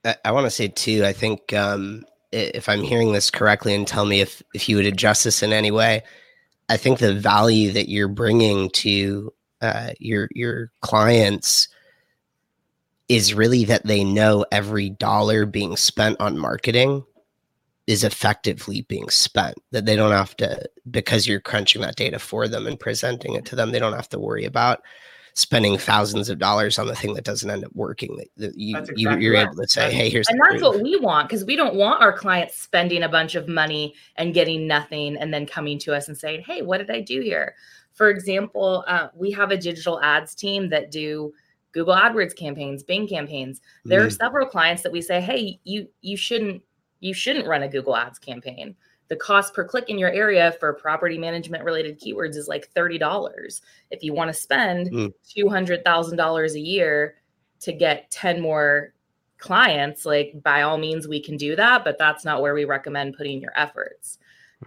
I, 0.04 0.16
I 0.26 0.32
want 0.32 0.46
to 0.46 0.50
say 0.50 0.68
too. 0.68 1.04
I 1.04 1.12
think 1.12 1.52
um, 1.52 2.04
if 2.32 2.68
I'm 2.68 2.82
hearing 2.82 3.12
this 3.12 3.30
correctly, 3.30 3.74
and 3.74 3.86
tell 3.86 4.04
me 4.04 4.20
if 4.20 4.42
if 4.54 4.68
you 4.68 4.76
would 4.76 4.86
adjust 4.86 5.24
this 5.24 5.42
in 5.42 5.52
any 5.52 5.70
way. 5.70 6.02
I 6.70 6.78
think 6.78 6.98
the 6.98 7.12
value 7.12 7.72
that 7.72 7.90
you're 7.90 8.08
bringing 8.08 8.70
to 8.70 9.32
uh, 9.60 9.90
your 9.98 10.28
your 10.34 10.70
clients 10.80 11.68
is 13.08 13.34
really 13.34 13.64
that 13.66 13.84
they 13.86 14.02
know 14.02 14.46
every 14.50 14.88
dollar 14.88 15.44
being 15.44 15.76
spent 15.76 16.18
on 16.20 16.38
marketing 16.38 17.04
is 17.86 18.04
effectively 18.04 18.82
being 18.82 19.08
spent 19.10 19.56
that 19.70 19.84
they 19.84 19.96
don't 19.96 20.12
have 20.12 20.36
to 20.36 20.62
because 20.90 21.26
you're 21.26 21.40
crunching 21.40 21.82
that 21.82 21.96
data 21.96 22.18
for 22.18 22.48
them 22.48 22.66
and 22.66 22.80
presenting 22.80 23.34
it 23.34 23.44
to 23.44 23.56
them 23.56 23.72
they 23.72 23.78
don't 23.78 23.92
have 23.92 24.08
to 24.08 24.18
worry 24.18 24.44
about 24.44 24.82
spending 25.34 25.76
thousands 25.76 26.30
of 26.30 26.38
dollars 26.38 26.78
on 26.78 26.86
the 26.86 26.94
thing 26.94 27.14
that 27.14 27.24
doesn't 27.24 27.50
end 27.50 27.64
up 27.64 27.72
working 27.74 28.16
that 28.36 28.54
you, 28.56 28.78
exactly 28.78 29.02
you 29.02 29.08
are 29.08 29.36
able 29.36 29.54
to 29.54 29.66
say 29.66 29.92
hey 29.92 30.08
here's 30.08 30.28
and 30.28 30.40
that's 30.40 30.60
proof. 30.60 30.74
what 30.74 30.80
we 30.80 30.96
want 30.96 31.28
because 31.28 31.44
we 31.44 31.56
don't 31.56 31.74
want 31.74 32.00
our 32.00 32.12
clients 32.12 32.56
spending 32.56 33.02
a 33.02 33.08
bunch 33.08 33.34
of 33.34 33.48
money 33.48 33.94
and 34.16 34.32
getting 34.32 34.66
nothing 34.66 35.16
and 35.16 35.34
then 35.34 35.44
coming 35.44 35.78
to 35.78 35.94
us 35.94 36.08
and 36.08 36.16
saying 36.16 36.42
hey 36.46 36.62
what 36.62 36.78
did 36.78 36.90
i 36.90 37.00
do 37.00 37.20
here 37.20 37.54
for 37.92 38.08
example 38.08 38.84
uh, 38.86 39.08
we 39.14 39.30
have 39.30 39.50
a 39.50 39.56
digital 39.56 40.00
ads 40.02 40.34
team 40.36 40.68
that 40.68 40.92
do 40.92 41.32
google 41.72 41.94
adwords 41.94 42.34
campaigns 42.34 42.84
bing 42.84 43.08
campaigns 43.08 43.60
there 43.84 44.02
mm. 44.02 44.06
are 44.06 44.10
several 44.10 44.46
clients 44.46 44.82
that 44.82 44.92
we 44.92 45.02
say 45.02 45.20
hey 45.20 45.58
you 45.64 45.88
you 46.00 46.16
shouldn't 46.16 46.62
you 47.00 47.14
shouldn't 47.14 47.46
run 47.46 47.62
a 47.62 47.68
Google 47.68 47.96
Ads 47.96 48.18
campaign. 48.18 48.74
The 49.08 49.16
cost 49.16 49.52
per 49.52 49.64
click 49.64 49.90
in 49.90 49.98
your 49.98 50.10
area 50.10 50.52
for 50.58 50.72
property 50.72 51.18
management 51.18 51.64
related 51.64 52.00
keywords 52.00 52.36
is 52.36 52.48
like 52.48 52.72
$30. 52.74 53.60
If 53.90 54.02
you 54.02 54.14
want 54.14 54.28
to 54.28 54.34
spend 54.34 54.90
mm. 54.90 55.12
$200,000 55.36 56.54
a 56.54 56.60
year 56.60 57.16
to 57.60 57.72
get 57.72 58.10
10 58.10 58.40
more 58.40 58.94
clients, 59.38 60.06
like 60.06 60.32
by 60.42 60.62
all 60.62 60.78
means, 60.78 61.06
we 61.06 61.20
can 61.20 61.36
do 61.36 61.54
that, 61.56 61.84
but 61.84 61.98
that's 61.98 62.24
not 62.24 62.40
where 62.40 62.54
we 62.54 62.64
recommend 62.64 63.16
putting 63.16 63.40
your 63.40 63.52
efforts. 63.56 64.18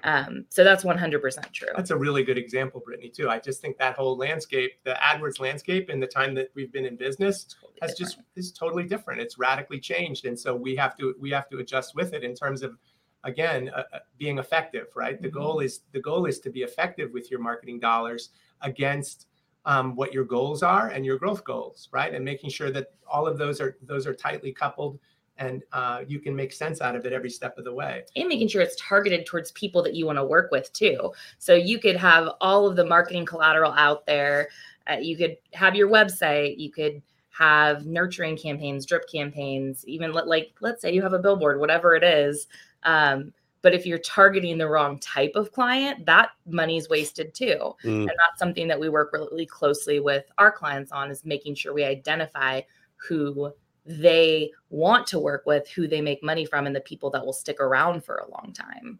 Um, 0.04 0.46
so 0.50 0.64
that's 0.64 0.84
100% 0.84 1.52
true. 1.52 1.70
That's 1.76 1.92
a 1.92 1.98
really 1.98 2.24
good 2.24 2.38
example, 2.38 2.82
Brittany, 2.84 3.10
too. 3.10 3.30
I 3.30 3.40
just 3.40 3.62
think 3.62 3.78
that 3.78 3.96
whole 3.96 4.18
landscape, 4.18 4.74
the 4.84 4.98
AdWords 5.02 5.40
landscape 5.40 5.90
in 5.90 6.00
the 6.00 6.08
time 6.08 6.34
that 6.36 6.50
we've 6.56 6.72
been 6.72 6.86
in 6.86 6.96
business 6.96 7.46
totally 7.46 7.80
has 7.82 7.92
different. 7.96 8.28
just 8.36 8.48
is 8.48 8.52
totally 8.52 8.84
different. 8.84 9.22
It's 9.22 9.38
radically 9.38 9.80
changed. 9.80 10.26
And 10.26 10.40
so 10.40 10.56
we 10.56 10.76
have 10.76 10.98
to, 10.98 11.16
we 11.20 11.32
have 11.32 11.50
to 11.50 11.60
adjust 11.60 11.96
with 11.96 12.14
it 12.14 12.24
in 12.24 12.36
terms 12.36 12.62
of, 12.62 12.78
again, 13.24 13.72
uh, 13.76 13.84
uh 13.94 14.00
being 14.18 14.38
effective, 14.38 14.88
right? 14.96 15.22
The 15.22 15.30
mm-hmm. 15.30 15.38
goal 15.38 15.60
is, 15.60 15.82
the 15.94 16.02
goal 16.02 16.26
is 16.26 16.40
to 16.42 16.50
be 16.50 16.62
effective 16.62 17.12
with 17.14 17.32
your 17.32 17.40
marketing 17.40 17.80
dollars 17.80 18.30
against 18.62 19.28
um, 19.66 19.96
what 19.96 20.14
your 20.14 20.24
goals 20.24 20.64
are 20.64 20.90
and 20.90 21.06
your 21.06 21.18
growth 21.18 21.44
goals, 21.44 21.90
right? 21.92 22.14
And 22.14 22.24
making 22.24 22.52
sure 22.52 22.72
that 22.72 22.94
all 23.10 23.28
of 23.28 23.38
those 23.38 23.60
are, 23.60 23.78
those 23.82 24.08
are 24.08 24.14
tightly 24.14 24.54
coupled 24.54 25.00
and 25.38 25.64
uh, 25.74 26.04
you 26.08 26.20
can 26.20 26.36
make 26.36 26.52
sense 26.52 26.82
out 26.82 26.96
of 26.96 27.06
it 27.06 27.14
every 27.14 27.30
step 27.30 27.58
of 27.58 27.64
the 27.64 27.74
way. 27.74 28.04
And 28.16 28.28
making 28.28 28.48
sure 28.48 28.62
it's 28.62 28.76
targeted 28.80 29.26
towards 29.26 29.52
people 29.52 29.84
that 29.84 29.96
you 29.96 30.06
want 30.06 30.18
to 30.18 30.26
work 30.26 30.52
with 30.52 30.72
too. 30.74 31.12
So 31.38 31.54
you 31.54 31.80
could 31.80 31.96
have 31.96 32.30
all 32.42 32.68
of 32.68 32.76
the 32.76 32.86
marketing 32.86 33.26
collateral 33.26 33.72
out 33.74 34.06
there. 34.06 34.50
Uh, 34.90 34.98
you 34.98 35.18
could 35.18 35.38
have 35.54 35.76
your 35.76 35.90
website. 35.90 36.58
You 36.58 36.72
could 36.72 37.02
have 37.32 37.86
nurturing 37.86 38.38
campaigns, 38.38 38.86
drip 38.86 39.08
campaigns, 39.12 39.86
even 39.88 40.12
let, 40.12 40.28
like 40.28 40.56
let's 40.60 40.82
say 40.82 40.94
you 40.94 41.02
have 41.02 41.14
a 41.14 41.20
billboard, 41.20 41.60
whatever 41.60 41.96
it 41.96 42.04
is. 42.04 42.48
Um, 42.84 43.34
but 43.62 43.74
if 43.74 43.86
you're 43.86 44.00
targeting 44.00 44.58
the 44.58 44.68
wrong 44.68 45.00
type 45.00 45.34
of 45.36 45.52
client, 45.52 46.06
that 46.06 46.30
money's 46.46 46.90
wasted 46.90 47.34
too. 47.34 47.76
Mm. 47.84 48.02
And 48.02 48.08
that's 48.08 48.40
something 48.40 48.68
that 48.68 48.80
we 48.80 48.90
work 48.90 49.12
really 49.14 49.46
closely 49.46 50.00
with 50.00 50.26
our 50.38 50.52
clients 50.52 50.92
on 50.92 51.12
is 51.12 51.26
making 51.26 51.56
sure 51.56 51.74
we 51.74 51.84
identify 51.84 52.62
who 52.96 53.52
they 53.88 54.52
want 54.70 55.08
to 55.08 55.20
work 55.20 55.46
with, 55.46 55.68
who 55.70 55.88
they 55.88 56.02
make 56.02 56.22
money 56.22 56.46
from, 56.46 56.68
and 56.68 56.76
the 56.76 56.82
people 56.82 57.10
that 57.12 57.26
will 57.26 57.34
stick 57.34 57.60
around 57.60 58.04
for 58.04 58.18
a 58.18 58.30
long 58.30 58.54
time. 58.54 59.00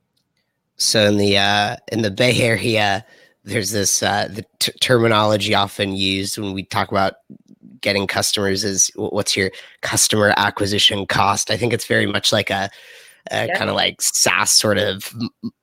So 0.78 1.06
in 1.06 1.18
the 1.18 1.38
uh, 1.38 1.76
in 1.92 2.02
the 2.02 2.12
Bay 2.12 2.40
Area, 2.40 3.06
there's 3.44 3.72
this 3.72 4.02
uh, 4.02 4.28
the 4.30 4.46
t- 4.60 4.72
terminology 4.80 5.54
often 5.54 5.96
used 5.96 6.38
when 6.38 6.54
we 6.54 6.64
talk 6.64 6.92
about 6.92 7.16
getting 7.82 8.08
customers 8.08 8.64
is 8.64 8.92
what's 8.96 9.36
your 9.36 9.52
customer 9.82 10.34
acquisition 10.38 11.06
cost. 11.06 11.52
I 11.52 11.58
think 11.58 11.74
it's 11.74 11.86
very 11.86 12.06
much 12.06 12.32
like 12.32 12.50
a, 12.50 12.70
a 13.32 13.48
yeah. 13.48 13.58
kind 13.58 13.70
of 13.70 13.76
like 13.76 14.02
SaaS 14.02 14.52
sort 14.52 14.78
of 14.78 15.14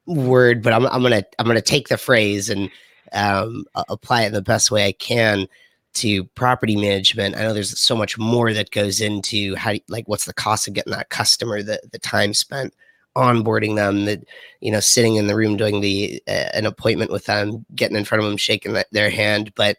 word, 0.07 0.63
but 0.63 0.73
I'm 0.73 0.87
I'm 0.87 1.03
gonna 1.03 1.25
I'm 1.39 1.47
gonna 1.47 1.61
take 1.61 1.89
the 1.89 1.97
phrase 1.97 2.51
and 2.51 2.71
um, 3.13 3.65
apply 3.89 4.23
it 4.23 4.27
in 4.27 4.33
the 4.33 4.43
best 4.43 4.71
way 4.71 4.87
I 4.87 4.93
can 4.93 5.47
to 5.95 6.25
property 6.25 6.77
management. 6.77 7.37
I 7.37 7.43
know 7.43 7.55
there's 7.55 7.79
so 7.79 7.97
much 7.97 8.19
more 8.19 8.53
that 8.53 8.71
goes 8.71 9.01
into 9.01 9.55
how, 9.55 9.75
like, 9.89 10.07
what's 10.09 10.25
the 10.25 10.35
cost 10.35 10.69
of 10.69 10.75
getting 10.75 10.93
that 10.93 11.11
customer, 11.11 11.63
the 11.63 11.81
the 11.93 11.99
time 11.99 12.35
spent 12.35 12.75
onboarding 13.17 13.77
them, 13.77 14.05
that 14.07 14.25
you 14.61 14.71
know, 14.73 14.81
sitting 14.81 15.17
in 15.17 15.27
the 15.27 15.37
room 15.37 15.57
doing 15.57 15.81
the 15.81 16.23
uh, 16.27 16.51
an 16.55 16.67
appointment 16.67 17.11
with 17.11 17.27
them, 17.27 17.65
getting 17.75 17.97
in 17.97 18.05
front 18.05 18.23
of 18.23 18.29
them, 18.29 18.37
shaking 18.37 18.77
their 18.91 19.11
hand. 19.11 19.53
But 19.55 19.77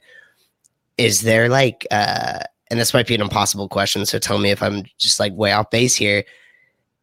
is 0.97 1.21
there 1.21 1.49
like, 1.49 1.85
uh, 1.91 2.39
and 2.71 2.79
this 2.79 2.93
might 2.93 3.07
be 3.07 3.15
an 3.15 3.21
impossible 3.21 3.67
question, 3.67 4.05
so 4.05 4.19
tell 4.19 4.39
me 4.39 4.51
if 4.51 4.63
I'm 4.63 4.83
just 4.97 5.19
like 5.19 5.33
way 5.33 5.51
off 5.51 5.69
base 5.69 5.95
here. 5.95 6.23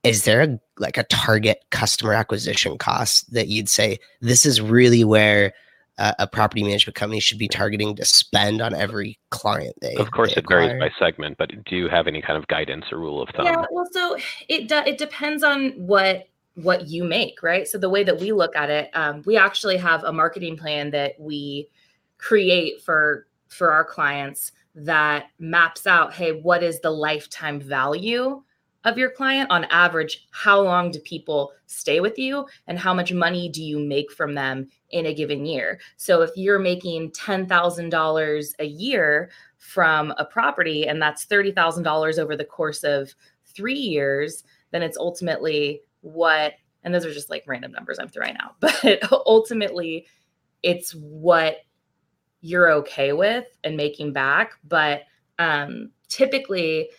Is 0.05 0.25
there 0.25 0.41
a, 0.41 0.59
like 0.79 0.99
a 0.99 1.05
target 1.05 1.65
customer 1.71 2.13
acquisition 2.13 2.77
cost 2.77 3.33
that 3.33 3.47
you'd 3.47 3.69
say 3.69 4.01
this 4.21 4.45
is 4.45 4.61
really 4.61 5.05
where 5.05 5.53
uh, 5.99 6.13
a 6.19 6.27
property 6.27 6.63
management 6.63 6.95
company 6.95 7.21
should 7.21 7.39
be 7.39 7.49
targeting 7.49 7.95
to 7.97 8.05
spend 8.05 8.63
on 8.63 8.75
every 8.75 9.19
client 9.31 9.75
they 9.81 9.95
of 9.97 10.11
course 10.11 10.35
they 10.35 10.41
it 10.41 10.49
varies 10.49 10.73
by 10.81 10.91
segment 10.99 11.37
but 11.39 11.51
do 11.65 11.77
you 11.77 11.89
have 11.89 12.07
any 12.07 12.23
kind 12.23 12.39
of 12.39 12.47
guidance 12.49 12.85
or 12.91 12.99
rule 12.99 13.23
of 13.23 13.29
thumb? 13.37 13.47
Yeah 13.47 13.65
well 13.71 13.87
so 13.91 14.17
it 14.49 14.69
de- 14.69 14.89
it 14.89 14.99
depends 14.99 15.43
on 15.43 15.71
what 15.73 16.29
what 16.55 16.87
you 16.89 17.05
make 17.05 17.43
right? 17.43 17.67
So 17.67 17.79
the 17.79 17.89
way 17.89 18.05
that 18.05 18.19
we 18.21 18.33
look 18.33 18.57
at 18.57 18.71
it 18.71 18.91
um, 18.95 19.23
we 19.27 19.37
actually 19.37 19.77
have 19.79 20.05
a 20.05 20.13
marketing 20.13 20.57
plan 20.57 20.91
that 20.91 21.19
we 21.19 21.69
create 22.19 22.83
for 22.83 23.27
for 23.49 23.71
our 23.71 23.85
clients 23.85 24.53
that 24.75 25.27
maps 25.39 25.87
out 25.87 26.15
hey 26.15 26.33
what 26.33 26.63
is 26.63 26.81
the 26.81 26.91
lifetime 26.91 27.61
value 27.61 28.43
of 28.85 28.99
your 28.99 29.11
client 29.11 29.51
on 29.51 29.65
average 29.67 30.27
how 30.31 30.61
long 30.61 30.91
do 30.91 30.99
people 31.01 31.53
stay 31.67 32.01
with 32.01 32.19
you 32.19 32.47
and 32.67 32.79
how 32.79 32.93
much 32.93 33.13
money 33.13 33.49
do 33.49 33.63
you 33.63 33.79
make 33.79 34.11
from 34.11 34.35
them 34.35 34.69
in 34.91 35.07
a 35.07 35.15
given 35.15 35.47
year? 35.47 35.81
So 35.97 36.23
if 36.23 36.31
you're 36.37 36.59
making 36.59 37.13
$10,000 37.13 38.55
a 38.59 38.65
year 38.65 39.31
from 39.59 40.13
a 40.19 40.25
property 40.25 40.87
and 40.87 41.01
that's 41.01 41.27
$30,000 41.27 42.19
over 42.19 42.37
the 42.37 42.45
course 42.45 42.83
of 42.83 43.15
3 43.55 43.75
years 43.75 44.45
then 44.73 44.83
it's 44.83 44.97
ultimately 44.97 45.83
what 46.01 46.55
and 46.83 46.93
those 46.93 47.05
are 47.05 47.13
just 47.13 47.31
like 47.31 47.45
random 47.47 47.71
numbers 47.71 47.99
I'm 48.01 48.09
throwing 48.09 48.37
out 48.39 48.57
but 48.61 49.03
ultimately 49.27 50.07
it's 50.63 50.93
what 50.93 51.59
you're 52.41 52.71
okay 52.73 53.13
with 53.13 53.47
and 53.65 53.77
making 53.77 54.13
back. 54.13 54.53
But 54.65 55.03
um 55.39 55.91
typically 56.09 56.91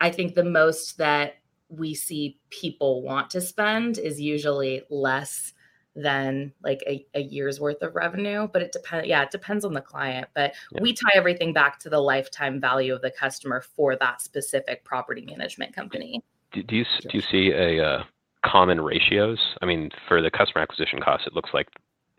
I 0.00 0.10
think 0.10 0.34
the 0.34 0.44
most 0.44 0.98
that 0.98 1.36
we 1.68 1.94
see 1.94 2.38
people 2.50 3.02
want 3.02 3.30
to 3.30 3.40
spend 3.40 3.98
is 3.98 4.20
usually 4.20 4.82
less 4.90 5.52
than 5.96 6.52
like 6.62 6.82
a, 6.86 7.04
a 7.14 7.20
year's 7.20 7.58
worth 7.58 7.82
of 7.82 7.94
revenue 7.96 8.48
but 8.52 8.62
it 8.62 8.70
depends 8.72 9.08
yeah 9.08 9.22
it 9.22 9.30
depends 9.30 9.64
on 9.64 9.74
the 9.74 9.80
client 9.80 10.28
but 10.34 10.52
yeah. 10.72 10.80
we 10.80 10.92
tie 10.92 11.10
everything 11.14 11.52
back 11.52 11.80
to 11.80 11.90
the 11.90 11.98
lifetime 11.98 12.60
value 12.60 12.94
of 12.94 13.02
the 13.02 13.10
customer 13.10 13.60
for 13.60 13.96
that 13.96 14.22
specific 14.22 14.84
property 14.84 15.24
management 15.26 15.74
company. 15.74 16.22
Do, 16.52 16.62
do 16.62 16.76
you 16.76 16.84
do 17.02 17.10
you 17.12 17.22
see 17.30 17.50
a 17.52 17.84
uh, 17.84 18.04
common 18.46 18.80
ratios? 18.80 19.38
I 19.60 19.66
mean 19.66 19.90
for 20.06 20.22
the 20.22 20.30
customer 20.30 20.62
acquisition 20.62 21.00
cost 21.00 21.26
it 21.26 21.34
looks 21.34 21.50
like 21.52 21.68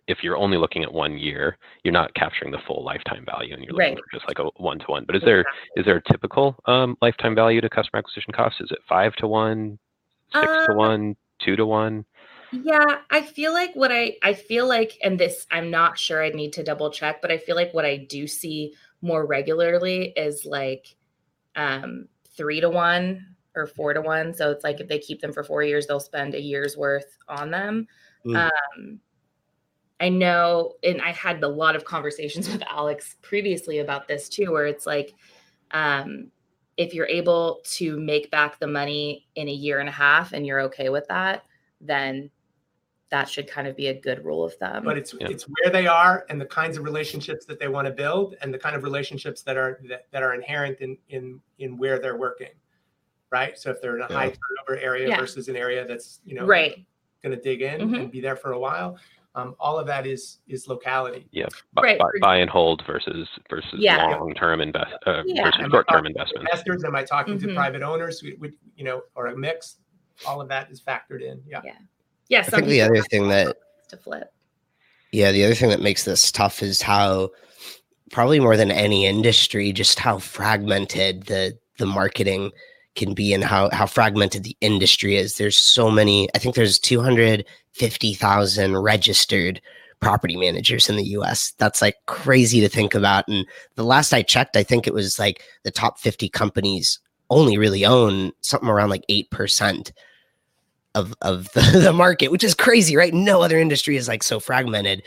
if 0.07 0.23
you're 0.23 0.37
only 0.37 0.57
looking 0.57 0.83
at 0.83 0.93
one 0.93 1.17
year, 1.17 1.57
you're 1.83 1.93
not 1.93 2.13
capturing 2.15 2.51
the 2.51 2.59
full 2.67 2.83
lifetime 2.83 3.25
value, 3.25 3.53
and 3.53 3.63
you're 3.63 3.73
looking 3.73 3.95
right. 3.95 3.97
for 3.97 4.17
just 4.17 4.27
like 4.27 4.39
a 4.39 4.49
one 4.61 4.79
to 4.79 4.85
one. 4.87 5.05
But 5.05 5.15
is 5.15 5.21
there 5.23 5.45
is 5.75 5.85
there 5.85 5.97
a 5.97 6.11
typical 6.11 6.55
um, 6.65 6.97
lifetime 7.01 7.35
value 7.35 7.61
to 7.61 7.69
customer 7.69 7.99
acquisition 7.99 8.33
cost? 8.33 8.55
Is 8.59 8.71
it 8.71 8.79
five 8.87 9.13
to 9.17 9.27
one, 9.27 9.79
six 10.33 10.47
uh, 10.47 10.67
to 10.67 10.73
one, 10.75 11.15
two 11.39 11.55
to 11.55 11.65
one? 11.65 12.05
Yeah, 12.51 12.97
I 13.09 13.21
feel 13.21 13.53
like 13.53 13.73
what 13.75 13.91
I 13.91 14.17
I 14.21 14.33
feel 14.33 14.67
like, 14.67 14.97
and 15.03 15.19
this 15.19 15.45
I'm 15.51 15.71
not 15.71 15.97
sure. 15.97 16.23
I 16.23 16.29
need 16.29 16.53
to 16.53 16.63
double 16.63 16.91
check, 16.91 17.21
but 17.21 17.31
I 17.31 17.37
feel 17.37 17.55
like 17.55 17.73
what 17.73 17.85
I 17.85 17.97
do 17.97 18.27
see 18.27 18.73
more 19.01 19.25
regularly 19.25 20.13
is 20.15 20.45
like 20.45 20.95
um, 21.55 22.07
three 22.35 22.59
to 22.59 22.69
one 22.69 23.35
or 23.55 23.67
four 23.67 23.93
to 23.93 24.01
one. 24.01 24.33
So 24.33 24.51
it's 24.51 24.63
like 24.63 24.79
if 24.79 24.87
they 24.87 24.99
keep 24.99 25.21
them 25.21 25.33
for 25.33 25.43
four 25.43 25.63
years, 25.63 25.87
they'll 25.87 25.99
spend 25.99 26.35
a 26.35 26.41
year's 26.41 26.75
worth 26.75 27.17
on 27.27 27.51
them. 27.51 27.87
Mm. 28.25 28.49
Um, 28.49 28.99
I 30.01 30.09
know, 30.09 30.73
and 30.83 30.99
I 30.99 31.11
had 31.11 31.41
a 31.43 31.47
lot 31.47 31.75
of 31.75 31.85
conversations 31.85 32.49
with 32.51 32.63
Alex 32.67 33.15
previously 33.21 33.79
about 33.79 34.07
this 34.07 34.27
too, 34.27 34.51
where 34.51 34.65
it's 34.65 34.85
like, 34.85 35.13
um, 35.71 36.31
if 36.75 36.93
you're 36.93 37.07
able 37.07 37.61
to 37.63 37.99
make 37.99 38.31
back 38.31 38.59
the 38.59 38.67
money 38.67 39.27
in 39.35 39.47
a 39.47 39.53
year 39.53 39.79
and 39.79 39.87
a 39.87 39.91
half 39.91 40.33
and 40.33 40.47
you're 40.47 40.61
okay 40.61 40.89
with 40.89 41.07
that, 41.07 41.43
then 41.79 42.31
that 43.11 43.29
should 43.29 43.47
kind 43.47 43.67
of 43.67 43.75
be 43.75 43.87
a 43.87 43.93
good 43.93 44.25
rule 44.25 44.43
of 44.43 44.55
thumb. 44.55 44.83
But 44.83 44.97
it's 44.97 45.13
yeah. 45.19 45.27
it's 45.27 45.43
where 45.43 45.71
they 45.71 45.85
are 45.85 46.25
and 46.29 46.41
the 46.41 46.45
kinds 46.45 46.77
of 46.77 46.83
relationships 46.83 47.45
that 47.45 47.59
they 47.59 47.67
want 47.67 47.85
to 47.85 47.93
build 47.93 48.35
and 48.41 48.53
the 48.53 48.57
kind 48.57 48.75
of 48.75 48.83
relationships 48.83 49.43
that 49.43 49.57
are 49.57 49.79
that, 49.89 50.07
that 50.11 50.23
are 50.23 50.33
inherent 50.33 50.79
in 50.79 50.97
in 51.09 51.39
in 51.59 51.77
where 51.77 51.99
they're 51.99 52.17
working. 52.17 52.53
Right. 53.29 53.57
So 53.57 53.69
if 53.69 53.81
they're 53.81 53.97
in 53.97 54.01
a 54.01 54.07
yeah. 54.09 54.15
high 54.15 54.33
turnover 54.33 54.81
area 54.81 55.09
yeah. 55.09 55.19
versus 55.19 55.49
an 55.49 55.55
area 55.55 55.85
that's, 55.85 56.21
you 56.25 56.35
know, 56.35 56.45
right 56.45 56.85
going 57.21 57.35
to 57.35 57.41
dig 57.41 57.61
in 57.61 57.81
mm-hmm. 57.81 57.93
and 57.93 58.11
be 58.11 58.19
there 58.19 58.35
for 58.35 58.53
a 58.53 58.59
while, 58.59 58.97
um, 59.35 59.55
all 59.59 59.79
of 59.79 59.87
that 59.87 60.05
is 60.05 60.39
is 60.47 60.67
locality. 60.67 61.27
Yeah, 61.31 61.47
buy, 61.73 61.81
right. 61.83 61.99
buy, 61.99 62.09
buy 62.19 62.35
and 62.37 62.49
hold 62.49 62.83
versus 62.85 63.27
versus 63.49 63.75
yeah. 63.77 64.05
long 64.07 64.33
term 64.33 64.59
invest 64.61 64.91
uh, 65.05 65.23
yeah. 65.25 65.43
versus 65.45 65.67
short 65.71 65.87
term 65.89 66.05
investments. 66.05 66.49
Investors, 66.51 66.83
am 66.83 66.95
I 66.95 67.03
talking 67.03 67.37
mm-hmm. 67.37 67.49
to 67.49 67.55
private 67.55 67.81
owners? 67.81 68.21
We, 68.21 68.35
we, 68.39 68.51
you 68.75 68.83
know, 68.83 69.03
or 69.15 69.27
a 69.27 69.37
mix. 69.37 69.77
All 70.27 70.41
of 70.41 70.49
that 70.49 70.69
is 70.69 70.81
factored 70.81 71.21
in. 71.21 71.41
Yeah. 71.47 71.61
Yeah. 71.63 71.73
Yeah. 72.27 72.39
I 72.39 72.43
think 72.43 72.67
the 72.67 72.81
other 72.81 73.01
thing 73.03 73.29
that 73.29 73.55
to 73.89 73.97
flip. 73.97 74.33
Yeah, 75.11 75.31
the 75.31 75.43
other 75.45 75.55
thing 75.55 75.69
that 75.69 75.81
makes 75.81 76.03
this 76.03 76.31
tough 76.31 76.61
is 76.61 76.81
how 76.81 77.31
probably 78.11 78.39
more 78.39 78.57
than 78.57 78.71
any 78.71 79.05
industry, 79.05 79.71
just 79.71 79.99
how 79.99 80.19
fragmented 80.19 81.23
the 81.23 81.57
the 81.77 81.85
marketing 81.85 82.51
can 82.95 83.13
be 83.13 83.33
and 83.33 83.43
how 83.43 83.69
how 83.71 83.85
fragmented 83.85 84.43
the 84.43 84.57
industry 84.61 85.15
is. 85.15 85.37
There's 85.37 85.57
so 85.57 85.89
many. 85.89 86.29
I 86.35 86.39
think 86.39 86.55
there's 86.55 86.79
250,000 86.79 88.77
registered 88.77 89.61
property 89.99 90.35
managers 90.35 90.89
in 90.89 90.97
the 90.97 91.05
US. 91.05 91.53
That's 91.57 91.81
like 91.81 91.95
crazy 92.07 92.59
to 92.59 92.69
think 92.69 92.93
about. 92.93 93.27
And 93.27 93.45
the 93.75 93.83
last 93.83 94.13
I 94.13 94.23
checked, 94.23 94.57
I 94.57 94.63
think 94.63 94.87
it 94.87 94.93
was 94.93 95.19
like 95.19 95.43
the 95.63 95.71
top 95.71 95.99
50 95.99 96.27
companies 96.29 96.99
only 97.29 97.57
really 97.57 97.85
own 97.85 98.33
something 98.41 98.67
around 98.67 98.89
like 98.89 99.05
8% 99.09 99.91
of 100.95 101.13
of 101.21 101.49
the, 101.53 101.79
the 101.81 101.93
market, 101.93 102.31
which 102.31 102.43
is 102.43 102.53
crazy, 102.53 102.97
right? 102.97 103.13
No 103.13 103.41
other 103.41 103.59
industry 103.59 103.95
is 103.95 104.07
like 104.07 104.23
so 104.23 104.39
fragmented. 104.39 105.03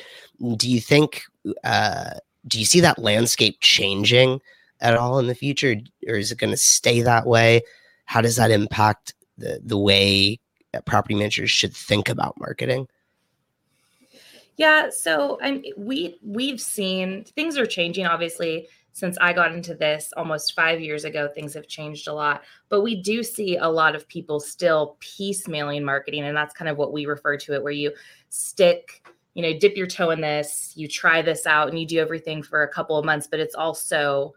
Do 0.57 0.71
you 0.71 0.81
think 0.81 1.23
uh 1.65 2.11
do 2.47 2.59
you 2.59 2.65
see 2.65 2.81
that 2.81 2.99
landscape 2.99 3.59
changing 3.61 4.41
at 4.85 4.97
all 4.97 5.19
in 5.19 5.27
the 5.27 5.35
future, 5.35 5.75
or 6.07 6.15
is 6.15 6.31
it 6.31 6.39
going 6.39 6.53
to 6.53 6.57
stay 6.57 7.03
that 7.03 7.27
way? 7.27 7.63
How 8.05 8.21
does 8.21 8.37
that 8.37 8.53
impact 8.53 9.15
the 9.37 9.61
the 9.65 9.79
way 9.79 10.39
property 10.85 11.15
managers 11.15 11.51
should 11.51 11.75
think 11.75 12.09
about 12.09 12.39
marketing? 12.39 12.87
Yeah, 14.57 14.91
so 14.91 15.39
I'm 15.43 15.65
we 15.77 16.19
we've 16.23 16.61
seen 16.61 17.25
things 17.25 17.57
are 17.57 17.67
changing 17.67 18.07
obviously 18.07 18.69
since 18.93 19.19
I 19.21 19.33
got 19.33 19.53
into 19.53 19.75
this 19.75 20.13
almost 20.17 20.55
5 20.55 20.81
years 20.81 21.05
ago 21.05 21.27
things 21.27 21.55
have 21.55 21.67
changed 21.67 22.07
a 22.07 22.13
lot 22.13 22.45
but 22.69 22.83
we 22.83 22.95
do 22.95 23.25
see 23.25 23.57
a 23.57 23.67
lot 23.69 23.97
of 23.97 24.07
people 24.07 24.39
still 24.39 24.97
piecemealing 25.01 25.83
marketing 25.83 26.23
and 26.23 26.37
that's 26.37 26.55
kind 26.55 26.69
of 26.69 26.77
what 26.77 26.93
we 26.93 27.05
refer 27.05 27.37
to 27.39 27.55
it 27.55 27.63
where 27.65 27.73
you 27.73 27.91
stick 28.29 29.05
you 29.35 29.43
know 29.43 29.59
dip 29.59 29.77
your 29.77 29.89
toe 29.89 30.11
in 30.11 30.21
this 30.21 30.73
you 30.77 30.87
try 30.87 31.21
this 31.21 31.45
out 31.45 31.69
and 31.69 31.79
you 31.81 31.87
do 31.87 31.99
everything 31.99 32.41
for 32.41 32.63
a 32.63 32.69
couple 32.69 32.97
of 32.97 33.05
months 33.05 33.27
but 33.27 33.41
it's 33.41 33.57
also 33.57 34.33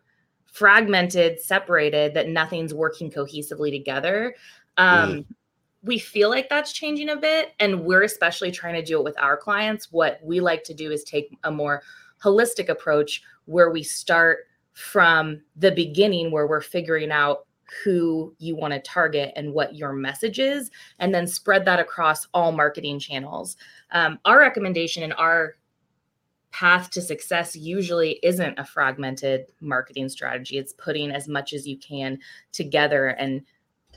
fragmented, 0.51 1.39
separated, 1.39 2.13
that 2.13 2.29
nothing's 2.29 2.73
working 2.73 3.11
cohesively 3.11 3.71
together. 3.71 4.35
Um, 4.77 5.09
mm. 5.11 5.25
We 5.83 5.99
feel 5.99 6.29
like 6.29 6.49
that's 6.49 6.73
changing 6.73 7.09
a 7.09 7.15
bit, 7.15 7.53
and 7.59 7.81
we're 7.81 8.03
especially 8.03 8.51
trying 8.51 8.73
to 8.75 8.83
do 8.83 8.97
it 8.97 9.03
with 9.03 9.19
our 9.21 9.37
clients. 9.37 9.91
What 9.91 10.19
we 10.23 10.39
like 10.39 10.63
to 10.65 10.73
do 10.73 10.91
is 10.91 11.03
take 11.03 11.37
a 11.43 11.51
more 11.51 11.83
holistic 12.21 12.69
approach 12.69 13.21
where 13.45 13.69
we 13.69 13.83
start 13.83 14.47
from 14.73 15.41
the 15.55 15.71
beginning, 15.71 16.31
where 16.31 16.47
we're 16.47 16.61
figuring 16.61 17.11
out 17.11 17.45
who 17.83 18.33
you 18.39 18.55
want 18.55 18.73
to 18.73 18.79
target 18.79 19.33
and 19.35 19.53
what 19.53 19.75
your 19.75 19.93
message 19.93 20.39
is, 20.39 20.71
and 20.99 21.13
then 21.13 21.27
spread 21.27 21.65
that 21.65 21.79
across 21.79 22.27
all 22.33 22.51
marketing 22.51 22.99
channels. 22.99 23.57
Um, 23.91 24.19
our 24.25 24.39
recommendation 24.39 25.03
in 25.03 25.11
our 25.13 25.55
path 26.57 26.89
to 26.89 27.01
success 27.01 27.55
usually 27.55 28.19
isn't 28.23 28.57
a 28.57 28.65
fragmented 28.65 29.45
marketing 29.61 30.09
strategy. 30.09 30.57
It's 30.57 30.73
putting 30.73 31.11
as 31.11 31.27
much 31.27 31.53
as 31.53 31.67
you 31.67 31.77
can 31.77 32.17
together 32.51 33.09
and 33.09 33.43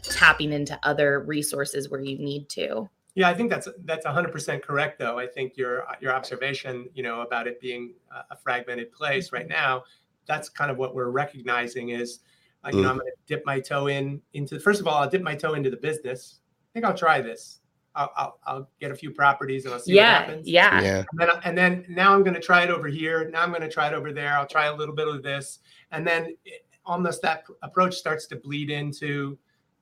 tapping 0.02 0.52
into 0.52 0.78
other 0.82 1.20
resources 1.20 1.88
where 1.88 2.00
you 2.00 2.18
need 2.18 2.50
to. 2.50 2.86
Yeah, 3.14 3.30
I 3.30 3.34
think 3.34 3.48
that's 3.50 3.66
that's 3.84 4.04
100% 4.04 4.62
correct 4.62 4.98
though. 4.98 5.18
I 5.18 5.26
think 5.26 5.56
your 5.56 5.86
your 6.02 6.12
observation, 6.12 6.90
you 6.92 7.02
know, 7.02 7.22
about 7.22 7.46
it 7.46 7.60
being 7.62 7.94
a 8.30 8.36
fragmented 8.36 8.92
place 8.92 9.32
right 9.32 9.48
mm-hmm. 9.48 9.52
now, 9.52 9.84
that's 10.26 10.50
kind 10.50 10.70
of 10.70 10.76
what 10.76 10.94
we're 10.94 11.08
recognizing 11.08 11.90
is 11.90 12.20
uh, 12.62 12.68
you 12.72 12.80
mm. 12.80 12.82
know, 12.82 12.90
I'm 12.90 12.98
going 12.98 13.06
to 13.06 13.34
dip 13.34 13.46
my 13.46 13.58
toe 13.58 13.86
in 13.86 14.20
into 14.34 14.60
first 14.60 14.80
of 14.80 14.86
all, 14.86 15.02
I'll 15.02 15.08
dip 15.08 15.22
my 15.22 15.34
toe 15.34 15.54
into 15.54 15.70
the 15.70 15.78
business. 15.78 16.40
I 16.70 16.74
think 16.74 16.84
I'll 16.84 16.96
try 16.96 17.22
this. 17.22 17.59
I'll, 17.94 18.12
I'll, 18.16 18.38
I'll, 18.46 18.70
get 18.80 18.90
a 18.90 18.94
few 18.94 19.10
properties 19.10 19.64
and 19.64 19.74
I'll 19.74 19.80
see 19.80 19.94
yeah, 19.94 20.20
what 20.20 20.28
happens. 20.28 20.48
Yeah. 20.48 20.80
Yeah. 20.80 21.04
And 21.12 21.20
then, 21.20 21.28
and 21.44 21.58
then 21.58 21.86
now 21.88 22.14
I'm 22.14 22.22
going 22.22 22.34
to 22.34 22.40
try 22.40 22.62
it 22.62 22.70
over 22.70 22.88
here. 22.88 23.28
Now 23.30 23.42
I'm 23.42 23.50
going 23.50 23.62
to 23.62 23.68
try 23.68 23.88
it 23.88 23.94
over 23.94 24.12
there. 24.12 24.34
I'll 24.34 24.46
try 24.46 24.66
a 24.66 24.74
little 24.74 24.94
bit 24.94 25.08
of 25.08 25.22
this. 25.22 25.58
And 25.90 26.06
then 26.06 26.36
it, 26.44 26.64
almost 26.84 27.22
that 27.22 27.44
approach 27.62 27.94
starts 27.94 28.26
to 28.26 28.36
bleed 28.36 28.70
into 28.70 29.38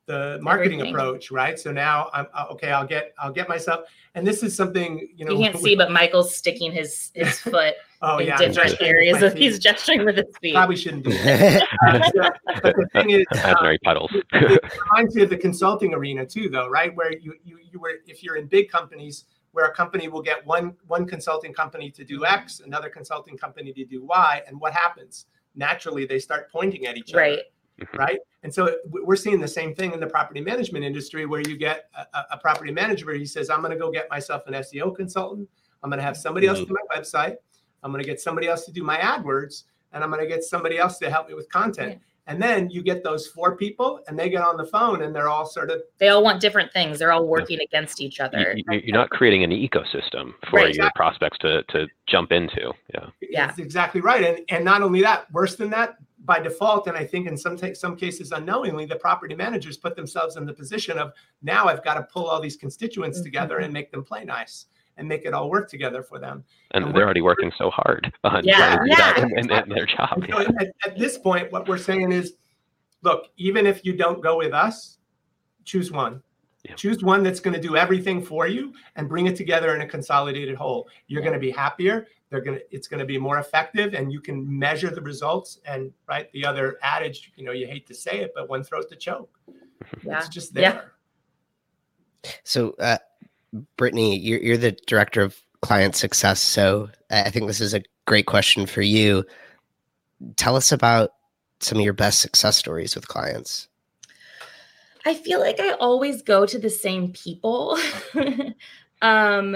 the 0.09 0.39
marketing 0.43 0.81
Everything. 0.81 0.95
approach, 0.95 1.31
right? 1.31 1.59
So 1.59 1.71
now 1.71 2.11
I'm 2.13 2.27
uh, 2.35 2.47
okay. 2.51 2.71
I'll 2.71 2.87
get 2.87 3.13
I'll 3.19 3.33
get 3.33 3.49
myself, 3.49 3.85
and 4.15 4.27
this 4.27 4.43
is 4.43 4.57
something 4.57 5.07
you 5.15 5.25
know. 5.25 5.33
You 5.33 5.39
can't 5.39 5.59
see, 5.59 5.77
but 5.77 5.93
Michael's 5.93 6.35
sticking 6.35 6.73
his 6.73 7.13
his 7.15 7.39
foot 7.53 7.75
oh, 8.03 8.19
in 8.19 8.27
yeah, 8.27 8.39
different 8.39 8.81
areas. 8.81 9.23
Of, 9.23 9.35
he's 9.35 9.59
gesturing 9.59 10.05
with 10.05 10.17
his 10.17 10.37
feet. 10.41 10.55
Probably 10.55 10.77
shouldn't 10.77 11.05
do 11.05 11.11
that. 11.11 11.63
uh, 11.87 12.31
but 12.63 12.75
the 12.75 12.89
thing 12.95 13.11
is, 13.11 13.27
imaginary 13.33 13.79
puddles. 13.85 14.11
it 14.15 14.63
reminds 14.91 15.15
me 15.15 15.23
of 15.23 15.31
the 15.31 15.37
consulting 15.37 15.95
arena 15.95 16.27
too, 16.27 16.49
though, 16.49 16.69
right? 16.69 16.97
Where 16.97 17.13
you 17.13 17.35
you 17.45 17.59
you 17.71 17.79
were 17.79 17.93
if 18.07 18.25
you're 18.25 18.37
in 18.37 18.47
big 18.47 18.71
companies 18.71 19.27
where 19.53 19.67
a 19.67 19.75
company 19.75 20.09
will 20.09 20.23
get 20.23 20.45
one 20.47 20.75
one 20.87 21.07
consulting 21.07 21.53
company 21.53 21.91
to 21.91 22.05
do 22.05 22.25
X, 22.25 22.61
another 22.65 22.89
consulting 22.89 23.37
company 23.37 23.75
to 23.75 23.85
do 23.85 24.05
Y, 24.05 24.43
and 24.49 24.59
what 24.59 24.73
happens? 24.73 25.27
Naturally, 25.55 26.07
they 26.07 26.19
start 26.19 26.51
pointing 26.51 26.87
at 26.87 26.97
each 26.97 27.13
right. 27.13 27.33
other 27.33 27.43
mm-hmm. 27.81 27.97
right? 27.97 28.19
And 28.43 28.55
so 28.55 28.77
we're 28.87 29.17
seeing 29.17 29.41
the 29.41 29.49
same 29.49 29.75
thing 29.75 29.93
in 29.93 30.01
the 30.01 30.07
property 30.07 30.41
management 30.41 30.85
industry 30.85 31.27
where 31.27 31.41
you 31.41 31.57
get 31.57 31.91
a, 31.95 32.21
a 32.33 32.39
property 32.39 32.73
manager 32.73 33.07
where 33.07 33.17
he 33.17 33.27
says, 33.27 33.51
I'm 33.51 33.61
going 33.61 33.73
to 33.73 33.79
go 33.79 33.91
get 33.91 34.09
myself 34.11 34.47
an 34.47 34.55
SEO 34.55 34.95
consultant. 34.95 35.49
I'm 35.83 35.91
going 35.91 35.99
to 35.99 36.05
have 36.05 36.17
somebody 36.17 36.47
else 36.47 36.59
mm-hmm. 36.59 36.75
do 36.75 36.77
my 36.91 36.97
website. 36.97 37.37
I'm 37.83 37.93
going 37.93 38.03
to 38.03 38.09
get 38.09 38.21
somebody 38.21 38.49
else 38.49 38.65
to 38.67 38.73
do 38.73 38.83
my 38.83 38.99
AdWords, 38.99 39.65
and 39.93 40.03
I'm 40.03 40.11
going 40.11 40.23
to 40.23 40.29
get 40.29 40.43
somebody 40.43 40.79
else 40.79 40.99
to 40.99 41.11
help 41.11 41.29
me 41.29 41.35
with 41.35 41.49
content. 41.51 41.93
Yeah. 41.93 41.99
And 42.27 42.43
then 42.43 42.69
you 42.69 42.83
get 42.83 43.03
those 43.03 43.27
four 43.27 43.57
people, 43.57 44.01
and 44.07 44.19
they 44.19 44.29
get 44.29 44.43
on 44.43 44.59
the 44.59 44.67
phone, 44.67 45.03
and 45.03 45.17
they're 45.17 45.31
all 45.31 45.47
sort 45.47 45.71
of. 45.71 45.81
They 45.97 46.11
all 46.11 46.23
want 46.23 46.43
different 46.43 46.71
things. 46.75 46.99
They're 46.99 47.11
all 47.11 47.27
working 47.27 47.59
yeah. 47.59 47.65
against 47.65 48.03
each 48.03 48.21
other. 48.21 48.55
You, 48.55 48.65
are 48.71 48.99
not 48.99 49.09
creating 49.09 49.45
an 49.45 49.51
ecosystem 49.51 50.35
for 50.51 50.57
right, 50.57 50.63
your 50.63 50.69
exactly. 50.69 50.91
prospects 50.95 51.39
to 51.39 51.63
to 51.71 51.87
jump 52.07 52.31
into. 52.31 52.73
Yeah. 52.93 53.07
Yeah. 53.23 53.47
That's 53.47 53.59
exactly 53.59 54.03
right. 54.03 54.23
And 54.23 54.41
and 54.51 54.63
not 54.63 54.83
only 54.83 55.01
that, 55.01 55.33
worse 55.33 55.57
than 55.57 55.71
that, 55.71 55.97
by 56.29 56.39
default, 56.39 56.87
and 56.87 56.97
I 56.97 57.05
think 57.05 57.27
in 57.27 57.37
some 57.37 57.57
t- 57.57 57.75
some 57.75 57.97
cases 57.97 58.31
unknowingly, 58.33 58.85
the 58.85 58.97
property 58.97 59.35
managers 59.35 59.79
put 59.79 59.97
themselves 59.97 60.37
in 60.37 60.45
the 60.45 60.53
position 60.53 60.99
of 60.99 61.13
now 61.43 61.67
I've 61.67 61.83
got 61.83 61.95
to 61.95 62.03
pull 62.03 62.27
all 62.27 62.39
these 62.39 62.55
constituents 62.55 63.19
mm-hmm. 63.19 63.25
together 63.25 63.59
and 63.59 63.73
make 63.73 63.91
them 63.91 64.05
play 64.05 64.25
nice 64.25 64.67
and 64.99 65.09
make 65.09 65.25
it 65.25 65.33
all 65.33 65.49
work 65.49 65.71
together 65.71 66.03
for 66.03 66.19
them. 66.19 66.45
And, 66.73 66.85
and 66.85 66.95
they're 66.95 67.05
already 67.05 67.23
working 67.23 67.51
so 67.57 67.71
hard 67.71 68.13
on 68.25 68.45
yeah, 68.45 68.79
yeah. 68.85 69.19
in, 69.19 69.39
in, 69.39 69.51
in, 69.51 69.69
their 69.71 69.87
job. 69.87 70.23
So 70.29 70.41
at, 70.41 70.73
at 70.85 70.99
this 70.99 71.17
point, 71.17 71.51
what 71.51 71.67
we're 71.67 71.79
saying 71.79 72.13
is, 72.13 72.35
look, 73.03 73.29
even 73.39 73.67
if 73.67 73.85
you 73.85 73.95
don't 73.95 74.21
go 74.21 74.37
with 74.37 74.53
us, 74.53 74.99
choose 75.65 75.91
one. 75.91 76.23
Yeah. 76.65 76.75
Choose 76.75 77.03
one 77.03 77.23
that's 77.23 77.41
going 77.41 77.55
to 77.55 77.61
do 77.61 77.77
everything 77.77 78.23
for 78.23 78.49
you 78.49 78.75
and 78.97 79.09
bring 79.09 79.27
it 79.27 79.37
together 79.37 79.75
in 79.75 79.81
a 79.81 79.87
consolidated 79.87 80.57
whole. 80.57 80.89
You're 81.07 81.23
yeah. 81.23 81.29
going 81.29 81.41
to 81.41 81.47
be 81.47 81.53
happier 81.53 82.09
they're 82.31 82.41
going 82.41 82.59
to 82.59 82.65
it's 82.75 82.89
going 82.89 83.01
to 83.01 83.07
be 83.07 83.19
more 83.19 83.39
effective 83.39 83.95
and 83.95 84.13
you 84.13 84.21
can 84.21 84.59
measure 84.59 84.91
the 84.91 85.01
results 85.01 85.61
and 85.65 85.93
right 86.09 86.31
the 86.33 86.45
other 86.45 86.79
adage 86.83 87.33
you 87.37 87.45
know 87.45 87.53
you 87.53 87.67
hate 87.67 87.87
to 87.87 87.95
say 87.95 88.21
it 88.21 88.33
but 88.35 88.49
one 88.49 88.63
throat 88.63 88.89
to 88.91 88.97
choke. 88.97 89.31
Yeah. 90.03 90.19
it's 90.19 90.29
just 90.29 90.53
there. 90.53 90.93
Yeah. 92.25 92.31
so 92.43 92.73
uh, 92.81 92.99
brittany 93.77 94.19
you're, 94.19 94.41
you're 94.41 94.57
the 94.57 94.73
director 94.87 95.23
of 95.23 95.41
client 95.63 95.95
success 95.95 96.41
so 96.41 96.91
i 97.11 97.31
think 97.31 97.47
this 97.47 97.61
is 97.61 97.75
a 97.75 97.83
great 98.09 98.27
question 98.27 98.65
for 98.67 98.81
you. 98.81 99.23
Tell 100.37 100.57
us 100.57 100.73
about 100.73 101.11
some 101.61 101.79
of 101.79 101.85
your 101.85 101.93
best 101.93 102.21
success 102.21 102.57
stories 102.57 102.97
with 102.97 103.07
clients. 103.07 103.69
I 105.05 105.15
feel 105.15 105.41
like 105.41 105.61
i 105.61 105.73
always 105.73 106.23
go 106.23 106.47
to 106.47 106.59
the 106.59 106.71
same 106.71 107.13
people. 107.13 107.79
Um 109.01 109.55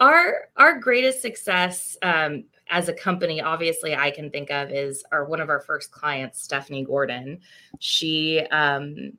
our 0.00 0.48
our 0.56 0.78
greatest 0.78 1.22
success 1.22 1.96
um, 2.02 2.44
as 2.70 2.88
a 2.88 2.92
company 2.92 3.40
obviously 3.40 3.94
i 3.94 4.10
can 4.10 4.30
think 4.30 4.50
of 4.50 4.70
is 4.70 5.04
our 5.12 5.24
one 5.24 5.40
of 5.40 5.48
our 5.48 5.60
first 5.60 5.90
clients 5.92 6.42
stephanie 6.42 6.84
gordon. 6.84 7.40
She 7.78 8.40
um, 8.50 9.12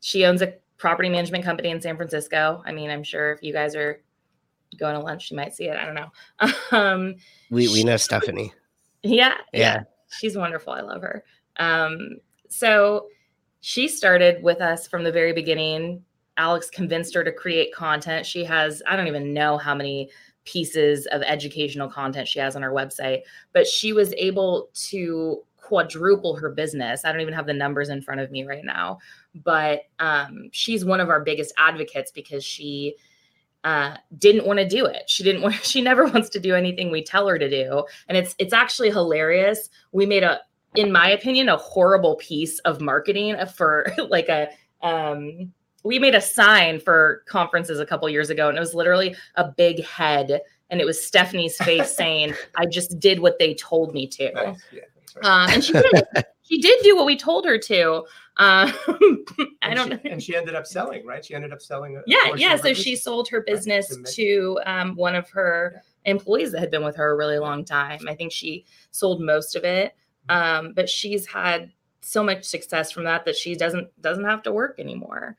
she 0.00 0.24
owns 0.24 0.42
a 0.42 0.54
property 0.78 1.08
management 1.08 1.44
company 1.44 1.70
in 1.70 1.80
san 1.80 1.96
francisco. 1.96 2.62
I 2.66 2.72
mean 2.72 2.90
i'm 2.90 3.04
sure 3.04 3.32
if 3.32 3.42
you 3.42 3.52
guys 3.52 3.76
are 3.76 4.02
going 4.78 4.94
to 4.94 5.00
lunch 5.00 5.30
you 5.30 5.36
might 5.36 5.54
see 5.54 5.68
it. 5.68 5.76
I 5.76 5.84
don't 5.84 5.94
know. 5.94 6.10
Um, 6.72 7.16
we 7.50 7.68
we 7.68 7.84
know 7.84 7.96
stephanie. 7.96 8.52
Yeah, 9.04 9.34
yeah, 9.52 9.58
yeah. 9.60 9.82
She's 10.20 10.36
wonderful. 10.36 10.72
I 10.72 10.80
love 10.80 11.02
her. 11.02 11.24
Um, 11.56 12.18
so 12.48 13.08
she 13.60 13.88
started 13.88 14.40
with 14.44 14.60
us 14.60 14.86
from 14.86 15.02
the 15.02 15.10
very 15.10 15.32
beginning 15.32 16.04
Alex 16.36 16.70
convinced 16.70 17.14
her 17.14 17.24
to 17.24 17.32
create 17.32 17.74
content. 17.74 18.26
She 18.26 18.44
has, 18.44 18.82
I 18.86 18.96
don't 18.96 19.08
even 19.08 19.34
know 19.34 19.58
how 19.58 19.74
many 19.74 20.10
pieces 20.44 21.06
of 21.06 21.22
educational 21.22 21.88
content 21.88 22.26
she 22.26 22.38
has 22.38 22.56
on 22.56 22.62
her 22.62 22.72
website, 22.72 23.22
but 23.52 23.66
she 23.66 23.92
was 23.92 24.12
able 24.14 24.70
to 24.74 25.42
quadruple 25.56 26.36
her 26.36 26.50
business. 26.50 27.04
I 27.04 27.12
don't 27.12 27.20
even 27.20 27.34
have 27.34 27.46
the 27.46 27.54
numbers 27.54 27.88
in 27.88 28.02
front 28.02 28.20
of 28.20 28.30
me 28.30 28.44
right 28.44 28.64
now, 28.64 28.98
but 29.34 29.82
um, 29.98 30.48
she's 30.52 30.84
one 30.84 31.00
of 31.00 31.08
our 31.08 31.20
biggest 31.20 31.54
advocates 31.56 32.10
because 32.10 32.44
she 32.44 32.96
uh, 33.64 33.96
didn't 34.18 34.46
want 34.46 34.58
to 34.58 34.68
do 34.68 34.84
it. 34.84 35.08
She 35.08 35.22
didn't 35.22 35.42
want. 35.42 35.54
She 35.64 35.80
never 35.80 36.04
wants 36.06 36.28
to 36.30 36.40
do 36.40 36.54
anything 36.54 36.90
we 36.90 37.02
tell 37.02 37.28
her 37.28 37.38
to 37.38 37.48
do, 37.48 37.84
and 38.08 38.18
it's 38.18 38.34
it's 38.38 38.52
actually 38.52 38.90
hilarious. 38.90 39.70
We 39.92 40.04
made 40.04 40.24
a, 40.24 40.40
in 40.74 40.90
my 40.90 41.08
opinion, 41.10 41.48
a 41.48 41.56
horrible 41.56 42.16
piece 42.16 42.58
of 42.60 42.80
marketing 42.80 43.36
for 43.54 43.86
like 44.08 44.28
a 44.28 44.48
um 44.82 45.52
we 45.82 45.98
made 45.98 46.14
a 46.14 46.20
sign 46.20 46.80
for 46.80 47.22
conferences 47.26 47.80
a 47.80 47.86
couple 47.86 48.08
years 48.08 48.30
ago 48.30 48.48
and 48.48 48.56
it 48.56 48.60
was 48.60 48.74
literally 48.74 49.16
a 49.36 49.48
big 49.48 49.84
head 49.84 50.40
and 50.72 50.80
it 50.80 50.84
was 50.84 51.02
Stephanie's 51.02 51.56
face 51.58 51.94
saying, 51.96 52.34
I 52.56 52.66
just 52.66 52.98
did 52.98 53.20
what 53.20 53.38
they 53.38 53.54
told 53.54 53.92
me 53.92 54.08
to. 54.08 54.32
Nice. 54.32 54.62
Yeah, 54.72 54.80
right. 55.16 55.24
um, 55.24 55.50
and 55.50 55.62
she 55.62 55.72
did. 55.74 56.04
she 56.42 56.60
did 56.60 56.82
do 56.82 56.96
what 56.96 57.06
we 57.06 57.16
told 57.16 57.44
her 57.44 57.58
to. 57.58 58.04
Um, 58.38 58.72
I 59.62 59.74
don't 59.74 59.88
she, 59.88 59.90
know. 59.90 60.00
And 60.12 60.22
she 60.22 60.34
ended 60.34 60.54
up 60.54 60.66
selling, 60.66 61.06
right? 61.06 61.24
She 61.24 61.34
ended 61.34 61.52
up 61.52 61.60
selling. 61.60 61.96
A, 61.96 62.02
yeah, 62.06 62.34
yeah. 62.34 62.56
So 62.56 62.72
she 62.72 62.96
sold 62.96 63.28
her 63.28 63.42
business 63.42 63.94
right. 63.94 64.06
to 64.14 64.58
um, 64.64 64.96
one 64.96 65.14
of 65.14 65.28
her 65.30 65.74
yeah. 65.74 66.12
employees 66.12 66.52
that 66.52 66.60
had 66.60 66.70
been 66.70 66.84
with 66.84 66.96
her 66.96 67.10
a 67.10 67.16
really 67.16 67.38
long 67.38 67.64
time. 67.64 68.00
I 68.08 68.14
think 68.14 68.32
she 68.32 68.64
sold 68.90 69.20
most 69.20 69.54
of 69.54 69.64
it, 69.64 69.94
mm-hmm. 70.28 70.66
um, 70.66 70.72
but 70.74 70.88
she's 70.88 71.26
had 71.26 71.70
so 72.00 72.24
much 72.24 72.44
success 72.44 72.90
from 72.90 73.04
that 73.04 73.24
that 73.26 73.36
she 73.36 73.54
doesn't 73.54 73.88
doesn't 74.00 74.24
have 74.24 74.42
to 74.44 74.52
work 74.52 74.80
anymore. 74.80 75.36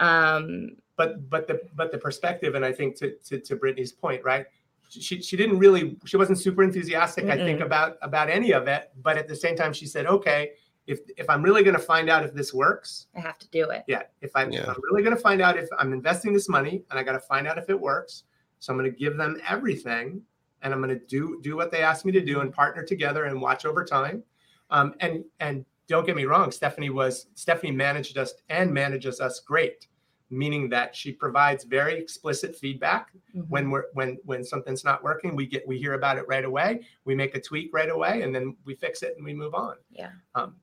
Um, 0.00 0.76
but 0.96 1.30
but 1.30 1.46
the 1.46 1.60
but 1.76 1.92
the 1.92 1.98
perspective, 1.98 2.54
and 2.56 2.64
I 2.64 2.72
think 2.72 2.96
to 2.96 3.14
to, 3.26 3.38
to 3.40 3.56
Brittany's 3.56 3.92
point, 3.92 4.24
right? 4.24 4.46
She, 4.88 5.22
she 5.22 5.36
didn't 5.36 5.60
really 5.60 5.96
she 6.04 6.16
wasn't 6.16 6.40
super 6.40 6.64
enthusiastic 6.64 7.24
mm 7.26 7.30
I 7.30 7.36
think 7.36 7.60
about 7.60 7.96
about 8.02 8.28
any 8.28 8.50
of 8.50 8.66
it 8.66 8.90
but 9.00 9.16
at 9.16 9.28
the 9.28 9.36
same 9.36 9.54
time 9.54 9.72
she 9.72 9.86
said 9.86 10.04
okay 10.06 10.50
if 10.90 11.00
if 11.16 11.30
I'm 11.30 11.42
really 11.42 11.62
going 11.62 11.76
to 11.76 11.82
find 11.82 12.10
out 12.10 12.24
if 12.24 12.34
this 12.34 12.52
works, 12.52 13.06
I 13.16 13.20
have 13.20 13.38
to 13.38 13.48
do 13.48 13.70
it. 13.70 13.84
Yeah. 13.86 14.02
If 14.20 14.32
I'm, 14.34 14.50
yeah. 14.50 14.62
if 14.62 14.68
I'm 14.68 14.80
really 14.90 15.02
going 15.02 15.14
to 15.14 15.22
find 15.22 15.40
out 15.40 15.56
if 15.56 15.68
I'm 15.78 15.92
investing 15.92 16.32
this 16.32 16.48
money 16.48 16.82
and 16.90 16.98
I 16.98 17.02
got 17.04 17.12
to 17.12 17.20
find 17.20 17.46
out 17.46 17.58
if 17.58 17.70
it 17.70 17.80
works, 17.80 18.24
so 18.58 18.72
I'm 18.72 18.78
going 18.78 18.90
to 18.90 18.96
give 18.96 19.16
them 19.16 19.40
everything 19.48 20.22
and 20.62 20.74
I'm 20.74 20.82
going 20.82 20.98
to 20.98 21.06
do 21.06 21.38
do 21.42 21.56
what 21.56 21.70
they 21.70 21.82
asked 21.82 22.04
me 22.04 22.12
to 22.12 22.20
do 22.20 22.40
and 22.40 22.52
partner 22.52 22.82
together 22.82 23.24
and 23.24 23.40
watch 23.40 23.64
over 23.64 23.84
time. 23.84 24.22
Um, 24.70 24.94
and 25.00 25.24
and 25.38 25.64
don't 25.86 26.06
get 26.06 26.16
me 26.16 26.24
wrong, 26.24 26.50
Stephanie 26.50 26.90
was 26.90 27.26
Stephanie 27.34 27.72
managed 27.72 28.18
us 28.18 28.34
and 28.48 28.72
manages 28.72 29.20
us 29.20 29.40
great 29.40 29.86
meaning 30.30 30.68
that 30.68 30.94
she 30.94 31.12
provides 31.12 31.64
very 31.64 31.98
explicit 31.98 32.56
feedback 32.56 33.10
mm-hmm. 33.34 33.40
when 33.48 33.70
we're 33.70 33.84
when 33.94 34.16
when 34.24 34.44
something's 34.44 34.84
not 34.84 35.02
working 35.02 35.34
we 35.34 35.46
get 35.46 35.66
we 35.66 35.76
hear 35.76 35.94
about 35.94 36.16
it 36.16 36.24
right 36.28 36.44
away 36.44 36.80
we 37.04 37.14
make 37.14 37.34
a 37.34 37.40
tweak 37.40 37.70
right 37.72 37.90
away 37.90 38.22
and 38.22 38.34
then 38.34 38.56
we 38.64 38.74
fix 38.74 39.02
it 39.02 39.14
and 39.16 39.24
we 39.24 39.34
move 39.34 39.54
on. 39.54 39.76
Yeah. 39.90 40.10
Um, 40.34 40.56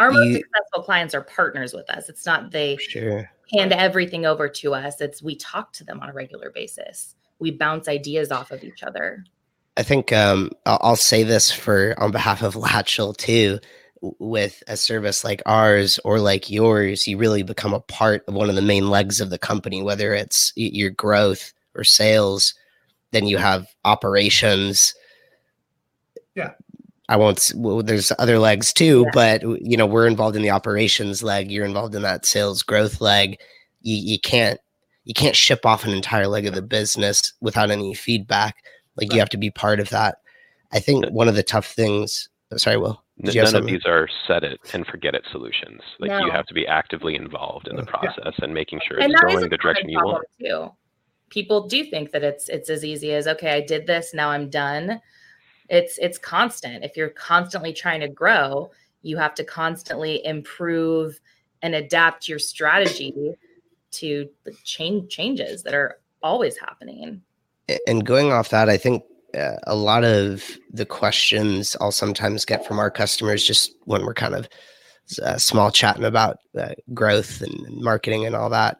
our 0.00 0.10
most 0.10 0.34
successful 0.34 0.82
clients 0.82 1.14
are 1.14 1.22
partners 1.22 1.72
with 1.72 1.88
us. 1.90 2.08
It's 2.08 2.26
not 2.26 2.50
they 2.50 2.76
sure. 2.76 3.30
hand 3.52 3.72
everything 3.72 4.26
over 4.26 4.48
to 4.48 4.74
us. 4.74 5.00
It's 5.00 5.22
we 5.22 5.36
talk 5.36 5.72
to 5.74 5.84
them 5.84 6.00
on 6.00 6.08
a 6.08 6.12
regular 6.12 6.50
basis. 6.50 7.14
We 7.38 7.52
bounce 7.52 7.86
ideas 7.86 8.32
off 8.32 8.50
of 8.50 8.64
each 8.64 8.82
other. 8.82 9.24
I 9.76 9.82
think 9.82 10.12
um, 10.12 10.50
I'll, 10.64 10.78
I'll 10.82 10.96
say 10.96 11.22
this 11.22 11.52
for 11.52 11.94
on 11.98 12.10
behalf 12.10 12.42
of 12.42 12.54
latchel 12.54 13.16
too 13.16 13.60
with 14.18 14.62
a 14.68 14.76
service 14.76 15.24
like 15.24 15.42
ours 15.46 15.98
or 16.04 16.20
like 16.20 16.50
yours, 16.50 17.06
you 17.06 17.18
really 17.18 17.42
become 17.42 17.74
a 17.74 17.80
part 17.80 18.24
of 18.28 18.34
one 18.34 18.48
of 18.48 18.54
the 18.54 18.62
main 18.62 18.90
legs 18.90 19.20
of 19.20 19.30
the 19.30 19.38
company, 19.38 19.82
whether 19.82 20.14
it's 20.14 20.52
your 20.56 20.90
growth 20.90 21.52
or 21.74 21.84
sales. 21.84 22.54
Then 23.12 23.26
you 23.26 23.38
have 23.38 23.66
operations, 23.84 24.94
Yeah. 26.34 26.52
I 27.08 27.16
won't. 27.16 27.40
Well, 27.54 27.82
there's 27.82 28.12
other 28.18 28.38
legs 28.38 28.72
too, 28.72 29.02
yeah. 29.04 29.10
but 29.12 29.42
you 29.42 29.76
know 29.76 29.86
we're 29.86 30.08
involved 30.08 30.36
in 30.36 30.42
the 30.42 30.50
operations 30.50 31.22
leg. 31.22 31.50
You're 31.52 31.64
involved 31.64 31.94
in 31.94 32.02
that 32.02 32.26
sales 32.26 32.62
growth 32.64 33.00
leg. 33.00 33.38
You 33.82 33.96
you 33.96 34.18
can't 34.18 34.58
you 35.04 35.14
can't 35.14 35.36
ship 35.36 35.64
off 35.64 35.84
an 35.84 35.92
entire 35.92 36.26
leg 36.26 36.46
of 36.46 36.54
the 36.54 36.62
business 36.62 37.32
without 37.40 37.70
any 37.70 37.94
feedback. 37.94 38.56
Like 38.96 39.08
right. 39.08 39.14
you 39.14 39.20
have 39.20 39.30
to 39.30 39.36
be 39.36 39.50
part 39.50 39.78
of 39.78 39.90
that. 39.90 40.16
I 40.72 40.80
think 40.80 41.06
one 41.10 41.28
of 41.28 41.36
the 41.36 41.44
tough 41.44 41.66
things. 41.66 42.28
Sorry, 42.56 42.76
Will. 42.76 43.00
None 43.18 43.54
of 43.54 43.66
these 43.66 43.86
are 43.86 44.08
set 44.26 44.44
it 44.44 44.60
and 44.74 44.86
forget 44.86 45.14
it 45.14 45.22
solutions. 45.32 45.80
Like 45.98 46.10
no. 46.10 46.26
you 46.26 46.30
have 46.30 46.44
to 46.46 46.54
be 46.54 46.66
actively 46.66 47.16
involved 47.16 47.66
in 47.66 47.76
the 47.76 47.84
process 47.86 48.34
yeah. 48.38 48.44
and 48.44 48.52
making 48.52 48.80
sure 48.86 48.98
and 48.98 49.12
it's 49.12 49.20
going 49.22 49.48
the 49.48 49.56
direction 49.56 49.88
you 49.88 49.98
want. 49.98 50.24
Too. 50.38 50.70
People 51.30 51.66
do 51.66 51.84
think 51.84 52.12
that 52.12 52.22
it's 52.22 52.48
it's 52.48 52.68
as 52.68 52.84
easy 52.84 53.12
as 53.12 53.26
okay, 53.26 53.52
I 53.52 53.60
did 53.60 53.86
this, 53.86 54.12
now 54.12 54.30
I'm 54.30 54.50
done 54.50 55.00
it's 55.68 55.98
it's 55.98 56.18
constant 56.18 56.84
if 56.84 56.96
you're 56.96 57.10
constantly 57.10 57.72
trying 57.72 58.00
to 58.00 58.08
grow 58.08 58.70
you 59.02 59.16
have 59.16 59.34
to 59.34 59.44
constantly 59.44 60.24
improve 60.24 61.18
and 61.62 61.74
adapt 61.74 62.28
your 62.28 62.38
strategy 62.38 63.34
to 63.90 64.28
the 64.44 64.52
change 64.64 65.10
changes 65.10 65.62
that 65.62 65.74
are 65.74 65.98
always 66.22 66.56
happening 66.58 67.20
and 67.86 68.04
going 68.04 68.32
off 68.32 68.48
that 68.48 68.68
i 68.68 68.76
think 68.76 69.02
uh, 69.36 69.56
a 69.64 69.74
lot 69.74 70.04
of 70.04 70.44
the 70.70 70.86
questions 70.86 71.76
i'll 71.80 71.92
sometimes 71.92 72.44
get 72.44 72.66
from 72.66 72.78
our 72.78 72.90
customers 72.90 73.44
just 73.44 73.74
when 73.84 74.04
we're 74.04 74.14
kind 74.14 74.34
of 74.34 74.48
uh, 75.22 75.36
small 75.36 75.70
chatting 75.70 76.04
about 76.04 76.38
uh, 76.58 76.72
growth 76.92 77.40
and 77.40 77.54
marketing 77.80 78.26
and 78.26 78.34
all 78.34 78.50
that 78.50 78.78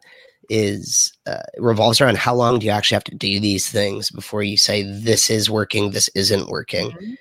is 0.49 1.13
uh, 1.25 1.43
revolves 1.57 1.99
around 1.99 2.17
how 2.17 2.33
long 2.33 2.59
do 2.59 2.65
you 2.65 2.71
actually 2.71 2.95
have 2.95 3.03
to 3.05 3.15
do 3.15 3.39
these 3.39 3.69
things 3.69 4.09
before 4.11 4.43
you 4.43 4.57
say 4.57 4.83
this 4.83 5.29
is 5.29 5.49
working, 5.49 5.91
this 5.91 6.09
isn't 6.15 6.49
working. 6.49 6.91
Mm-hmm. 6.91 7.13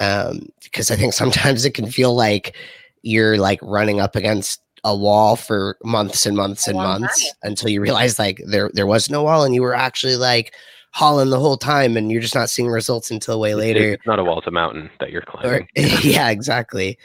Um, 0.00 0.48
because 0.62 0.90
I 0.90 0.96
think 0.96 1.12
sometimes 1.12 1.64
it 1.64 1.74
can 1.74 1.90
feel 1.90 2.14
like 2.14 2.56
you're 3.02 3.38
like 3.38 3.60
running 3.62 4.00
up 4.00 4.16
against 4.16 4.60
a 4.82 4.94
wall 4.94 5.36
for 5.36 5.78
months 5.82 6.26
and 6.26 6.36
months 6.36 6.68
and 6.68 6.76
months 6.76 7.22
time. 7.24 7.50
until 7.50 7.70
you 7.70 7.80
realize 7.80 8.18
like 8.18 8.42
there 8.46 8.70
there 8.74 8.86
was 8.86 9.08
no 9.08 9.22
wall 9.22 9.42
and 9.42 9.54
you 9.54 9.62
were 9.62 9.74
actually 9.74 10.16
like 10.16 10.52
hauling 10.94 11.30
the 11.30 11.40
whole 11.40 11.56
time 11.56 11.96
and 11.96 12.12
you're 12.12 12.22
just 12.22 12.36
not 12.36 12.48
seeing 12.48 12.68
results 12.68 13.10
until 13.10 13.40
way 13.40 13.56
later. 13.56 13.94
It's 13.94 14.06
not 14.06 14.20
a 14.20 14.24
wall, 14.24 14.38
it's 14.38 14.46
a 14.46 14.52
mountain 14.52 14.88
that 15.00 15.10
you're 15.10 15.22
climbing. 15.22 15.62
Or, 15.62 15.68
yeah, 15.76 16.30
exactly. 16.30 16.96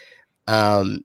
Um, 0.46 1.04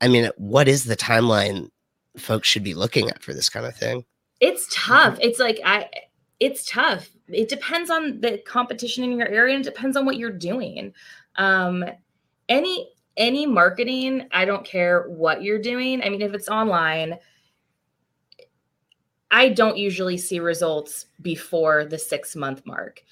I 0.00 0.08
mean, 0.08 0.30
what 0.38 0.66
is 0.66 0.84
the 0.84 0.96
timeline 0.96 1.70
folks 2.16 2.48
should 2.48 2.64
be 2.64 2.72
looking 2.72 3.10
at 3.10 3.22
for 3.22 3.34
this 3.34 3.50
kind 3.50 3.66
of 3.66 3.76
thing? 3.76 4.06
It's 4.40 4.66
tough. 4.72 5.14
Mm-hmm. 5.14 5.28
It's 5.28 5.38
like 5.38 5.60
I 5.62 5.90
it's 6.40 6.64
tough. 6.70 7.10
It 7.28 7.50
depends 7.50 7.90
on 7.90 8.20
the 8.20 8.38
competition 8.38 9.04
in 9.04 9.12
your 9.18 9.28
area 9.28 9.54
and 9.54 9.66
it 9.66 9.68
depends 9.68 9.94
on 9.94 10.06
what 10.06 10.16
you're 10.16 10.30
doing. 10.30 10.94
Um 11.36 11.84
any 12.48 12.90
any 13.18 13.44
marketing, 13.44 14.26
I 14.32 14.46
don't 14.46 14.64
care 14.64 15.02
what 15.08 15.42
you're 15.42 15.60
doing. 15.60 16.02
I 16.02 16.08
mean, 16.08 16.22
if 16.22 16.32
it's 16.32 16.48
online, 16.48 17.18
I 19.36 19.50
don't 19.50 19.76
usually 19.76 20.16
see 20.16 20.40
results 20.40 21.08
before 21.20 21.84
the 21.84 21.98
6 21.98 22.36
month 22.36 22.64
mark 22.64 23.02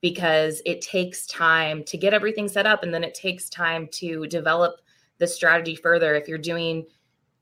because 0.00 0.62
it 0.64 0.80
takes 0.80 1.26
time 1.26 1.82
to 1.86 1.96
get 1.96 2.14
everything 2.14 2.46
set 2.46 2.66
up 2.66 2.84
and 2.84 2.94
then 2.94 3.02
it 3.02 3.14
takes 3.14 3.50
time 3.50 3.88
to 3.94 4.28
develop 4.28 4.76
the 5.18 5.26
strategy 5.26 5.74
further 5.74 6.14
if 6.14 6.28
you're 6.28 6.38
doing 6.38 6.86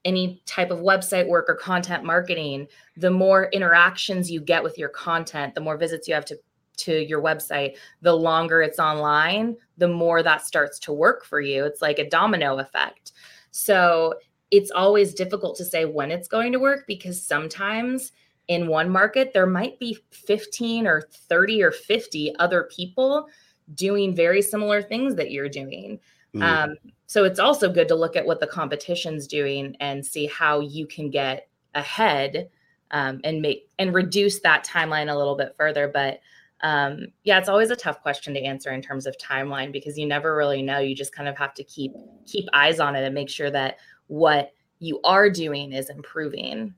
any 0.07 0.41
type 0.47 0.71
of 0.71 0.79
website 0.79 1.29
work 1.29 1.51
or 1.51 1.55
content 1.55 2.03
marketing, 2.03 2.67
the 2.97 3.11
more 3.11 3.51
interactions 3.53 4.31
you 4.31 4.41
get 4.41 4.63
with 4.63 4.79
your 4.79 4.89
content, 4.89 5.55
the 5.55 5.61
more 5.61 5.77
visits 5.77 6.09
you 6.09 6.15
have 6.15 6.25
to 6.25 6.39
to 6.79 7.07
your 7.07 7.21
website, 7.21 7.77
the 8.01 8.17
longer 8.17 8.63
it's 8.63 8.79
online, 8.79 9.55
the 9.77 9.89
more 9.89 10.23
that 10.23 10.47
starts 10.47 10.79
to 10.79 10.95
work 10.95 11.27
for 11.27 11.43
you. 11.43 11.67
It's 11.67 11.83
like 11.83 11.99
a 11.99 12.09
domino 12.09 12.57
effect. 12.57 13.13
So, 13.51 14.15
it's 14.51 14.71
always 14.71 15.15
difficult 15.15 15.57
to 15.57 15.65
say 15.65 15.85
when 15.85 16.11
it's 16.11 16.27
going 16.27 16.53
to 16.53 16.59
work 16.59 16.85
because 16.89 17.23
sometimes 17.23 18.13
in 18.51 18.67
one 18.67 18.91
market 18.91 19.33
there 19.33 19.47
might 19.47 19.79
be 19.79 19.97
15 20.11 20.85
or 20.87 21.03
30 21.29 21.63
or 21.63 21.71
50 21.71 22.35
other 22.41 22.65
people 22.65 23.29
doing 23.75 24.15
very 24.15 24.43
similar 24.43 24.83
things 24.83 25.15
that 25.15 25.31
you're 25.31 25.49
doing. 25.49 26.01
Mm. 26.35 26.43
Um, 26.43 26.75
so 27.07 27.23
it's 27.25 27.39
also 27.39 27.73
good 27.73 27.87
to 27.89 27.95
look 27.95 28.17
at 28.17 28.27
what 28.27 28.41
the 28.41 28.49
competition's 28.49 29.29
doing 29.29 29.77
and 29.79 30.05
see 30.05 30.27
how 30.27 30.59
you 30.59 30.85
can 30.89 31.11
get 31.11 31.49
ahead 31.77 32.51
um, 32.91 33.21
and 33.23 33.41
make 33.41 33.69
and 33.79 33.95
reduce 33.95 34.41
that 34.41 34.67
timeline 34.67 35.13
a 35.13 35.17
little 35.17 35.37
bit 35.37 35.55
further. 35.57 35.87
But 35.87 36.19
um, 36.63 37.07
yeah, 37.23 37.39
it's 37.39 37.49
always 37.49 37.71
a 37.71 37.77
tough 37.77 38.03
question 38.03 38.35
to 38.35 38.43
answer 38.43 38.73
in 38.73 38.83
terms 38.83 39.07
of 39.07 39.17
timeline 39.17 39.71
because 39.71 39.97
you 39.97 40.07
never 40.07 40.35
really 40.35 40.61
know. 40.61 40.81
You 40.81 40.97
just 40.97 41.15
kind 41.15 41.29
of 41.29 41.39
have 41.39 41.55
to 41.55 41.63
keep 41.63 41.93
keep 42.27 42.47
eyes 42.53 42.81
on 42.81 42.97
it 42.97 43.05
and 43.05 43.15
make 43.15 43.31
sure 43.31 43.51
that 43.53 43.79
what 44.09 44.53
you 44.81 45.01
are 45.05 45.31
doing 45.31 45.73
is 45.73 45.89
improving. 45.89 46.75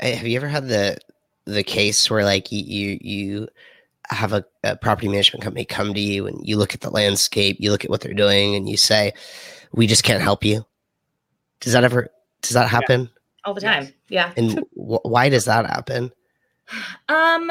Have 0.00 0.26
you 0.26 0.36
ever 0.36 0.48
had 0.48 0.68
the 0.68 0.98
the 1.46 1.62
case 1.62 2.10
where 2.10 2.24
like 2.24 2.50
you 2.50 2.62
you, 2.64 2.98
you 3.00 3.48
have 4.10 4.32
a, 4.32 4.44
a, 4.62 4.76
property 4.76 5.08
management 5.08 5.42
company 5.42 5.64
come 5.64 5.94
to 5.94 6.00
you 6.00 6.26
and 6.26 6.46
you 6.46 6.56
look 6.56 6.74
at 6.74 6.80
the 6.80 6.90
landscape, 6.90 7.56
you 7.58 7.70
look 7.70 7.84
at 7.84 7.90
what 7.90 8.00
they're 8.00 8.14
doing, 8.14 8.54
and 8.54 8.68
you 8.68 8.76
say, 8.76 9.12
"We 9.72 9.86
just 9.86 10.04
can't 10.04 10.22
help 10.22 10.44
you." 10.44 10.64
Does 11.60 11.72
that 11.72 11.84
ever? 11.84 12.08
Does 12.42 12.52
that 12.52 12.68
happen? 12.68 13.02
Yeah. 13.02 13.08
All 13.44 13.54
the 13.54 13.60
time. 13.60 13.92
Yeah. 14.08 14.32
And 14.36 14.64
why 14.72 15.28
does 15.28 15.44
that 15.46 15.66
happen? 15.66 16.12
Um, 17.10 17.50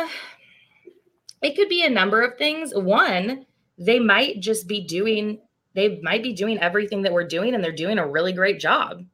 it 1.43 1.55
could 1.55 1.69
be 1.69 1.85
a 1.85 1.89
number 1.89 2.23
of 2.23 2.35
things. 2.37 2.73
One, 2.73 3.45
they 3.77 3.99
might 3.99 4.39
just 4.39 4.67
be 4.67 4.81
doing. 4.81 5.39
They 5.75 5.99
might 6.01 6.23
be 6.23 6.33
doing 6.33 6.59
everything 6.59 7.03
that 7.03 7.13
we're 7.13 7.27
doing, 7.27 7.53
and 7.53 7.63
they're 7.63 7.71
doing 7.71 7.99
a 7.99 8.07
really 8.07 8.33
great 8.33 8.59
job. 8.59 9.05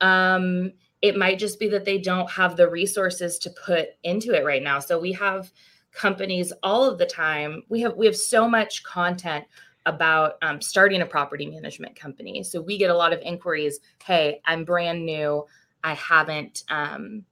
Um, 0.00 0.72
it 1.04 1.18
might 1.18 1.38
just 1.38 1.60
be 1.60 1.68
that 1.68 1.84
they 1.84 1.98
don't 1.98 2.30
have 2.30 2.56
the 2.56 2.66
resources 2.66 3.38
to 3.38 3.50
put 3.50 3.88
into 4.04 4.32
it 4.32 4.42
right 4.42 4.62
now. 4.62 4.78
So 4.78 4.98
we 4.98 5.12
have 5.12 5.52
companies 5.92 6.50
all 6.62 6.90
of 6.90 6.96
the 6.96 7.04
time. 7.04 7.62
We 7.68 7.82
have 7.82 7.94
we 7.94 8.06
have 8.06 8.16
so 8.16 8.48
much 8.48 8.82
content 8.84 9.44
about 9.84 10.36
um, 10.40 10.62
starting 10.62 11.02
a 11.02 11.06
property 11.06 11.44
management 11.44 11.94
company. 11.94 12.42
So 12.42 12.58
we 12.62 12.78
get 12.78 12.88
a 12.88 12.96
lot 12.96 13.12
of 13.12 13.20
inquiries. 13.20 13.80
Hey, 14.02 14.40
I'm 14.46 14.64
brand 14.64 15.04
new. 15.04 15.44
I 15.84 15.92
haven't 15.92 16.64
um, 16.70 17.22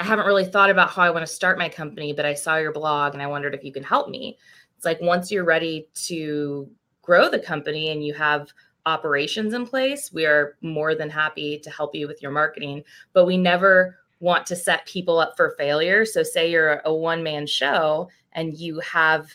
I 0.00 0.04
haven't 0.04 0.26
really 0.26 0.44
thought 0.44 0.70
about 0.70 0.90
how 0.90 1.02
I 1.02 1.10
want 1.10 1.24
to 1.24 1.32
start 1.32 1.56
my 1.56 1.68
company, 1.68 2.12
but 2.12 2.26
I 2.26 2.34
saw 2.34 2.56
your 2.56 2.72
blog 2.72 3.14
and 3.14 3.22
I 3.22 3.28
wondered 3.28 3.54
if 3.54 3.62
you 3.62 3.72
can 3.72 3.84
help 3.84 4.08
me. 4.08 4.36
It's 4.76 4.84
like 4.84 5.00
once 5.00 5.30
you're 5.30 5.44
ready 5.44 5.86
to 6.06 6.68
grow 7.02 7.30
the 7.30 7.38
company 7.38 7.90
and 7.90 8.04
you 8.04 8.12
have 8.14 8.48
operations 8.86 9.54
in 9.54 9.66
place, 9.66 10.12
we 10.12 10.26
are 10.26 10.56
more 10.60 10.94
than 10.94 11.10
happy 11.10 11.58
to 11.58 11.70
help 11.70 11.94
you 11.94 12.06
with 12.06 12.22
your 12.22 12.30
marketing. 12.30 12.82
But 13.12 13.24
we 13.24 13.36
never 13.36 13.98
want 14.20 14.46
to 14.46 14.56
set 14.56 14.86
people 14.86 15.18
up 15.18 15.36
for 15.36 15.54
failure. 15.58 16.04
So, 16.04 16.22
say 16.22 16.50
you're 16.50 16.80
a 16.84 16.94
one 16.94 17.22
man 17.22 17.46
show 17.46 18.08
and 18.32 18.54
you 18.54 18.80
have 18.80 19.28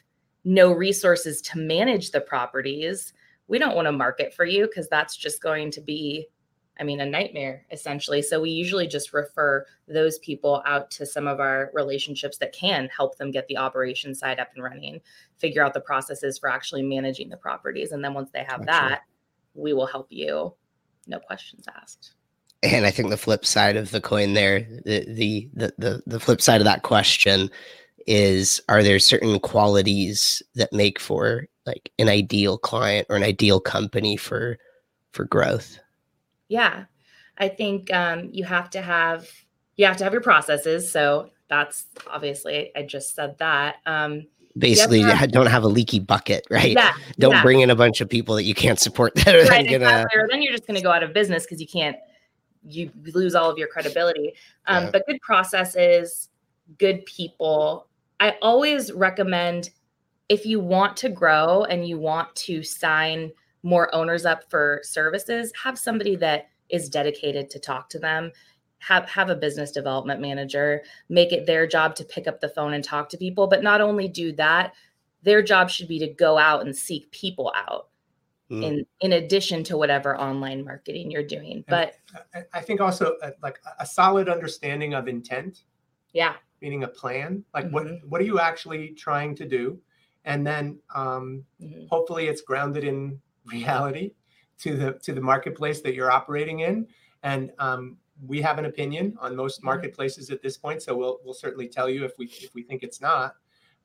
no 0.43 0.71
resources 0.71 1.41
to 1.43 1.57
manage 1.57 2.11
the 2.11 2.21
properties, 2.21 3.13
we 3.47 3.59
don't 3.59 3.75
want 3.75 3.87
to 3.87 3.91
market 3.91 4.33
for 4.33 4.45
you 4.45 4.67
because 4.67 4.87
that's 4.87 5.15
just 5.15 5.41
going 5.41 5.69
to 5.71 5.81
be, 5.81 6.27
I 6.79 6.83
mean, 6.83 7.01
a 7.01 7.05
nightmare 7.05 7.65
essentially. 7.71 8.21
So, 8.21 8.41
we 8.41 8.49
usually 8.49 8.87
just 8.87 9.13
refer 9.13 9.65
those 9.87 10.17
people 10.19 10.63
out 10.65 10.89
to 10.91 11.05
some 11.05 11.27
of 11.27 11.39
our 11.39 11.71
relationships 11.73 12.37
that 12.37 12.53
can 12.53 12.89
help 12.95 13.17
them 13.17 13.31
get 13.31 13.47
the 13.47 13.57
operation 13.57 14.15
side 14.15 14.39
up 14.39 14.49
and 14.55 14.63
running, 14.63 15.01
figure 15.37 15.63
out 15.63 15.73
the 15.73 15.81
processes 15.81 16.39
for 16.39 16.49
actually 16.49 16.83
managing 16.83 17.29
the 17.29 17.37
properties. 17.37 17.91
And 17.91 18.03
then 18.03 18.13
once 18.13 18.31
they 18.31 18.43
have 18.43 18.65
gotcha. 18.65 18.89
that, 18.89 19.01
we 19.53 19.73
will 19.73 19.87
help 19.87 20.07
you. 20.09 20.53
No 21.07 21.19
questions 21.19 21.65
asked 21.75 22.13
and 22.61 22.85
I 22.85 22.91
think 22.91 23.09
the 23.09 23.17
flip 23.17 23.45
side 23.45 23.77
of 23.77 23.91
the 23.91 24.01
coin 24.01 24.33
there, 24.33 24.61
the, 24.85 25.05
the 25.07 25.49
the 25.53 25.73
the 25.77 26.03
the 26.05 26.19
flip 26.19 26.41
side 26.41 26.61
of 26.61 26.65
that 26.65 26.83
question 26.83 27.49
is 28.07 28.61
are 28.67 28.83
there 28.83 28.99
certain 28.99 29.39
qualities 29.39 30.41
that 30.55 30.73
make 30.73 30.99
for 30.99 31.45
like 31.65 31.91
an 31.99 32.09
ideal 32.09 32.57
client 32.57 33.07
or 33.09 33.15
an 33.15 33.23
ideal 33.23 33.59
company 33.59 34.17
for 34.17 34.57
for 35.11 35.25
growth? 35.25 35.79
Yeah. 36.47 36.85
I 37.37 37.47
think 37.47 37.93
um, 37.93 38.29
you 38.33 38.43
have 38.43 38.69
to 38.71 38.81
have 38.81 39.29
you 39.77 39.85
have 39.85 39.97
to 39.97 40.03
have 40.03 40.13
your 40.13 40.21
processes. 40.21 40.91
So 40.91 41.29
that's 41.47 41.85
obviously 42.09 42.71
I 42.75 42.83
just 42.83 43.15
said 43.15 43.37
that. 43.37 43.77
Um, 43.85 44.27
Basically, 44.59 45.01
have, 45.01 45.31
don't 45.31 45.47
have 45.47 45.63
a 45.63 45.67
leaky 45.67 45.99
bucket, 45.99 46.45
right? 46.49 46.73
Yeah, 46.73 46.93
don't 47.17 47.31
yeah. 47.31 47.41
bring 47.41 47.61
in 47.61 47.69
a 47.69 47.75
bunch 47.75 48.01
of 48.01 48.09
people 48.09 48.35
that 48.35 48.43
you 48.43 48.53
can't 48.53 48.79
support 48.79 49.15
that 49.15 49.35
are 49.35 49.45
right, 49.45 49.65
gonna. 49.65 49.85
Exactly. 49.85 50.21
Then 50.29 50.41
you're 50.41 50.53
just 50.53 50.67
going 50.67 50.77
to 50.77 50.83
go 50.83 50.91
out 50.91 51.01
of 51.03 51.13
business 51.13 51.43
because 51.43 51.61
you 51.61 51.67
can't 51.67 51.95
you 52.63 52.91
lose 53.13 53.35
all 53.35 53.49
of 53.49 53.57
your 53.57 53.67
credibility. 53.67 54.33
Um, 54.67 54.85
yeah. 54.85 54.91
But 54.91 55.05
good 55.07 55.21
processes, 55.21 56.29
good 56.77 57.05
people. 57.05 57.87
I 58.19 58.35
always 58.41 58.91
recommend 58.91 59.69
if 60.27 60.45
you 60.45 60.59
want 60.59 60.95
to 60.97 61.09
grow 61.09 61.63
and 61.63 61.87
you 61.87 61.97
want 61.97 62.35
to 62.35 62.61
sign 62.63 63.31
more 63.63 63.93
owners 63.93 64.25
up 64.25 64.49
for 64.49 64.81
services, 64.83 65.51
have 65.61 65.77
somebody 65.77 66.15
that 66.17 66.49
is 66.69 66.89
dedicated 66.89 67.49
to 67.49 67.59
talk 67.59 67.89
to 67.89 67.99
them. 67.99 68.31
Have 68.79 69.09
have 69.09 69.29
a 69.29 69.35
business 69.35 69.71
development 69.71 70.21
manager. 70.21 70.83
Make 71.09 71.31
it 71.31 71.45
their 71.45 71.67
job 71.67 71.95
to 71.95 72.05
pick 72.05 72.27
up 72.27 72.39
the 72.39 72.49
phone 72.49 72.73
and 72.73 72.83
talk 72.83 73.09
to 73.09 73.17
people. 73.17 73.47
But 73.47 73.63
not 73.63 73.81
only 73.81 74.07
do 74.07 74.31
that, 74.33 74.73
their 75.23 75.41
job 75.41 75.69
should 75.69 75.87
be 75.87 75.99
to 75.99 76.07
go 76.07 76.37
out 76.37 76.61
and 76.61 76.75
seek 76.75 77.11
people 77.11 77.51
out 77.55 77.89
mm. 78.49 78.63
in 78.63 78.85
in 79.01 79.13
addition 79.13 79.63
to 79.63 79.77
whatever 79.77 80.17
online 80.17 80.63
marketing 80.63 81.11
you're 81.11 81.23
doing 81.23 81.63
but 81.67 81.95
i 82.53 82.61
think 82.61 82.81
also 82.81 83.15
uh, 83.21 83.31
like 83.41 83.59
a 83.79 83.85
solid 83.85 84.29
understanding 84.29 84.93
of 84.93 85.07
intent 85.07 85.63
yeah 86.13 86.33
meaning 86.61 86.83
a 86.83 86.87
plan 86.87 87.43
like 87.53 87.65
mm-hmm. 87.65 87.73
what 87.73 87.87
what 88.07 88.21
are 88.21 88.25
you 88.25 88.39
actually 88.39 88.89
trying 88.89 89.35
to 89.35 89.47
do 89.47 89.79
and 90.25 90.45
then 90.45 90.77
um, 90.93 91.43
mm-hmm. 91.61 91.85
hopefully 91.89 92.27
it's 92.27 92.41
grounded 92.41 92.83
in 92.83 93.19
reality 93.45 94.11
to 94.59 94.75
the 94.75 94.93
to 95.03 95.13
the 95.13 95.21
marketplace 95.21 95.81
that 95.81 95.93
you're 95.93 96.11
operating 96.11 96.59
in 96.61 96.87
and 97.23 97.51
um, 97.59 97.97
we 98.27 98.41
have 98.41 98.57
an 98.59 98.65
opinion 98.65 99.15
on 99.19 99.35
most 99.35 99.59
mm-hmm. 99.59 99.67
marketplaces 99.67 100.29
at 100.29 100.41
this 100.41 100.57
point 100.57 100.81
so 100.81 100.95
we'll 100.95 101.19
we'll 101.23 101.33
certainly 101.33 101.67
tell 101.67 101.89
you 101.89 102.03
if 102.03 102.17
we 102.17 102.25
if 102.41 102.53
we 102.53 102.63
think 102.63 102.83
it's 102.83 103.01
not 103.01 103.35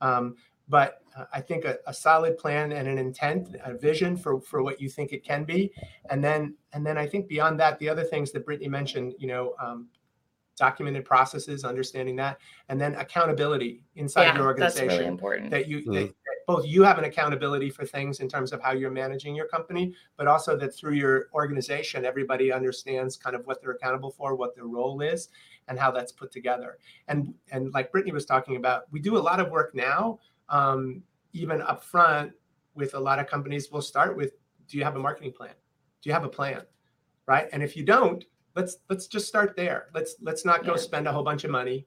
um, 0.00 0.36
but 0.68 1.02
uh, 1.16 1.24
I 1.32 1.40
think 1.40 1.64
a, 1.64 1.78
a, 1.86 1.94
solid 1.94 2.38
plan 2.38 2.72
and 2.72 2.88
an 2.88 2.98
intent, 2.98 3.56
a 3.64 3.74
vision 3.74 4.16
for 4.16 4.40
for 4.40 4.62
what 4.62 4.80
you 4.80 4.88
think 4.88 5.12
it 5.12 5.24
can 5.24 5.44
be, 5.44 5.72
and 6.10 6.22
then 6.24 6.54
and 6.72 6.86
then 6.86 6.96
I 6.96 7.06
think 7.06 7.28
beyond 7.28 7.60
that, 7.60 7.78
the 7.78 7.88
other 7.88 8.04
things 8.04 8.32
that 8.32 8.44
Brittany 8.44 8.68
mentioned, 8.68 9.14
you 9.18 9.26
know, 9.26 9.54
um, 9.60 9.88
documented 10.56 11.04
processes, 11.04 11.64
understanding 11.64 12.16
that, 12.16 12.38
and 12.68 12.80
then 12.80 12.94
accountability 12.94 13.82
inside 13.96 14.24
yeah, 14.24 14.36
your 14.36 14.46
organization. 14.46 14.88
That's 14.88 14.98
really 14.98 15.08
important. 15.08 15.50
That 15.50 15.68
you 15.68 15.78
mm-hmm. 15.78 15.92
that, 15.92 16.06
that 16.06 16.33
both 16.46 16.66
you 16.66 16.82
have 16.82 16.98
an 16.98 17.04
accountability 17.04 17.70
for 17.70 17.84
things 17.84 18.20
in 18.20 18.28
terms 18.28 18.52
of 18.52 18.60
how 18.62 18.72
you're 18.72 18.90
managing 18.90 19.34
your 19.34 19.46
company, 19.46 19.94
but 20.16 20.26
also 20.26 20.56
that 20.56 20.74
through 20.74 20.94
your 20.94 21.28
organization, 21.34 22.04
everybody 22.04 22.52
understands 22.52 23.16
kind 23.16 23.36
of 23.36 23.46
what 23.46 23.60
they're 23.60 23.72
accountable 23.72 24.10
for, 24.10 24.34
what 24.34 24.54
their 24.54 24.66
role 24.66 25.00
is, 25.00 25.28
and 25.68 25.78
how 25.78 25.90
that's 25.90 26.12
put 26.12 26.30
together. 26.30 26.78
And 27.08 27.34
and 27.50 27.72
like 27.72 27.92
Brittany 27.92 28.12
was 28.12 28.26
talking 28.26 28.56
about, 28.56 28.84
we 28.90 29.00
do 29.00 29.16
a 29.16 29.18
lot 29.18 29.40
of 29.40 29.50
work 29.50 29.74
now 29.74 30.18
um, 30.48 31.02
even 31.32 31.60
upfront 31.60 32.32
with 32.74 32.94
a 32.94 33.00
lot 33.00 33.18
of 33.18 33.26
companies, 33.26 33.70
we'll 33.70 33.82
start 33.82 34.16
with, 34.16 34.32
do 34.68 34.78
you 34.78 34.84
have 34.84 34.96
a 34.96 34.98
marketing 34.98 35.32
plan? 35.32 35.54
Do 36.02 36.08
you 36.08 36.12
have 36.12 36.24
a 36.24 36.28
plan? 36.28 36.62
Right. 37.26 37.48
And 37.52 37.62
if 37.62 37.76
you 37.76 37.84
don't, 37.84 38.24
let's 38.54 38.76
let's 38.90 39.06
just 39.06 39.26
start 39.26 39.56
there. 39.56 39.86
Let's 39.94 40.16
let's 40.20 40.44
not 40.44 40.64
go 40.64 40.72
yeah. 40.72 40.78
spend 40.78 41.08
a 41.08 41.12
whole 41.12 41.24
bunch 41.24 41.44
of 41.44 41.50
money. 41.50 41.86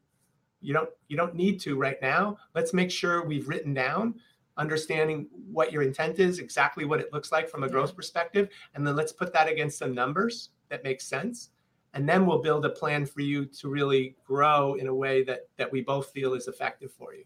You 0.62 0.74
don't 0.74 0.90
you 1.08 1.16
don't 1.16 1.36
need 1.36 1.60
to 1.62 1.78
right 1.78 2.02
now. 2.02 2.38
Let's 2.56 2.74
make 2.74 2.90
sure 2.90 3.24
we've 3.24 3.48
written 3.48 3.74
down 3.74 4.16
understanding 4.58 5.28
what 5.52 5.72
your 5.72 5.82
intent 5.82 6.20
is, 6.20 6.40
exactly 6.40 6.86
what 6.86 7.00
it 7.00 7.14
looks 7.14 7.32
like 7.32 7.50
from 7.50 7.64
a 7.64 7.70
growth 7.70 7.96
perspective, 7.96 8.50
and 8.74 8.86
then 8.86 8.96
let's 8.96 9.12
put 9.12 9.34
that 9.34 9.50
against 9.50 9.78
some 9.78 9.94
numbers 9.94 10.50
that 10.70 10.84
make 10.84 11.02
sense. 11.02 11.50
And 11.94 12.08
then 12.08 12.26
we'll 12.26 12.42
build 12.42 12.66
a 12.66 12.70
plan 12.70 13.06
for 13.06 13.22
you 13.22 13.46
to 13.46 13.70
really 13.70 14.16
grow 14.26 14.76
in 14.76 14.88
a 14.88 14.94
way 14.94 15.24
that 15.24 15.48
that 15.58 15.72
we 15.72 15.82
both 15.82 16.12
feel 16.12 16.34
is 16.34 16.48
effective 16.48 16.92
for 16.92 17.14
you. 17.14 17.24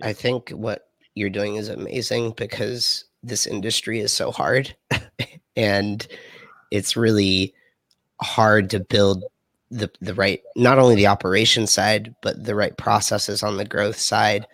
I 0.00 0.12
think 0.12 0.50
what 0.50 0.88
you're 1.14 1.30
doing 1.30 1.56
is 1.56 1.68
amazing 1.68 2.32
because 2.36 3.04
this 3.22 3.46
industry 3.46 4.00
is 4.00 4.12
so 4.12 4.30
hard 4.30 4.74
and 5.56 6.06
it's 6.70 6.96
really 6.96 7.54
hard 8.20 8.70
to 8.70 8.80
build 8.80 9.24
the 9.70 9.90
the 10.00 10.14
right 10.14 10.42
not 10.56 10.78
only 10.78 10.94
the 10.94 11.06
operation 11.06 11.66
side 11.66 12.14
but 12.22 12.44
the 12.44 12.54
right 12.54 12.76
processes 12.76 13.42
on 13.42 13.56
the 13.56 13.64
growth 13.64 13.98
side 13.98 14.46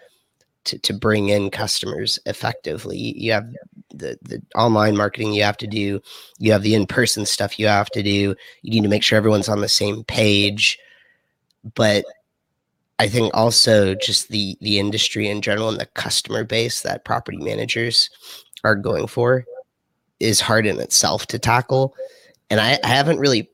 to, 0.68 0.78
to 0.78 0.92
bring 0.92 1.28
in 1.28 1.50
customers 1.50 2.18
effectively. 2.26 2.96
You 2.96 3.32
have 3.32 3.48
the 3.90 4.18
the 4.22 4.42
online 4.54 4.96
marketing 4.96 5.32
you 5.32 5.42
have 5.42 5.56
to 5.58 5.66
do. 5.66 6.00
You 6.38 6.52
have 6.52 6.62
the 6.62 6.74
in-person 6.74 7.26
stuff 7.26 7.58
you 7.58 7.66
have 7.66 7.90
to 7.90 8.02
do. 8.02 8.34
You 8.62 8.70
need 8.70 8.82
to 8.82 8.88
make 8.88 9.02
sure 9.02 9.16
everyone's 9.16 9.48
on 9.48 9.60
the 9.60 9.68
same 9.68 10.04
page. 10.04 10.78
But 11.74 12.04
I 12.98 13.08
think 13.08 13.34
also 13.34 13.94
just 13.94 14.28
the 14.28 14.56
the 14.60 14.78
industry 14.78 15.28
in 15.28 15.42
general 15.42 15.68
and 15.68 15.80
the 15.80 15.86
customer 15.86 16.44
base 16.44 16.82
that 16.82 17.04
property 17.04 17.38
managers 17.38 18.10
are 18.64 18.76
going 18.76 19.06
for 19.06 19.44
is 20.20 20.40
hard 20.40 20.66
in 20.66 20.80
itself 20.80 21.26
to 21.28 21.38
tackle. 21.38 21.94
And 22.50 22.60
I, 22.60 22.78
I 22.82 22.88
haven't 22.88 23.20
really 23.20 23.48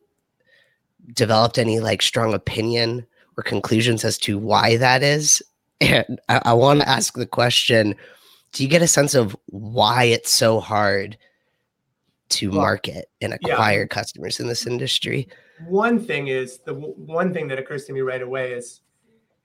developed 1.12 1.58
any 1.58 1.80
like 1.80 2.00
strong 2.00 2.32
opinion 2.32 3.06
or 3.36 3.42
conclusions 3.42 4.04
as 4.04 4.16
to 4.18 4.38
why 4.38 4.76
that 4.78 5.02
is. 5.02 5.42
And 5.80 6.20
I, 6.28 6.40
I 6.46 6.52
want 6.54 6.80
to 6.80 6.88
ask 6.88 7.14
the 7.14 7.26
question 7.26 7.94
do 8.52 8.62
you 8.62 8.68
get 8.68 8.82
a 8.82 8.86
sense 8.86 9.14
of 9.14 9.36
why 9.46 10.04
it's 10.04 10.30
so 10.30 10.60
hard 10.60 11.18
to 12.28 12.52
market 12.52 13.10
and 13.20 13.32
acquire 13.32 13.80
yeah. 13.80 13.86
customers 13.86 14.38
in 14.38 14.46
this 14.46 14.64
industry? 14.66 15.28
One 15.66 15.98
thing 15.98 16.28
is 16.28 16.58
the 16.58 16.74
one 16.74 17.34
thing 17.34 17.48
that 17.48 17.58
occurs 17.58 17.84
to 17.86 17.92
me 17.92 18.00
right 18.00 18.22
away 18.22 18.52
is 18.52 18.82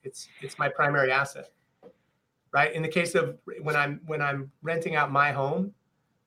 it's 0.04 0.28
it's 0.42 0.58
my 0.58 0.70
primary 0.70 1.12
asset 1.12 1.50
right 2.52 2.74
in 2.74 2.82
the 2.82 2.88
case 2.88 3.16
of 3.16 3.38
when 3.62 3.76
i'm 3.76 4.00
when 4.06 4.22
i'm 4.22 4.52
renting 4.62 4.96
out 4.96 5.12
my 5.12 5.32
home 5.32 5.72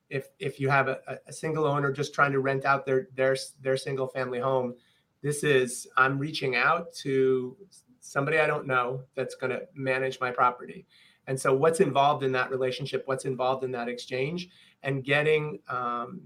if 0.09 0.29
if 0.39 0.59
you 0.59 0.69
have 0.69 0.87
a, 0.87 0.99
a 1.27 1.33
single 1.33 1.65
owner 1.65 1.91
just 1.91 2.13
trying 2.13 2.31
to 2.31 2.39
rent 2.39 2.65
out 2.65 2.85
their 2.85 3.07
their 3.15 3.35
their 3.61 3.77
single 3.77 4.07
family 4.07 4.39
home 4.39 4.75
this 5.21 5.43
is 5.43 5.87
i'm 5.97 6.17
reaching 6.17 6.55
out 6.55 6.93
to 6.93 7.57
somebody 8.03 8.39
i 8.39 8.47
don't 8.47 8.67
know 8.67 9.01
that's 9.15 9.35
going 9.35 9.51
to 9.51 9.61
manage 9.73 10.19
my 10.19 10.31
property 10.31 10.85
and 11.27 11.39
so 11.39 11.53
what's 11.53 11.79
involved 11.79 12.23
in 12.23 12.31
that 12.31 12.49
relationship 12.49 13.03
what's 13.05 13.25
involved 13.25 13.63
in 13.63 13.71
that 13.71 13.87
exchange 13.87 14.49
and 14.83 15.03
getting 15.03 15.59
um, 15.69 16.21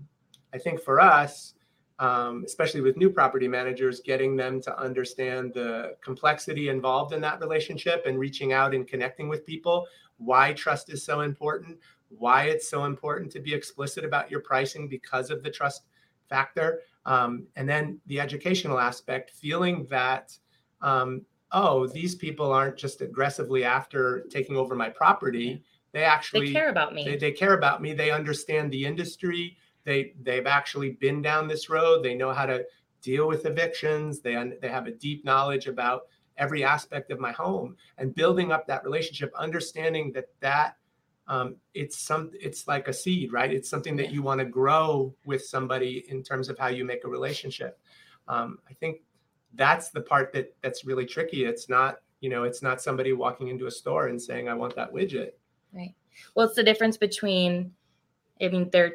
i 0.54 0.58
think 0.58 0.82
for 0.82 1.00
us 1.00 1.54
um, 2.00 2.44
especially 2.46 2.82
with 2.82 2.98
new 2.98 3.10
property 3.10 3.48
managers, 3.48 4.02
getting 4.02 4.36
them 4.36 4.62
to 4.62 4.80
understand 4.80 5.54
the 5.54 5.96
complexity 6.02 6.70
involved 6.70 7.14
in 7.14 7.22
that 7.22 7.40
relationship 7.40 8.04
and 8.06 8.20
reaching 8.20 8.54
out 8.54 8.76
and 8.76 8.88
connecting 8.88 9.28
with 9.28 9.46
people, 9.46 9.88
why 10.18 10.54
trust 10.54 10.92
is 10.92 11.04
so 11.04 11.22
important, 11.22 11.78
why 12.10 12.46
it's 12.46 12.70
so 12.70 12.86
important 12.86 13.32
to 13.32 13.40
be 13.40 13.54
explicit 13.54 14.06
about 14.06 14.30
your 14.30 14.42
pricing 14.42 14.88
because 14.88 15.32
of 15.32 15.42
the 15.42 15.50
trust 15.50 15.84
factor. 16.30 16.82
Um, 17.06 17.48
and 17.56 17.68
then 17.68 18.00
the 18.06 18.20
educational 18.20 18.80
aspect, 18.80 19.32
feeling 19.32 19.88
that, 19.90 20.38
um, 20.82 21.26
oh, 21.52 21.88
these 21.88 22.16
people 22.16 22.52
aren't 22.52 22.78
just 22.78 23.02
aggressively 23.02 23.64
after 23.64 24.26
taking 24.30 24.58
over 24.58 24.76
my 24.76 24.90
property. 24.90 25.64
They 25.94 26.04
actually 26.04 26.48
they 26.48 26.54
care 26.54 26.70
about 26.70 26.94
me. 26.94 27.06
They, 27.06 27.16
they 27.16 27.32
care 27.32 27.54
about 27.54 27.82
me. 27.82 27.94
They 27.94 28.12
understand 28.12 28.72
the 28.72 28.86
industry 28.86 29.58
they 29.88 30.14
they've 30.22 30.46
actually 30.46 30.92
been 30.92 31.22
down 31.22 31.48
this 31.48 31.70
road. 31.70 32.04
They 32.04 32.14
know 32.14 32.34
how 32.34 32.46
to 32.46 32.66
deal 33.02 33.26
with 33.26 33.46
evictions. 33.46 34.20
They 34.20 34.36
they 34.62 34.68
have 34.68 34.86
a 34.86 34.92
deep 34.92 35.24
knowledge 35.24 35.68
about 35.68 36.02
every 36.38 36.64
aspect 36.64 37.10
of 37.10 37.22
my 37.22 37.32
home 37.32 37.78
and 37.98 38.14
building 38.14 38.52
up 38.52 38.68
that 38.68 38.84
relationship, 38.84 39.32
understanding 39.36 40.12
that 40.12 40.26
that 40.42 40.76
um, 41.30 41.56
it's 41.74 41.98
some 41.98 42.32
it's 42.34 42.68
like 42.68 42.90
a 42.90 42.94
seed, 42.94 43.32
right? 43.32 43.52
It's 43.52 43.70
something 43.70 43.96
that 43.96 44.12
you 44.12 44.22
want 44.22 44.40
to 44.40 44.46
grow 44.46 45.16
with 45.26 45.46
somebody 45.46 46.04
in 46.10 46.22
terms 46.22 46.50
of 46.50 46.60
how 46.60 46.68
you 46.68 46.84
make 46.84 47.06
a 47.06 47.08
relationship. 47.08 47.80
Um, 48.28 48.60
I 48.70 48.74
think 48.74 48.98
that's 49.58 49.90
the 49.90 50.02
part 50.02 50.32
that 50.34 50.56
that's 50.62 50.86
really 50.86 51.06
tricky. 51.06 51.46
It's 51.46 51.68
not 51.68 52.00
you 52.22 52.30
know 52.30 52.44
it's 52.44 52.62
not 52.62 52.82
somebody 52.82 53.14
walking 53.14 53.50
into 53.50 53.68
a 53.68 53.72
store 53.72 54.08
and 54.08 54.22
saying 54.22 54.48
I 54.48 54.54
want 54.54 54.76
that 54.76 54.94
widget. 54.94 55.32
Right. 55.74 55.94
Well, 56.36 56.48
it's 56.48 56.56
the 56.56 56.64
difference 56.64 56.98
between 56.98 57.74
I 58.42 58.48
mean 58.48 58.70
there 58.72 58.86
are 58.86 58.92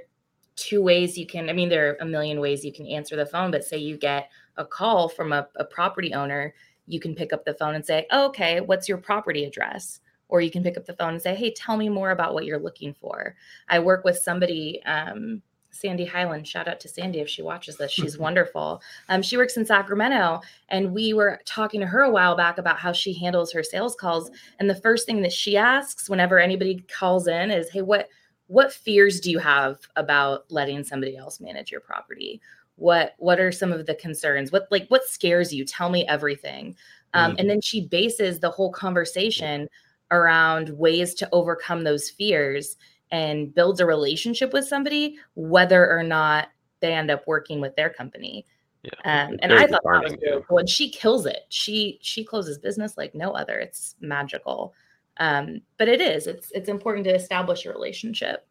two 0.55 0.83
ways 0.83 1.17
you 1.17 1.27
can 1.27 1.49
i 1.49 1.53
mean 1.53 1.69
there 1.69 1.91
are 1.91 1.97
a 2.01 2.05
million 2.05 2.39
ways 2.39 2.65
you 2.65 2.73
can 2.73 2.87
answer 2.87 3.17
the 3.17 3.25
phone 3.25 3.51
but 3.51 3.65
say 3.65 3.79
you 3.79 3.97
get 3.97 4.31
a 4.59 4.65
call 4.65 5.09
from 5.09 5.33
a, 5.33 5.49
a 5.57 5.65
property 5.65 6.13
owner 6.13 6.55
you 6.87 7.01
can 7.01 7.15
pick 7.15 7.33
up 7.33 7.45
the 7.45 7.55
phone 7.55 7.75
and 7.75 7.85
say 7.85 8.07
oh, 8.11 8.27
okay 8.27 8.61
what's 8.61 8.89
your 8.89 8.99
property 8.99 9.45
address 9.45 10.01
or 10.29 10.41
you 10.41 10.51
can 10.51 10.63
pick 10.63 10.77
up 10.77 10.85
the 10.85 10.93
phone 10.95 11.15
and 11.15 11.23
say 11.23 11.35
hey 11.35 11.51
tell 11.53 11.77
me 11.79 11.89
more 11.89 12.11
about 12.11 12.35
what 12.35 12.45
you're 12.45 12.59
looking 12.59 12.95
for 13.01 13.35
i 13.69 13.79
work 13.79 14.05
with 14.05 14.19
somebody 14.19 14.83
um, 14.85 15.41
sandy 15.73 16.05
highland 16.05 16.47
shout 16.47 16.69
out 16.69 16.79
to 16.81 16.89
sandy 16.89 17.21
if 17.21 17.29
she 17.29 17.43
watches 17.43 17.77
this. 17.77 17.91
She's 17.91 18.19
wonderful. 18.27 18.83
Um, 19.09 19.23
she 19.23 19.37
works 19.37 19.57
in 19.57 19.67
sacramento 19.67 20.41
and 20.69 20.93
we 20.93 21.13
were 21.13 21.41
talking 21.45 21.81
to 21.81 21.87
her 21.87 22.01
a 22.01 22.11
while 22.11 22.37
back 22.37 22.59
about 22.59 22.79
how 22.79 22.93
she 22.93 23.13
handles 23.13 23.53
her 23.53 23.63
sales 23.63 23.97
calls. 23.97 24.31
And 24.61 24.69
the 24.69 24.75
first 24.75 25.07
thing 25.07 25.23
that 25.23 25.33
she 25.33 25.57
asks 25.57 26.09
whenever 26.09 26.39
anybody 26.39 26.85
calls 26.97 27.27
in 27.27 27.51
is 27.51 27.71
hey 27.71 27.83
what 27.83 28.09
what 28.47 28.73
fears 28.73 29.19
do 29.21 29.31
you 29.31 29.39
have 29.39 29.79
about 29.97 30.45
letting 30.51 30.85
somebody 30.85 31.17
else 31.17 31.41
manage 31.41 31.71
your 31.71 31.81
property? 31.81 32.41
What 32.77 33.15
what 33.19 33.41
are 33.41 33.53
some 33.53 33.73
of 33.73 33.87
the 33.87 33.95
concerns? 33.95 34.53
What 34.53 34.69
like 34.71 34.87
what 34.89 35.07
scares 35.07 35.53
you? 35.53 35.65
Tell 35.65 35.89
me 35.89 36.07
everything. 36.07 36.77
Um, 37.15 37.31
mm-hmm. 37.31 37.41
and 37.41 37.51
then 37.51 37.61
she 37.61 37.87
bases 37.89 38.41
the 38.41 38.51
whole 38.51 38.71
conversation 38.71 39.69
around 40.11 40.69
ways 40.71 41.15
to 41.15 41.29
overcome 41.33 41.85
those 41.85 42.11
fears 42.11 42.77
and 43.13 43.55
builds 43.55 43.79
a 43.79 43.87
relationship 43.87 44.53
with 44.53 44.67
somebody 44.67 45.19
whether 45.35 45.89
or 45.89 46.03
not 46.03 46.49
they 46.81 46.95
end 46.95 47.11
up 47.11 47.23
working 47.27 47.61
with 47.61 47.77
their 47.77 47.91
company. 47.91 48.45
Yeah, 48.83 48.91
um, 49.29 49.39
and 49.41 49.53
i 49.53 49.61
thought 49.69 49.83
that 49.85 50.03
was 50.03 50.17
really 50.21 50.43
cool. 50.49 50.59
And 50.59 50.69
she 50.69 50.91
kills 50.91 51.25
it. 51.25 51.43
She 51.51 52.01
she 52.03 52.25
closes 52.25 52.59
business 52.59 52.97
like 52.97 53.15
no 53.15 53.31
other. 53.31 53.61
It's 53.61 53.95
magical. 54.01 54.75
Um, 55.19 55.61
but 55.79 55.89
it 55.89 56.01
is. 56.01 56.27
It's 56.27 56.51
it's 56.51 56.69
important 56.69 57.05
to 57.05 57.15
establish 57.15 57.65
a 57.65 57.71
relationship. 57.71 58.45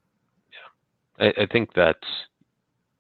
Yeah. 1.20 1.34
I, 1.38 1.44
I 1.44 1.46
think 1.48 1.74
that's 1.74 2.08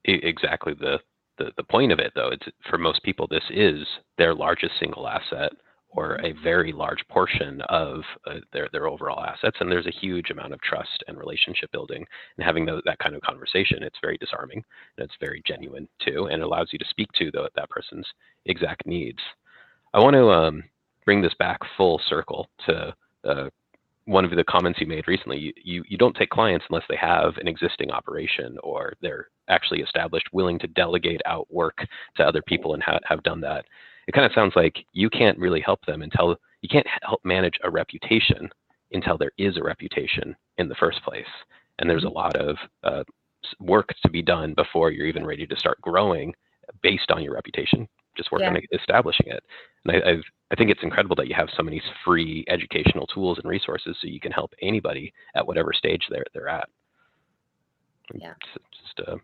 exactly 0.04 0.74
the, 0.74 1.00
the 1.38 1.52
the 1.56 1.64
point 1.64 1.94
of 1.94 2.00
it 2.00 2.12
though. 2.16 2.30
It's 2.30 2.46
for 2.70 2.78
most 2.78 3.02
people 3.04 3.28
this 3.28 3.44
is 3.50 3.86
their 4.18 4.36
largest 4.36 4.74
single 4.80 5.08
asset 5.08 5.54
or 5.94 6.16
a 6.24 6.34
very 6.44 6.72
large 6.72 7.06
portion 7.10 7.62
of 7.70 8.02
uh, 8.26 8.36
their, 8.54 8.70
their 8.72 8.88
overall 8.88 9.24
assets. 9.24 9.58
And 9.60 9.72
there's 9.72 9.88
a 9.88 10.00
huge 10.00 10.30
amount 10.30 10.54
of 10.54 10.62
trust 10.62 11.04
and 11.08 11.18
relationship 11.18 11.72
building. 11.72 12.06
And 12.38 12.46
having 12.46 12.66
the, 12.66 12.82
that 12.86 13.00
kind 13.00 13.16
of 13.16 13.22
conversation, 13.22 13.84
it's 13.84 13.98
very 14.02 14.18
disarming 14.18 14.64
and 14.98 15.06
it's 15.06 15.18
very 15.20 15.42
genuine 15.46 15.88
too, 16.06 16.28
and 16.32 16.42
it 16.42 16.46
allows 16.46 16.70
you 16.72 16.80
to 16.80 16.86
speak 16.90 17.10
to 17.20 17.30
the, 17.32 17.50
that 17.56 17.70
person's 17.70 18.08
exact 18.46 18.86
needs. 18.86 19.20
I 19.94 20.00
want 20.00 20.14
to 20.16 20.30
um, 20.30 20.64
bring 21.04 21.22
this 21.22 21.34
back 21.38 21.60
full 21.76 22.00
circle 22.08 22.50
to 22.68 22.96
uh, 23.26 23.50
one 24.06 24.24
of 24.24 24.32
the 24.32 24.44
comments 24.46 24.80
you 24.80 24.88
made 24.88 25.08
recently. 25.08 25.38
You, 25.38 25.54
you, 25.62 25.84
you 25.90 25.98
don't 25.98 26.16
take 26.16 26.30
clients 26.30 26.66
unless 26.70 26.86
they 26.88 26.96
have 26.96 27.36
an 27.38 27.48
existing 27.48 27.92
operation 27.92 28.58
or 28.64 28.94
they're 29.02 29.28
actually 29.50 29.82
established, 29.82 30.28
willing 30.32 30.58
to 30.60 30.68
delegate 30.68 31.22
out 31.26 31.52
work 31.52 31.80
to 32.16 32.24
other 32.24 32.42
people 32.42 32.74
and 32.74 32.82
ha- 32.82 33.00
have 33.06 33.22
done 33.24 33.42
that 33.42 33.66
it 34.12 34.14
kind 34.14 34.26
of 34.26 34.34
sounds 34.34 34.52
like 34.58 34.76
you 34.92 35.10
can't 35.10 35.38
really 35.38 35.62
help 35.62 35.80
them 35.86 36.02
until 36.02 36.36
you 36.60 36.68
can't 36.68 36.86
help 37.02 37.22
manage 37.24 37.58
a 37.64 37.72
reputation 37.72 38.50
until 38.92 39.18
there 39.18 39.32
is 39.38 39.56
a 39.56 39.64
reputation 39.64 40.36
in 40.58 40.68
the 40.68 40.76
first 40.76 41.02
place. 41.04 41.24
And 41.80 41.90
there's 41.90 42.04
a 42.04 42.08
mm-hmm. 42.08 42.18
lot 42.18 42.36
of 42.36 42.58
uh, 42.84 43.04
work 43.62 43.96
to 44.04 44.12
be 44.12 44.22
done 44.22 44.54
before 44.54 44.92
you're 44.92 45.08
even 45.08 45.26
ready 45.26 45.48
to 45.48 45.56
start 45.56 45.80
growing 45.80 46.34
based 46.84 47.10
on 47.10 47.24
your 47.24 47.34
reputation. 47.34 47.88
Just 48.18 48.34
work 48.34 48.42
yeah. 48.42 48.50
on 48.50 48.58
establishing 48.74 49.28
it. 49.28 49.42
And 49.86 49.96
I, 49.96 50.10
I've, 50.10 50.24
I 50.52 50.56
think 50.56 50.72
it's 50.72 50.84
incredible 50.84 51.16
that 51.16 51.30
you 51.30 51.36
have 51.36 51.48
so 51.56 51.64
many 51.64 51.82
free 52.04 52.44
educational 52.50 53.08
tools 53.08 53.38
and 53.42 53.50
resources 53.50 53.96
so 54.02 54.10
you 54.10 54.20
can 54.20 54.34
help 54.34 54.52
anybody 54.62 55.14
at 55.36 55.48
whatever 55.48 55.72
stage 55.72 56.02
they're 56.10 56.26
they're 56.34 56.50
at. 56.50 56.68
Yeah, 58.14 58.34
it's 58.58 58.82
just 58.84 59.08
a 59.08 59.16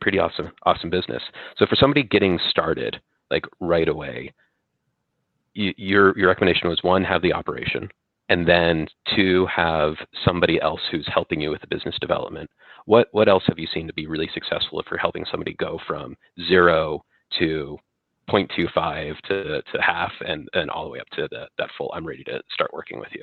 pretty 0.00 0.20
awesome 0.20 0.52
awesome 0.62 0.90
business. 0.90 1.24
So 1.56 1.66
for 1.66 1.74
somebody 1.74 2.04
getting 2.04 2.38
started, 2.50 3.00
like 3.30 3.44
right 3.60 3.88
away, 3.88 4.32
you, 5.54 5.72
your 5.76 6.18
your 6.18 6.28
recommendation 6.28 6.68
was 6.68 6.82
one, 6.82 7.04
have 7.04 7.22
the 7.22 7.32
operation, 7.32 7.88
and 8.28 8.46
then 8.46 8.86
two, 9.14 9.46
have 9.46 9.94
somebody 10.24 10.60
else 10.60 10.80
who's 10.90 11.08
helping 11.12 11.40
you 11.40 11.50
with 11.50 11.60
the 11.60 11.66
business 11.66 11.96
development. 12.00 12.50
What 12.86 13.08
what 13.12 13.28
else 13.28 13.44
have 13.46 13.58
you 13.58 13.66
seen 13.72 13.86
to 13.86 13.92
be 13.92 14.06
really 14.06 14.30
successful 14.32 14.80
if 14.80 14.86
you're 14.90 14.98
helping 14.98 15.24
somebody 15.30 15.54
go 15.54 15.78
from 15.86 16.16
zero 16.48 17.04
to 17.38 17.76
0.25 18.30 19.18
to, 19.28 19.62
to 19.62 19.82
half 19.82 20.12
and, 20.26 20.48
and 20.52 20.70
all 20.70 20.84
the 20.84 20.90
way 20.90 21.00
up 21.00 21.08
to 21.12 21.26
the, 21.30 21.46
that 21.56 21.70
full 21.76 21.90
i'm 21.94 22.06
ready 22.06 22.22
to 22.24 22.42
start 22.52 22.70
working 22.74 22.98
with 22.98 23.08
you 23.14 23.22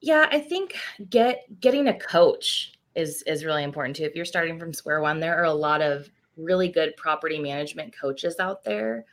yeah 0.00 0.26
i 0.30 0.38
think 0.38 0.74
get 1.10 1.44
getting 1.60 1.88
a 1.88 1.98
coach 1.98 2.72
is 2.94 3.22
is 3.26 3.44
really 3.44 3.62
important 3.62 3.96
too. 3.96 4.04
If 4.04 4.14
you're 4.14 4.24
starting 4.24 4.58
from 4.58 4.72
square 4.72 5.00
one 5.00 5.20
there 5.20 5.38
are 5.38 5.44
a 5.44 5.52
lot 5.52 5.82
of 5.82 6.08
really 6.36 6.68
good 6.68 6.96
property 6.96 7.38
management 7.38 7.94
coaches 7.98 8.36
out 8.38 8.64
there. 8.64 9.04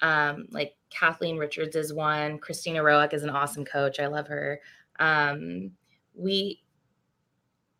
Um, 0.00 0.46
like 0.50 0.74
Kathleen 0.90 1.36
Richards 1.36 1.76
is 1.76 1.92
one. 1.92 2.38
Christina 2.38 2.82
Roick 2.82 3.14
is 3.14 3.22
an 3.22 3.30
awesome 3.30 3.64
coach. 3.64 4.00
I 4.00 4.06
love 4.06 4.26
her. 4.26 4.60
Um, 4.98 5.70
we, 6.14 6.62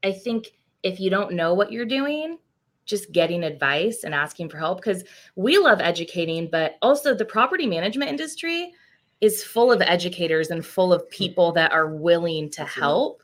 I 0.04 0.12
think 0.12 0.52
if 0.82 1.00
you 1.00 1.10
don't 1.10 1.32
know 1.32 1.54
what 1.54 1.72
you're 1.72 1.86
doing, 1.86 2.38
just 2.84 3.12
getting 3.12 3.44
advice 3.44 4.04
and 4.04 4.14
asking 4.14 4.48
for 4.48 4.58
help 4.58 4.78
because 4.78 5.04
we 5.36 5.58
love 5.58 5.80
educating, 5.80 6.48
but 6.50 6.76
also 6.82 7.14
the 7.14 7.24
property 7.24 7.66
management 7.66 8.10
industry 8.10 8.72
is 9.20 9.44
full 9.44 9.70
of 9.70 9.80
educators 9.80 10.50
and 10.50 10.66
full 10.66 10.92
of 10.92 11.08
people 11.08 11.52
that 11.52 11.72
are 11.72 11.94
willing 11.94 12.50
to 12.50 12.64
help. 12.64 13.22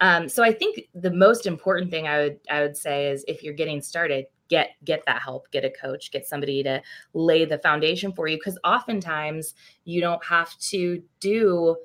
Um, 0.00 0.28
so 0.28 0.42
I 0.42 0.52
think 0.52 0.82
the 0.94 1.10
most 1.10 1.46
important 1.46 1.90
thing 1.90 2.06
I 2.06 2.18
would 2.18 2.40
I 2.50 2.60
would 2.60 2.76
say 2.76 3.10
is 3.10 3.24
if 3.26 3.42
you're 3.42 3.54
getting 3.54 3.80
started, 3.80 4.26
get 4.50 4.72
get 4.84 5.02
that 5.06 5.22
help 5.22 5.50
get 5.50 5.64
a 5.64 5.70
coach 5.70 6.10
get 6.10 6.26
somebody 6.26 6.62
to 6.62 6.82
lay 7.14 7.46
the 7.46 7.58
foundation 7.58 8.12
for 8.12 8.28
you 8.28 8.36
because 8.36 8.58
oftentimes 8.64 9.54
you 9.84 10.00
don't 10.00 10.22
have 10.22 10.58
to 10.58 11.02
do 11.20 11.76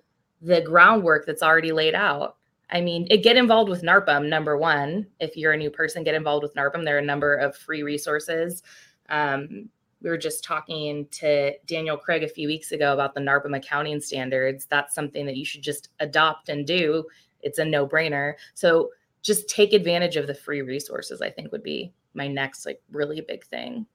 the 0.41 0.61
groundwork 0.61 1.25
that's 1.25 1.43
already 1.43 1.71
laid 1.71 1.95
out. 1.95 2.35
I 2.71 2.81
mean 2.81 3.05
get 3.05 3.37
involved 3.37 3.69
with 3.69 3.83
narpm 3.83 4.27
number 4.27 4.57
one. 4.57 5.07
If 5.21 5.37
you're 5.37 5.53
a 5.53 5.57
new 5.57 5.69
person 5.69 6.03
get 6.03 6.15
involved 6.15 6.43
with 6.43 6.55
narpm. 6.55 6.83
There 6.83 6.95
are 6.95 6.99
a 6.99 7.05
number 7.05 7.35
of 7.35 7.55
free 7.55 7.83
resources. 7.83 8.63
Um, 9.07 9.69
we 10.01 10.09
were 10.09 10.17
just 10.17 10.43
talking 10.43 11.07
to 11.11 11.53
daniel 11.67 11.97
craig 11.97 12.23
a 12.23 12.27
few 12.27 12.47
weeks 12.47 12.71
ago 12.71 12.93
about 12.93 13.13
the 13.13 13.21
narpm 13.21 13.55
accounting 13.55 14.01
standards. 14.01 14.65
That's 14.65 14.93
something 14.93 15.25
that 15.27 15.37
you 15.37 15.45
should 15.45 15.61
just 15.61 15.89
adopt 15.99 16.49
and 16.49 16.65
do. 16.65 17.05
It's 17.41 17.59
a 17.59 17.65
no-brainer. 17.65 18.33
So 18.55 18.89
just 19.25 19.49
take 19.49 19.73
advantage 19.73 20.15
of 20.15 20.27
the 20.27 20.35
free 20.35 20.61
resources 20.61 21.21
i 21.21 21.29
think 21.29 21.51
would 21.51 21.63
be 21.63 21.93
my 22.15 22.27
next 22.27 22.65
like 22.65 22.81
really 22.91 23.21
big 23.21 23.45
thing. 23.45 23.85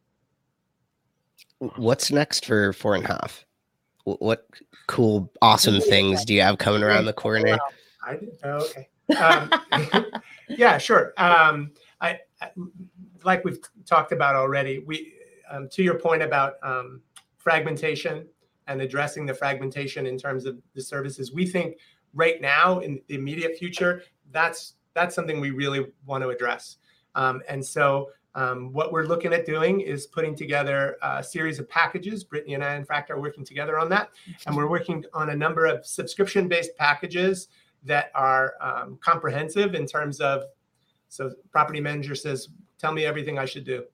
What's 1.77 2.11
next 2.11 2.45
for 2.47 2.73
four 2.73 2.95
and 2.95 3.05
a 3.05 3.09
half? 3.09 3.45
What 4.05 4.47
cool, 4.87 5.31
awesome 5.43 5.81
things 5.81 6.25
do 6.25 6.35
you 6.35 6.43
have 6.43 6.59
coming 6.59 6.83
around 6.83 7.07
the 7.07 7.13
corner? 7.13 7.59
I. 8.03 8.19
Oh, 8.45 8.67
okay. 8.67 8.89
Um, 9.17 9.51
yeah, 10.49 10.79
sure. 10.79 11.13
Um, 11.17 11.73
I, 12.01 12.19
I, 12.41 12.51
like 13.25 13.45
we've 13.45 13.59
talked 13.85 14.13
about 14.13 14.37
already. 14.37 14.79
We, 14.79 15.15
um, 15.51 15.69
to 15.71 15.83
your 15.83 15.99
point 15.99 16.23
about 16.23 16.55
um, 16.63 17.03
fragmentation 17.37 18.27
and 18.67 18.81
addressing 18.81 19.27
the 19.27 19.35
fragmentation 19.35 20.07
in 20.07 20.17
terms 20.17 20.47
of 20.47 20.59
the 20.75 20.81
services, 20.81 21.33
we 21.33 21.47
think 21.47 21.77
right 22.15 22.41
now 22.41 22.79
in 22.79 23.01
the 23.09 23.17
immediate 23.17 23.59
future, 23.59 24.03
that's 24.33 24.75
that's 24.95 25.15
something 25.15 25.41
we 25.41 25.51
really 25.51 25.87
want 26.07 26.23
to 26.23 26.31
address. 26.31 26.77
Um, 27.15 27.43
and 27.49 27.65
so 27.65 28.11
um, 28.35 28.73
what 28.73 28.93
we're 28.93 29.05
looking 29.07 29.33
at 29.33 29.45
doing 29.45 29.81
is 29.81 30.07
putting 30.07 30.37
together 30.37 30.97
a 31.03 31.23
series 31.23 31.59
of 31.59 31.69
packages. 31.69 32.23
Brittany 32.23 32.55
and 32.55 32.65
I, 32.65 32.77
in 32.77 32.85
fact, 32.85 33.11
are 33.11 33.21
working 33.21 33.45
together 33.45 33.79
on 33.79 33.89
that. 33.91 34.11
And 34.47 34.57
we're 34.57 34.69
working 34.69 35.05
on 35.13 35.31
a 35.31 35.35
number 35.35 35.67
of 35.67 35.85
subscription 35.85 36.49
based 36.49 36.77
packages 36.77 37.49
that 37.85 38.11
are 38.15 38.55
um, 38.61 38.99
comprehensive 39.03 39.75
in 39.75 39.87
terms 39.87 40.21
of 40.21 40.45
so 41.09 41.33
property 41.51 41.81
manager 41.81 42.15
says, 42.15 42.49
tell 42.79 42.93
me 42.93 43.05
everything 43.05 43.39
I 43.39 43.45
should 43.45 43.65
do. 43.65 43.85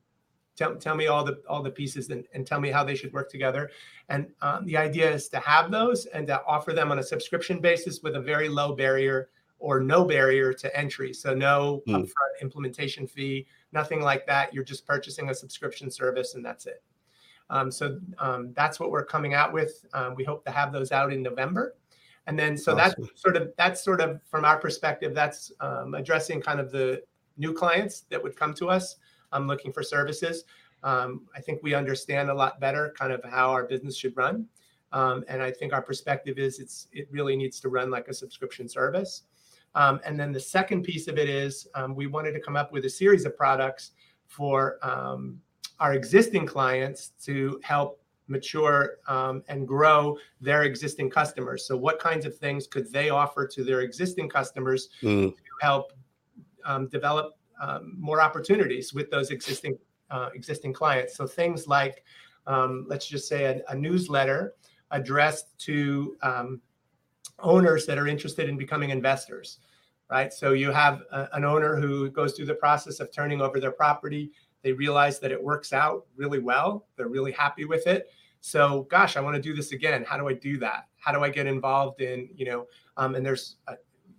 Tell, 0.55 0.77
tell 0.77 0.95
me 0.95 1.07
all 1.07 1.25
the 1.25 1.43
all 1.49 1.63
the 1.63 1.71
pieces 1.71 2.09
and, 2.11 2.27
and 2.33 2.47
tell 2.47 2.61
me 2.61 2.71
how 2.71 2.85
they 2.85 2.95
should 2.95 3.13
work 3.13 3.31
together. 3.31 3.71
And 4.09 4.29
um, 4.43 4.65
the 4.65 4.77
idea 4.77 5.11
is 5.11 5.29
to 5.31 5.39
have 5.39 5.71
those 5.71 6.07
and 6.07 6.27
to 6.29 6.43
offer 6.47 6.73
them 6.73 6.91
on 6.91 6.99
a 6.99 7.03
subscription 7.03 7.61
basis 7.61 8.03
with 8.03 8.17
a 8.17 8.21
very 8.21 8.49
low 8.49 8.75
barrier 8.75 9.29
or 9.59 9.81
no 9.81 10.05
barrier 10.05 10.53
to 10.53 10.77
entry. 10.77 11.13
So 11.13 11.35
no 11.35 11.83
mm. 11.89 11.95
upfront 11.95 12.43
implementation 12.43 13.07
fee, 13.07 13.47
nothing 13.73 14.01
like 14.01 14.27
that. 14.27 14.53
You're 14.53 14.65
just 14.65 14.87
purchasing 14.87 15.31
a 15.31 15.35
subscription 15.35 15.91
service 15.91 16.35
and 16.35 16.45
that's 16.45 16.67
it. 16.67 16.83
Um, 17.49 17.71
so 17.71 17.99
um, 18.19 18.53
that's 18.55 18.81
what 18.81 18.91
we're 18.91 19.05
coming 19.05 19.35
out 19.35 19.53
with. 19.53 19.85
Um, 19.95 20.15
we 20.15 20.25
hope 20.25 20.45
to 20.45 20.51
have 20.51 20.73
those 20.73 20.93
out 20.93 21.13
in 21.13 21.23
November. 21.23 21.77
And 22.27 22.39
then, 22.39 22.57
so 22.57 22.77
awesome. 22.77 23.05
that's 23.05 23.23
sort 23.23 23.37
of 23.37 23.53
that's 23.57 23.85
sort 23.85 24.01
of 24.01 24.21
from 24.29 24.45
our 24.45 24.59
perspective, 24.59 25.15
that's 25.15 25.53
um, 25.61 25.95
addressing 25.95 26.41
kind 26.41 26.59
of 26.59 26.73
the 26.73 27.03
new 27.37 27.53
clients 27.53 28.01
that 28.11 28.21
would 28.21 28.35
come 28.35 28.53
to 28.55 28.69
us 28.69 28.97
um, 29.31 29.47
looking 29.47 29.73
for 29.73 29.83
services. 29.83 30.45
Um, 30.83 31.27
I 31.37 31.41
think 31.41 31.63
we 31.63 31.75
understand 31.75 32.29
a 32.29 32.35
lot 32.35 32.59
better 32.59 32.95
kind 32.99 33.13
of 33.13 33.23
how 33.25 33.51
our 33.51 33.65
business 33.65 33.97
should 33.97 34.17
run. 34.17 34.47
and 34.93 35.41
I 35.41 35.53
think 35.53 35.73
our 35.73 35.83
perspective 35.83 36.39
is 36.39 36.59
it's 36.59 36.89
it 36.93 37.07
really 37.13 37.37
needs 37.37 37.61
to 37.61 37.69
run 37.69 37.91
like 37.91 38.09
a 38.09 38.15
subscription 38.15 38.69
service. 38.69 39.23
Um, 39.77 40.01
and 40.07 40.19
then 40.19 40.33
the 40.33 40.41
second 40.41 40.83
piece 40.83 41.07
of 41.07 41.19
it 41.19 41.29
is 41.29 41.69
um, 41.75 41.95
we 41.95 42.07
wanted 42.07 42.33
to 42.33 42.41
come 42.41 42.57
up 42.57 42.73
with 42.73 42.87
a 42.87 42.91
series 42.91 43.27
of 43.27 43.37
products 43.37 43.91
for 44.27 44.79
um, 44.83 45.39
our 45.79 45.93
existing 45.93 46.47
clients 46.47 47.13
to 47.25 47.61
help 47.63 48.01
mature 48.27 48.97
um, 49.07 49.45
and 49.49 49.69
grow 49.69 50.17
their 50.41 50.63
existing 50.63 51.11
customers. 51.11 51.67
So, 51.67 51.77
what 51.77 52.01
kinds 52.01 52.25
of 52.25 52.37
things 52.37 52.67
could 52.67 52.91
they 52.91 53.11
offer 53.11 53.47
to 53.47 53.63
their 53.63 53.83
existing 53.83 54.31
customers 54.31 54.89
mm. 55.03 55.31
to 55.31 55.53
help 55.61 55.93
um, 56.65 56.89
develop 56.89 57.35
um, 57.61 57.95
more 57.99 58.23
opportunities 58.23 58.95
with 58.95 59.11
those 59.11 59.31
existing 59.31 59.79
uh, 60.11 60.31
existing 60.35 60.73
clients? 60.73 61.17
So, 61.17 61.27
things 61.27 61.69
like 61.69 62.03
let's 62.89 63.07
just 63.07 63.29
say 63.29 63.45
a, 63.45 63.61
a 63.69 63.75
newsletter 63.75 64.55
addressed 64.91 65.59
to 65.59 66.17
owners 67.41 67.85
that 67.85 67.99
are 67.99 68.07
interested 68.07 68.49
in 68.49 68.57
becoming 68.57 68.89
investors 68.89 69.59
right? 70.11 70.33
So 70.33 70.53
you 70.53 70.71
have 70.71 71.03
a, 71.13 71.29
an 71.33 71.45
owner 71.45 71.77
who 71.77 72.11
goes 72.11 72.35
through 72.35 72.47
the 72.47 72.55
process 72.55 73.01
of 73.01 73.13
turning 73.13 73.41
over 73.41 73.61
their 73.61 73.73
property. 73.73 74.33
They 74.63 74.73
realize 74.73 75.19
that 75.21 75.33
it 75.33 75.43
works 75.43 75.73
out 75.73 76.07
really 76.17 76.39
well. 76.39 76.87
They're 76.97 77.09
really 77.09 77.33
happy 77.33 77.65
with 77.65 77.87
it. 77.87 78.11
So, 78.41 78.87
gosh, 78.91 79.17
I 79.17 79.21
want 79.21 79.35
to 79.35 79.43
do 79.43 79.55
this 79.55 79.73
again. 79.73 80.05
How 80.05 80.17
do 80.17 80.29
I 80.29 80.35
do 80.35 80.59
that? 80.59 80.87
How 80.99 81.13
do 81.13 81.25
I 81.25 81.31
get 81.31 81.47
involved 81.47 82.01
in, 82.01 82.29
you 82.35 82.47
know, 82.47 82.67
um, 82.97 83.15
and 83.15 83.27
there's, 83.27 83.57
a, 83.67 83.75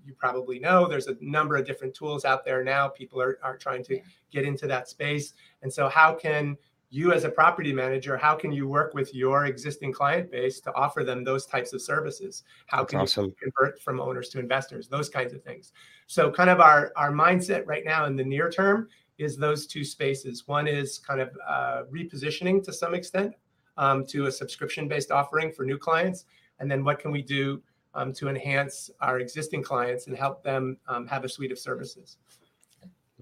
you 0.06 0.14
probably 0.14 0.60
know, 0.60 0.88
there's 0.88 1.08
a 1.08 1.16
number 1.22 1.56
of 1.56 1.66
different 1.66 1.94
tools 1.94 2.26
out 2.26 2.44
there 2.44 2.64
now. 2.64 2.88
People 2.88 3.22
are, 3.22 3.40
are 3.44 3.58
trying 3.58 3.84
to 3.86 4.00
get 4.32 4.46
into 4.46 4.68
that 4.68 4.90
space. 4.90 5.34
And 5.62 5.72
so, 5.72 5.88
how 5.88 6.14
can 6.14 6.58
you 6.90 7.12
as 7.12 7.24
a 7.24 7.30
property 7.30 7.74
manager 7.74 8.16
how 8.18 8.36
can 8.36 8.52
you 8.52 8.68
work 8.68 8.94
with 8.94 9.14
your 9.14 9.46
existing 9.46 9.92
client 9.92 10.32
base 10.32 10.60
to 10.62 10.74
offer 10.74 11.04
them 11.04 11.24
those 11.24 11.46
types 11.46 11.74
of 11.74 11.82
services 11.82 12.44
how 12.68 12.80
That's 12.80 12.92
can 12.92 13.00
awesome. 13.02 13.26
you 13.26 13.36
convert 13.42 13.82
from 13.82 14.00
owners 14.00 14.30
to 14.30 14.40
investors 14.40 14.88
those 14.88 15.10
kinds 15.10 15.34
of 15.34 15.44
things 15.44 15.74
so 16.08 16.32
kind 16.32 16.50
of 16.50 16.60
our 16.60 16.92
our 16.96 17.12
mindset 17.12 17.66
right 17.66 17.84
now 17.86 18.06
in 18.06 18.16
the 18.16 18.24
near 18.24 18.50
term 18.50 18.88
is 19.18 19.36
those 19.36 19.68
two 19.68 19.84
spaces 19.84 20.48
one 20.48 20.68
is 20.68 21.00
kind 21.00 21.20
of 21.20 21.30
uh, 21.48 21.84
repositioning 21.92 22.64
to 22.64 22.72
some 22.72 22.94
extent 22.94 23.34
um, 23.78 24.06
to 24.08 24.26
a 24.26 24.32
subscription 24.32 24.88
based 24.88 25.12
offering 25.12 25.52
for 25.52 25.64
new 25.64 25.78
clients? 25.78 26.26
And 26.60 26.70
then 26.70 26.84
what 26.84 27.00
can 27.00 27.12
we 27.12 27.22
do 27.22 27.62
um, 27.94 28.14
to 28.14 28.30
enhance 28.30 28.90
our 29.02 29.20
existing 29.20 29.64
clients 29.64 30.08
and 30.08 30.18
help 30.18 30.44
them 30.44 30.78
um, 30.88 31.08
have 31.08 31.24
a 31.24 31.30
suite 31.30 31.52
of 31.52 31.60
services? 31.60 32.18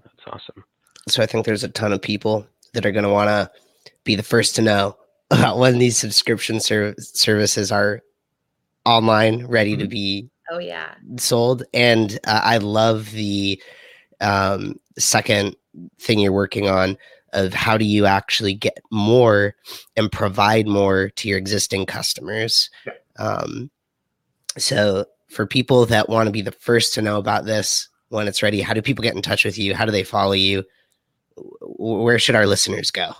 That's 0.02 0.26
awesome. 0.26 0.64
So 1.08 1.22
I 1.22 1.26
think 1.26 1.46
there's 1.46 1.64
a 1.64 1.68
ton 1.68 1.92
of 1.92 2.02
people 2.02 2.46
that 2.72 2.86
are 2.86 2.92
going 2.92 3.04
to 3.04 3.10
want 3.10 3.28
to 3.28 3.50
be 4.04 4.14
the 4.14 4.22
first 4.22 4.56
to 4.56 4.62
know 4.62 4.96
about 5.30 5.58
when 5.58 5.78
these 5.78 5.96
subscription 5.96 6.60
ser- 6.60 6.94
services 6.98 7.72
are 7.72 8.02
online, 8.84 9.46
ready 9.46 9.72
mm-hmm. 9.72 9.80
to 9.80 9.88
be 9.88 10.30
oh 10.50 10.58
yeah 10.58 10.94
sold. 11.18 11.64
And 11.74 12.18
uh, 12.26 12.40
I 12.44 12.58
love 12.58 13.10
the 13.10 13.60
um, 14.20 14.78
second 14.98 15.56
thing 15.98 16.18
you're 16.18 16.32
working 16.32 16.68
on 16.68 16.96
of 17.32 17.52
how 17.52 17.76
do 17.76 17.84
you 17.84 18.06
actually 18.06 18.54
get 18.54 18.78
more 18.90 19.54
and 19.96 20.10
provide 20.10 20.66
more 20.66 21.10
to 21.10 21.28
your 21.28 21.36
existing 21.36 21.84
customers. 21.84 22.70
Yeah. 22.86 22.92
Um, 23.18 23.70
so 24.56 25.04
for 25.28 25.46
people 25.46 25.84
that 25.86 26.08
want 26.08 26.28
to 26.28 26.32
be 26.32 26.40
the 26.40 26.52
first 26.52 26.94
to 26.94 27.02
know 27.02 27.18
about 27.18 27.44
this 27.44 27.88
when 28.08 28.28
it's 28.28 28.42
ready, 28.42 28.62
how 28.62 28.72
do 28.72 28.80
people 28.80 29.02
get 29.02 29.14
in 29.14 29.22
touch 29.22 29.44
with 29.44 29.58
you? 29.58 29.74
How 29.74 29.84
do 29.84 29.92
they 29.92 30.04
follow 30.04 30.32
you? 30.32 30.64
Where 31.36 32.18
should 32.18 32.34
our 32.34 32.46
listeners 32.46 32.90
go? 32.90 33.14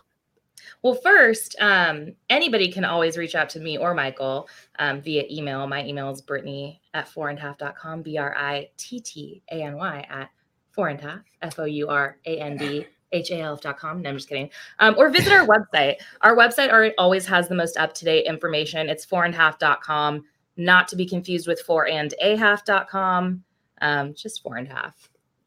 Well, 0.82 0.94
first, 0.94 1.56
um, 1.58 2.12
anybody 2.30 2.70
can 2.70 2.84
always 2.84 3.16
reach 3.16 3.34
out 3.34 3.48
to 3.50 3.60
me 3.60 3.76
or 3.76 3.94
Michael 3.94 4.48
um, 4.78 5.00
via 5.00 5.24
email. 5.30 5.66
My 5.66 5.84
email 5.84 6.10
is 6.10 6.20
Brittany 6.20 6.80
at 6.94 7.08
fourandhalf.com, 7.08 8.02
B 8.02 8.18
R 8.18 8.36
I 8.36 8.70
T 8.76 9.00
T 9.00 9.42
A 9.50 9.62
N 9.62 9.76
Y 9.76 10.06
at 10.08 10.30
fourandhalf, 10.76 11.22
F 11.42 11.58
O 11.58 11.64
U 11.64 11.88
R 11.88 12.18
A 12.26 12.38
N 12.38 12.56
D 12.56 12.86
H 13.12 13.30
A 13.30 13.40
L 13.40 13.54
F.com. 13.54 14.02
No, 14.02 14.10
I'm 14.10 14.16
just 14.16 14.28
kidding. 14.28 14.50
Um, 14.78 14.94
or 14.98 15.10
visit 15.10 15.32
our 15.32 15.46
website. 15.46 15.96
Our 16.20 16.36
website 16.36 16.72
are, 16.72 16.92
always 16.98 17.26
has 17.26 17.48
the 17.48 17.54
most 17.54 17.76
up 17.76 17.94
to 17.94 18.04
date 18.04 18.26
information. 18.26 18.88
It's 18.88 19.06
fourandhalf.com, 19.06 20.24
not 20.56 20.88
to 20.88 20.96
be 20.96 21.06
confused 21.06 21.48
with 21.48 21.60
four 21.60 21.88
and 21.88 22.14
a 22.20 22.36
half.com. 22.36 23.42
Um, 23.80 24.14
just 24.14 24.42
four 24.42 24.56
and 24.56 24.68
a 24.68 24.74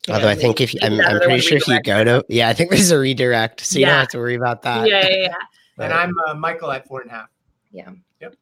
half. 0.08 0.16
Although 0.16 0.30
I 0.30 0.36
think 0.36 0.62
if 0.62 0.74
you, 0.74 0.80
I'm, 0.84 1.00
I'm 1.02 1.20
pretty 1.20 1.40
sure 1.40 1.58
if 1.58 1.68
you 1.68 1.82
go 1.82 2.04
to, 2.04 2.26
yeah, 2.30 2.50
I 2.50 2.54
think 2.54 2.70
there's 2.70 2.92
a 2.92 3.00
redirect, 3.00 3.62
so 3.62 3.80
you 3.80 3.86
yeah. 3.86 3.92
don't 3.92 4.00
have 4.00 4.08
to 4.10 4.18
worry 4.18 4.36
about 4.36 4.62
that. 4.64 4.88
Yeah, 4.88 5.08
yeah, 5.08 5.16
yeah. 5.16 5.36
and 5.86 5.94
I'm 5.94 6.14
uh, 6.28 6.34
Michael 6.34 6.72
at 6.72 6.88
four 6.88 7.02
and 7.02 7.12
a 7.12 7.14
half. 7.14 7.30
Yeah. 7.72 7.90
Yep. 8.22 8.36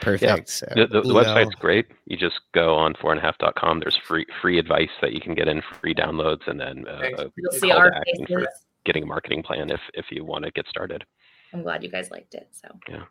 Perfect. 0.00 0.22
Yeah. 0.22 0.36
So, 0.46 0.66
the, 0.74 0.86
the, 0.86 1.00
the 1.02 1.14
website's 1.14 1.54
great. 1.54 1.86
You 2.06 2.16
just 2.16 2.40
go 2.52 2.74
on 2.74 2.94
four 3.00 3.12
and 3.12 3.18
a 3.18 3.22
half.com. 3.22 3.80
There's 3.80 3.96
free 3.96 4.26
free 4.40 4.58
advice 4.58 4.90
that 5.00 5.12
you 5.12 5.20
can 5.20 5.34
get 5.34 5.48
in, 5.48 5.62
free 5.80 5.94
downloads, 5.94 6.46
and 6.46 6.60
then 6.60 6.86
uh, 6.86 7.28
you'll 7.36 7.52
see 7.52 7.70
our 7.70 7.92
faces. 8.04 8.46
getting 8.84 9.02
a 9.04 9.06
marketing 9.06 9.42
plan 9.42 9.70
if 9.70 9.80
if 9.94 10.06
you 10.10 10.24
want 10.24 10.44
to 10.44 10.50
get 10.50 10.66
started. 10.68 11.04
I'm 11.52 11.62
glad 11.62 11.82
you 11.82 11.90
guys 11.90 12.10
liked 12.10 12.34
it. 12.34 12.48
So 12.52 12.68
yeah, 12.88 13.04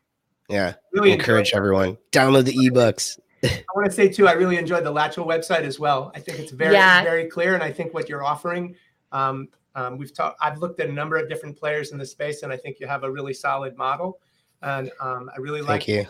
yeah. 0.48 0.74
Really 0.94 1.12
encourage 1.12 1.52
everyone 1.54 1.98
download 2.12 2.46
the 2.46 2.54
ebooks. 2.54 3.20
I 3.44 3.64
want 3.76 3.86
to 3.86 3.92
say 3.92 4.10
too, 4.10 4.28
I 4.28 4.34
really 4.34 4.58
enjoyed 4.58 4.84
the 4.84 4.94
Latchel 4.94 5.26
website 5.26 5.62
as 5.62 5.80
well. 5.80 6.12
I 6.16 6.20
think 6.20 6.40
it's 6.40 6.52
very, 6.52 6.74
yeah. 6.74 7.04
very 7.04 7.26
clear, 7.26 7.54
and 7.54 7.64
I 7.64 7.72
think 7.72 7.94
what 7.94 8.10
you're 8.10 8.24
offering. 8.24 8.76
Um, 9.12 9.50
um, 9.76 9.98
we've 9.98 10.14
talked. 10.14 10.38
I've 10.42 10.60
looked 10.60 10.80
at 10.80 10.90
a 10.90 10.94
number 10.94 11.16
of 11.18 11.30
different 11.30 11.58
players 11.58 11.92
in 11.92 11.98
the 11.98 12.06
space, 12.06 12.44
and 12.44 12.52
I 12.52 12.58
think 12.58 12.80
you 12.80 12.88
have 12.88 13.04
a 13.04 13.12
really 13.12 13.34
solid 13.34 13.78
model. 13.78 14.20
And 14.62 14.92
um, 15.00 15.30
I 15.34 15.40
really 15.40 15.62
like 15.62 15.88
you. 15.88 16.06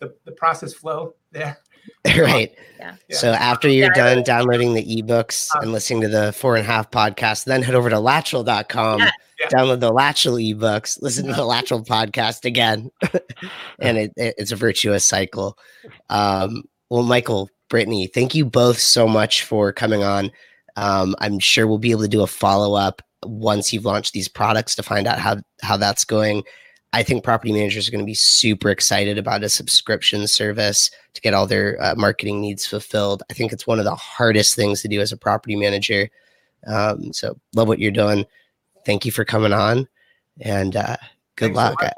The, 0.00 0.14
the 0.24 0.32
process 0.32 0.74
flow 0.74 1.14
there. 1.32 1.58
right. 2.18 2.54
Yeah. 2.78 2.96
So 3.10 3.32
after 3.32 3.68
you're 3.68 3.90
yeah, 3.94 4.14
done 4.14 4.22
downloading 4.22 4.74
the 4.74 4.84
ebooks 4.84 5.54
um, 5.54 5.62
and 5.62 5.72
listening 5.72 6.02
to 6.02 6.08
the 6.08 6.32
four 6.32 6.56
and 6.56 6.64
a 6.64 6.66
half 6.66 6.90
podcast, 6.90 7.44
then 7.44 7.62
head 7.62 7.74
over 7.74 7.90
to 7.90 7.96
latchel.com, 7.96 9.00
yeah. 9.00 9.10
download 9.48 9.80
the 9.80 9.92
Latchel 9.92 10.54
ebooks, 10.54 11.00
listen 11.00 11.26
to 11.26 11.32
the 11.32 11.42
Latchel 11.42 11.86
podcast 11.86 12.44
again. 12.44 12.90
and 13.78 13.98
it, 13.98 14.12
it, 14.16 14.34
it's 14.38 14.52
a 14.52 14.56
virtuous 14.56 15.04
cycle. 15.04 15.58
Um, 16.08 16.64
well, 16.90 17.02
Michael, 17.02 17.48
Brittany, 17.68 18.06
thank 18.06 18.34
you 18.34 18.44
both 18.44 18.78
so 18.78 19.08
much 19.08 19.42
for 19.42 19.72
coming 19.72 20.02
on. 20.02 20.30
Um, 20.76 21.14
I'm 21.18 21.38
sure 21.38 21.66
we'll 21.66 21.78
be 21.78 21.90
able 21.90 22.02
to 22.02 22.08
do 22.08 22.22
a 22.22 22.26
follow 22.26 22.74
up 22.74 23.02
once 23.24 23.72
you've 23.72 23.84
launched 23.84 24.12
these 24.12 24.28
products 24.28 24.74
to 24.76 24.82
find 24.82 25.06
out 25.06 25.18
how 25.18 25.38
how 25.62 25.76
that's 25.76 26.04
going. 26.04 26.44
I 26.92 27.02
think 27.02 27.24
property 27.24 27.52
managers 27.52 27.88
are 27.88 27.90
going 27.90 28.04
to 28.04 28.06
be 28.06 28.14
super 28.14 28.70
excited 28.70 29.18
about 29.18 29.42
a 29.42 29.48
subscription 29.48 30.28
service 30.28 30.90
to 31.14 31.20
get 31.20 31.34
all 31.34 31.46
their 31.46 31.82
uh, 31.82 31.94
marketing 31.96 32.40
needs 32.40 32.66
fulfilled. 32.66 33.24
I 33.28 33.34
think 33.34 33.52
it's 33.52 33.66
one 33.66 33.80
of 33.80 33.84
the 33.84 33.96
hardest 33.96 34.54
things 34.54 34.80
to 34.82 34.88
do 34.88 35.00
as 35.00 35.10
a 35.10 35.16
property 35.16 35.56
manager. 35.56 36.08
Um, 36.68 37.12
so 37.12 37.36
love 37.54 37.66
what 37.66 37.80
you're 37.80 37.90
doing. 37.90 38.24
Thank 38.86 39.04
you 39.04 39.10
for 39.10 39.24
coming 39.24 39.52
on, 39.52 39.88
and 40.40 40.76
uh, 40.76 40.96
good 41.36 41.54
Thanks 41.54 41.56
luck. 41.56 41.80
So 41.80 41.90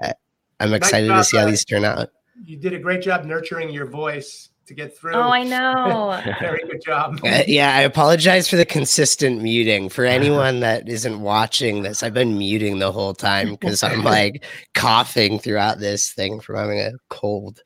I, 0.61 0.65
am 0.65 0.73
excited 0.73 1.09
nice 1.09 1.27
to 1.27 1.31
see 1.31 1.37
how 1.37 1.47
these 1.47 1.65
turn 1.65 1.85
out. 1.85 2.11
You 2.45 2.57
did 2.57 2.73
a 2.73 2.79
great 2.79 3.03
job 3.03 3.25
nurturing 3.25 3.71
your 3.71 3.87
voice 3.87 4.51
to 4.67 4.75
get 4.75 4.97
through. 4.97 5.15
Oh, 5.15 5.31
I 5.31 5.45
know. 5.45 6.21
Very 6.41 6.63
good 6.69 6.83
job. 6.83 7.21
Uh, 7.25 7.43
yeah, 7.47 7.75
I 7.75 7.83
apologize 7.83 8.49
for 8.49 8.57
the 8.57 8.65
consistent 8.65 9.43
muting. 9.43 9.89
For 9.89 10.05
anyone 10.05 10.61
that 10.61 10.89
isn't 10.89 11.21
watching 11.21 11.83
this, 11.83 12.03
I've 12.03 12.15
been 12.15 12.37
muting 12.37 12.79
the 12.79 12.93
whole 12.93 13.15
time 13.15 13.51
because 13.61 13.83
I'm 13.83 14.03
like 14.03 14.45
coughing 14.75 15.39
throughout 15.39 15.79
this 15.79 16.13
thing 16.13 16.41
from 16.41 16.57
having 16.57 16.81
a 16.81 16.93
cold. 17.09 17.63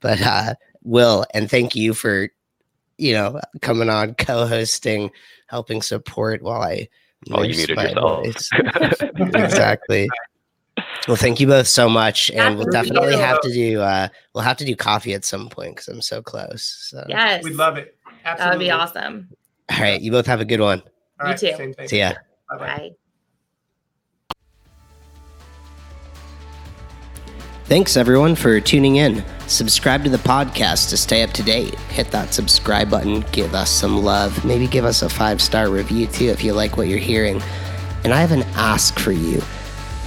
But 0.00 0.22
uh 0.22 0.54
Will, 0.82 1.26
and 1.34 1.50
thank 1.50 1.74
you 1.74 1.92
for 1.92 2.28
you 2.96 3.12
know 3.12 3.40
coming 3.60 3.90
on, 3.90 4.14
co-hosting, 4.14 5.10
helping 5.48 5.82
support 5.82 6.42
while 6.42 6.62
I. 6.62 6.88
Oh, 7.32 7.42
you 7.42 7.56
muted 7.56 7.76
yourself. 7.76 8.26
exactly. 9.34 10.08
Well, 11.06 11.16
thank 11.16 11.40
you 11.40 11.46
both 11.46 11.66
so 11.66 11.88
much, 11.88 12.30
and 12.30 12.56
we'll 12.56 12.70
definitely 12.70 13.16
have 13.16 13.40
to 13.40 13.52
do 13.52 13.80
uh, 13.80 14.08
we'll 14.34 14.44
have 14.44 14.56
to 14.58 14.64
do 14.64 14.76
coffee 14.76 15.14
at 15.14 15.24
some 15.24 15.48
point 15.48 15.76
because 15.76 15.88
I'm 15.88 16.02
so 16.02 16.22
close. 16.22 16.88
So. 16.90 17.04
Yes, 17.08 17.44
we'd 17.44 17.54
love 17.54 17.76
it. 17.78 17.96
Absolutely, 18.24 18.44
that 18.44 18.50
would 18.50 18.64
be 18.64 18.70
awesome. 18.70 19.28
All 19.70 19.80
right, 19.80 20.00
you 20.00 20.10
both 20.10 20.26
have 20.26 20.40
a 20.40 20.44
good 20.44 20.60
one. 20.60 20.82
All 21.20 21.26
right, 21.26 21.42
you 21.42 21.56
too. 21.56 21.74
See 21.86 21.98
ya. 22.00 22.12
Bye-bye. 22.50 22.66
Bye. 22.66 22.90
Thanks 27.68 27.98
everyone 27.98 28.34
for 28.34 28.60
tuning 28.60 28.96
in. 28.96 29.22
Subscribe 29.46 30.02
to 30.04 30.08
the 30.08 30.16
podcast 30.16 30.88
to 30.88 30.96
stay 30.96 31.22
up 31.22 31.32
to 31.32 31.42
date. 31.42 31.78
Hit 31.90 32.10
that 32.12 32.32
subscribe 32.32 32.88
button, 32.88 33.20
give 33.30 33.54
us 33.54 33.70
some 33.70 34.02
love, 34.02 34.42
maybe 34.42 34.66
give 34.66 34.86
us 34.86 35.02
a 35.02 35.08
five 35.10 35.42
star 35.42 35.68
review 35.68 36.06
too 36.06 36.28
if 36.28 36.42
you 36.42 36.54
like 36.54 36.78
what 36.78 36.88
you're 36.88 36.98
hearing. 36.98 37.42
And 38.04 38.14
I 38.14 38.22
have 38.22 38.32
an 38.32 38.44
ask 38.54 38.98
for 38.98 39.12
you. 39.12 39.42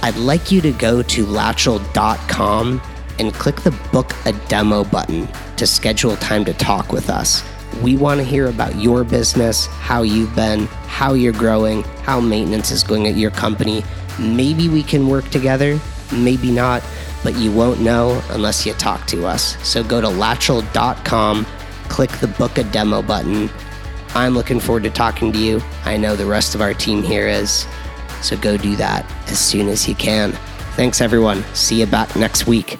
I'd 0.02 0.16
like 0.16 0.50
you 0.50 0.60
to 0.62 0.72
go 0.72 1.00
to 1.00 1.24
latchel.com 1.24 2.82
and 3.20 3.32
click 3.32 3.56
the 3.60 3.70
book 3.92 4.12
a 4.24 4.32
demo 4.48 4.82
button 4.82 5.28
to 5.56 5.66
schedule 5.66 6.16
time 6.16 6.44
to 6.44 6.52
talk 6.54 6.92
with 6.92 7.08
us. 7.08 7.44
We 7.82 7.96
want 7.96 8.18
to 8.18 8.24
hear 8.24 8.48
about 8.48 8.74
your 8.76 9.04
business, 9.04 9.66
how 9.66 10.02
you've 10.02 10.34
been, 10.34 10.66
how 10.86 11.14
you're 11.14 11.32
growing, 11.32 11.84
how 12.02 12.20
maintenance 12.20 12.72
is 12.72 12.82
going 12.82 13.06
at 13.06 13.14
your 13.14 13.30
company. 13.30 13.84
Maybe 14.18 14.68
we 14.68 14.82
can 14.82 15.06
work 15.06 15.28
together, 15.30 15.78
maybe 16.12 16.50
not, 16.50 16.82
but 17.22 17.36
you 17.36 17.52
won't 17.52 17.80
know 17.80 18.20
unless 18.30 18.66
you 18.66 18.72
talk 18.74 19.06
to 19.06 19.24
us. 19.24 19.56
So 19.66 19.84
go 19.84 20.00
to 20.00 20.08
latchel.com, 20.08 21.46
click 21.88 22.10
the 22.10 22.28
book 22.28 22.58
a 22.58 22.64
demo 22.64 23.02
button. 23.02 23.48
I'm 24.14 24.34
looking 24.34 24.58
forward 24.58 24.82
to 24.82 24.90
talking 24.90 25.32
to 25.32 25.38
you. 25.38 25.62
I 25.84 25.96
know 25.96 26.16
the 26.16 26.26
rest 26.26 26.56
of 26.56 26.60
our 26.60 26.74
team 26.74 27.02
here 27.04 27.28
is. 27.28 27.66
So 28.22 28.36
go 28.36 28.56
do 28.56 28.76
that 28.76 29.04
as 29.28 29.38
soon 29.38 29.68
as 29.68 29.88
you 29.88 29.94
can. 29.94 30.32
Thanks, 30.76 31.00
everyone. 31.00 31.44
See 31.54 31.80
you 31.80 31.86
back 31.86 32.14
next 32.16 32.46
week. 32.46 32.78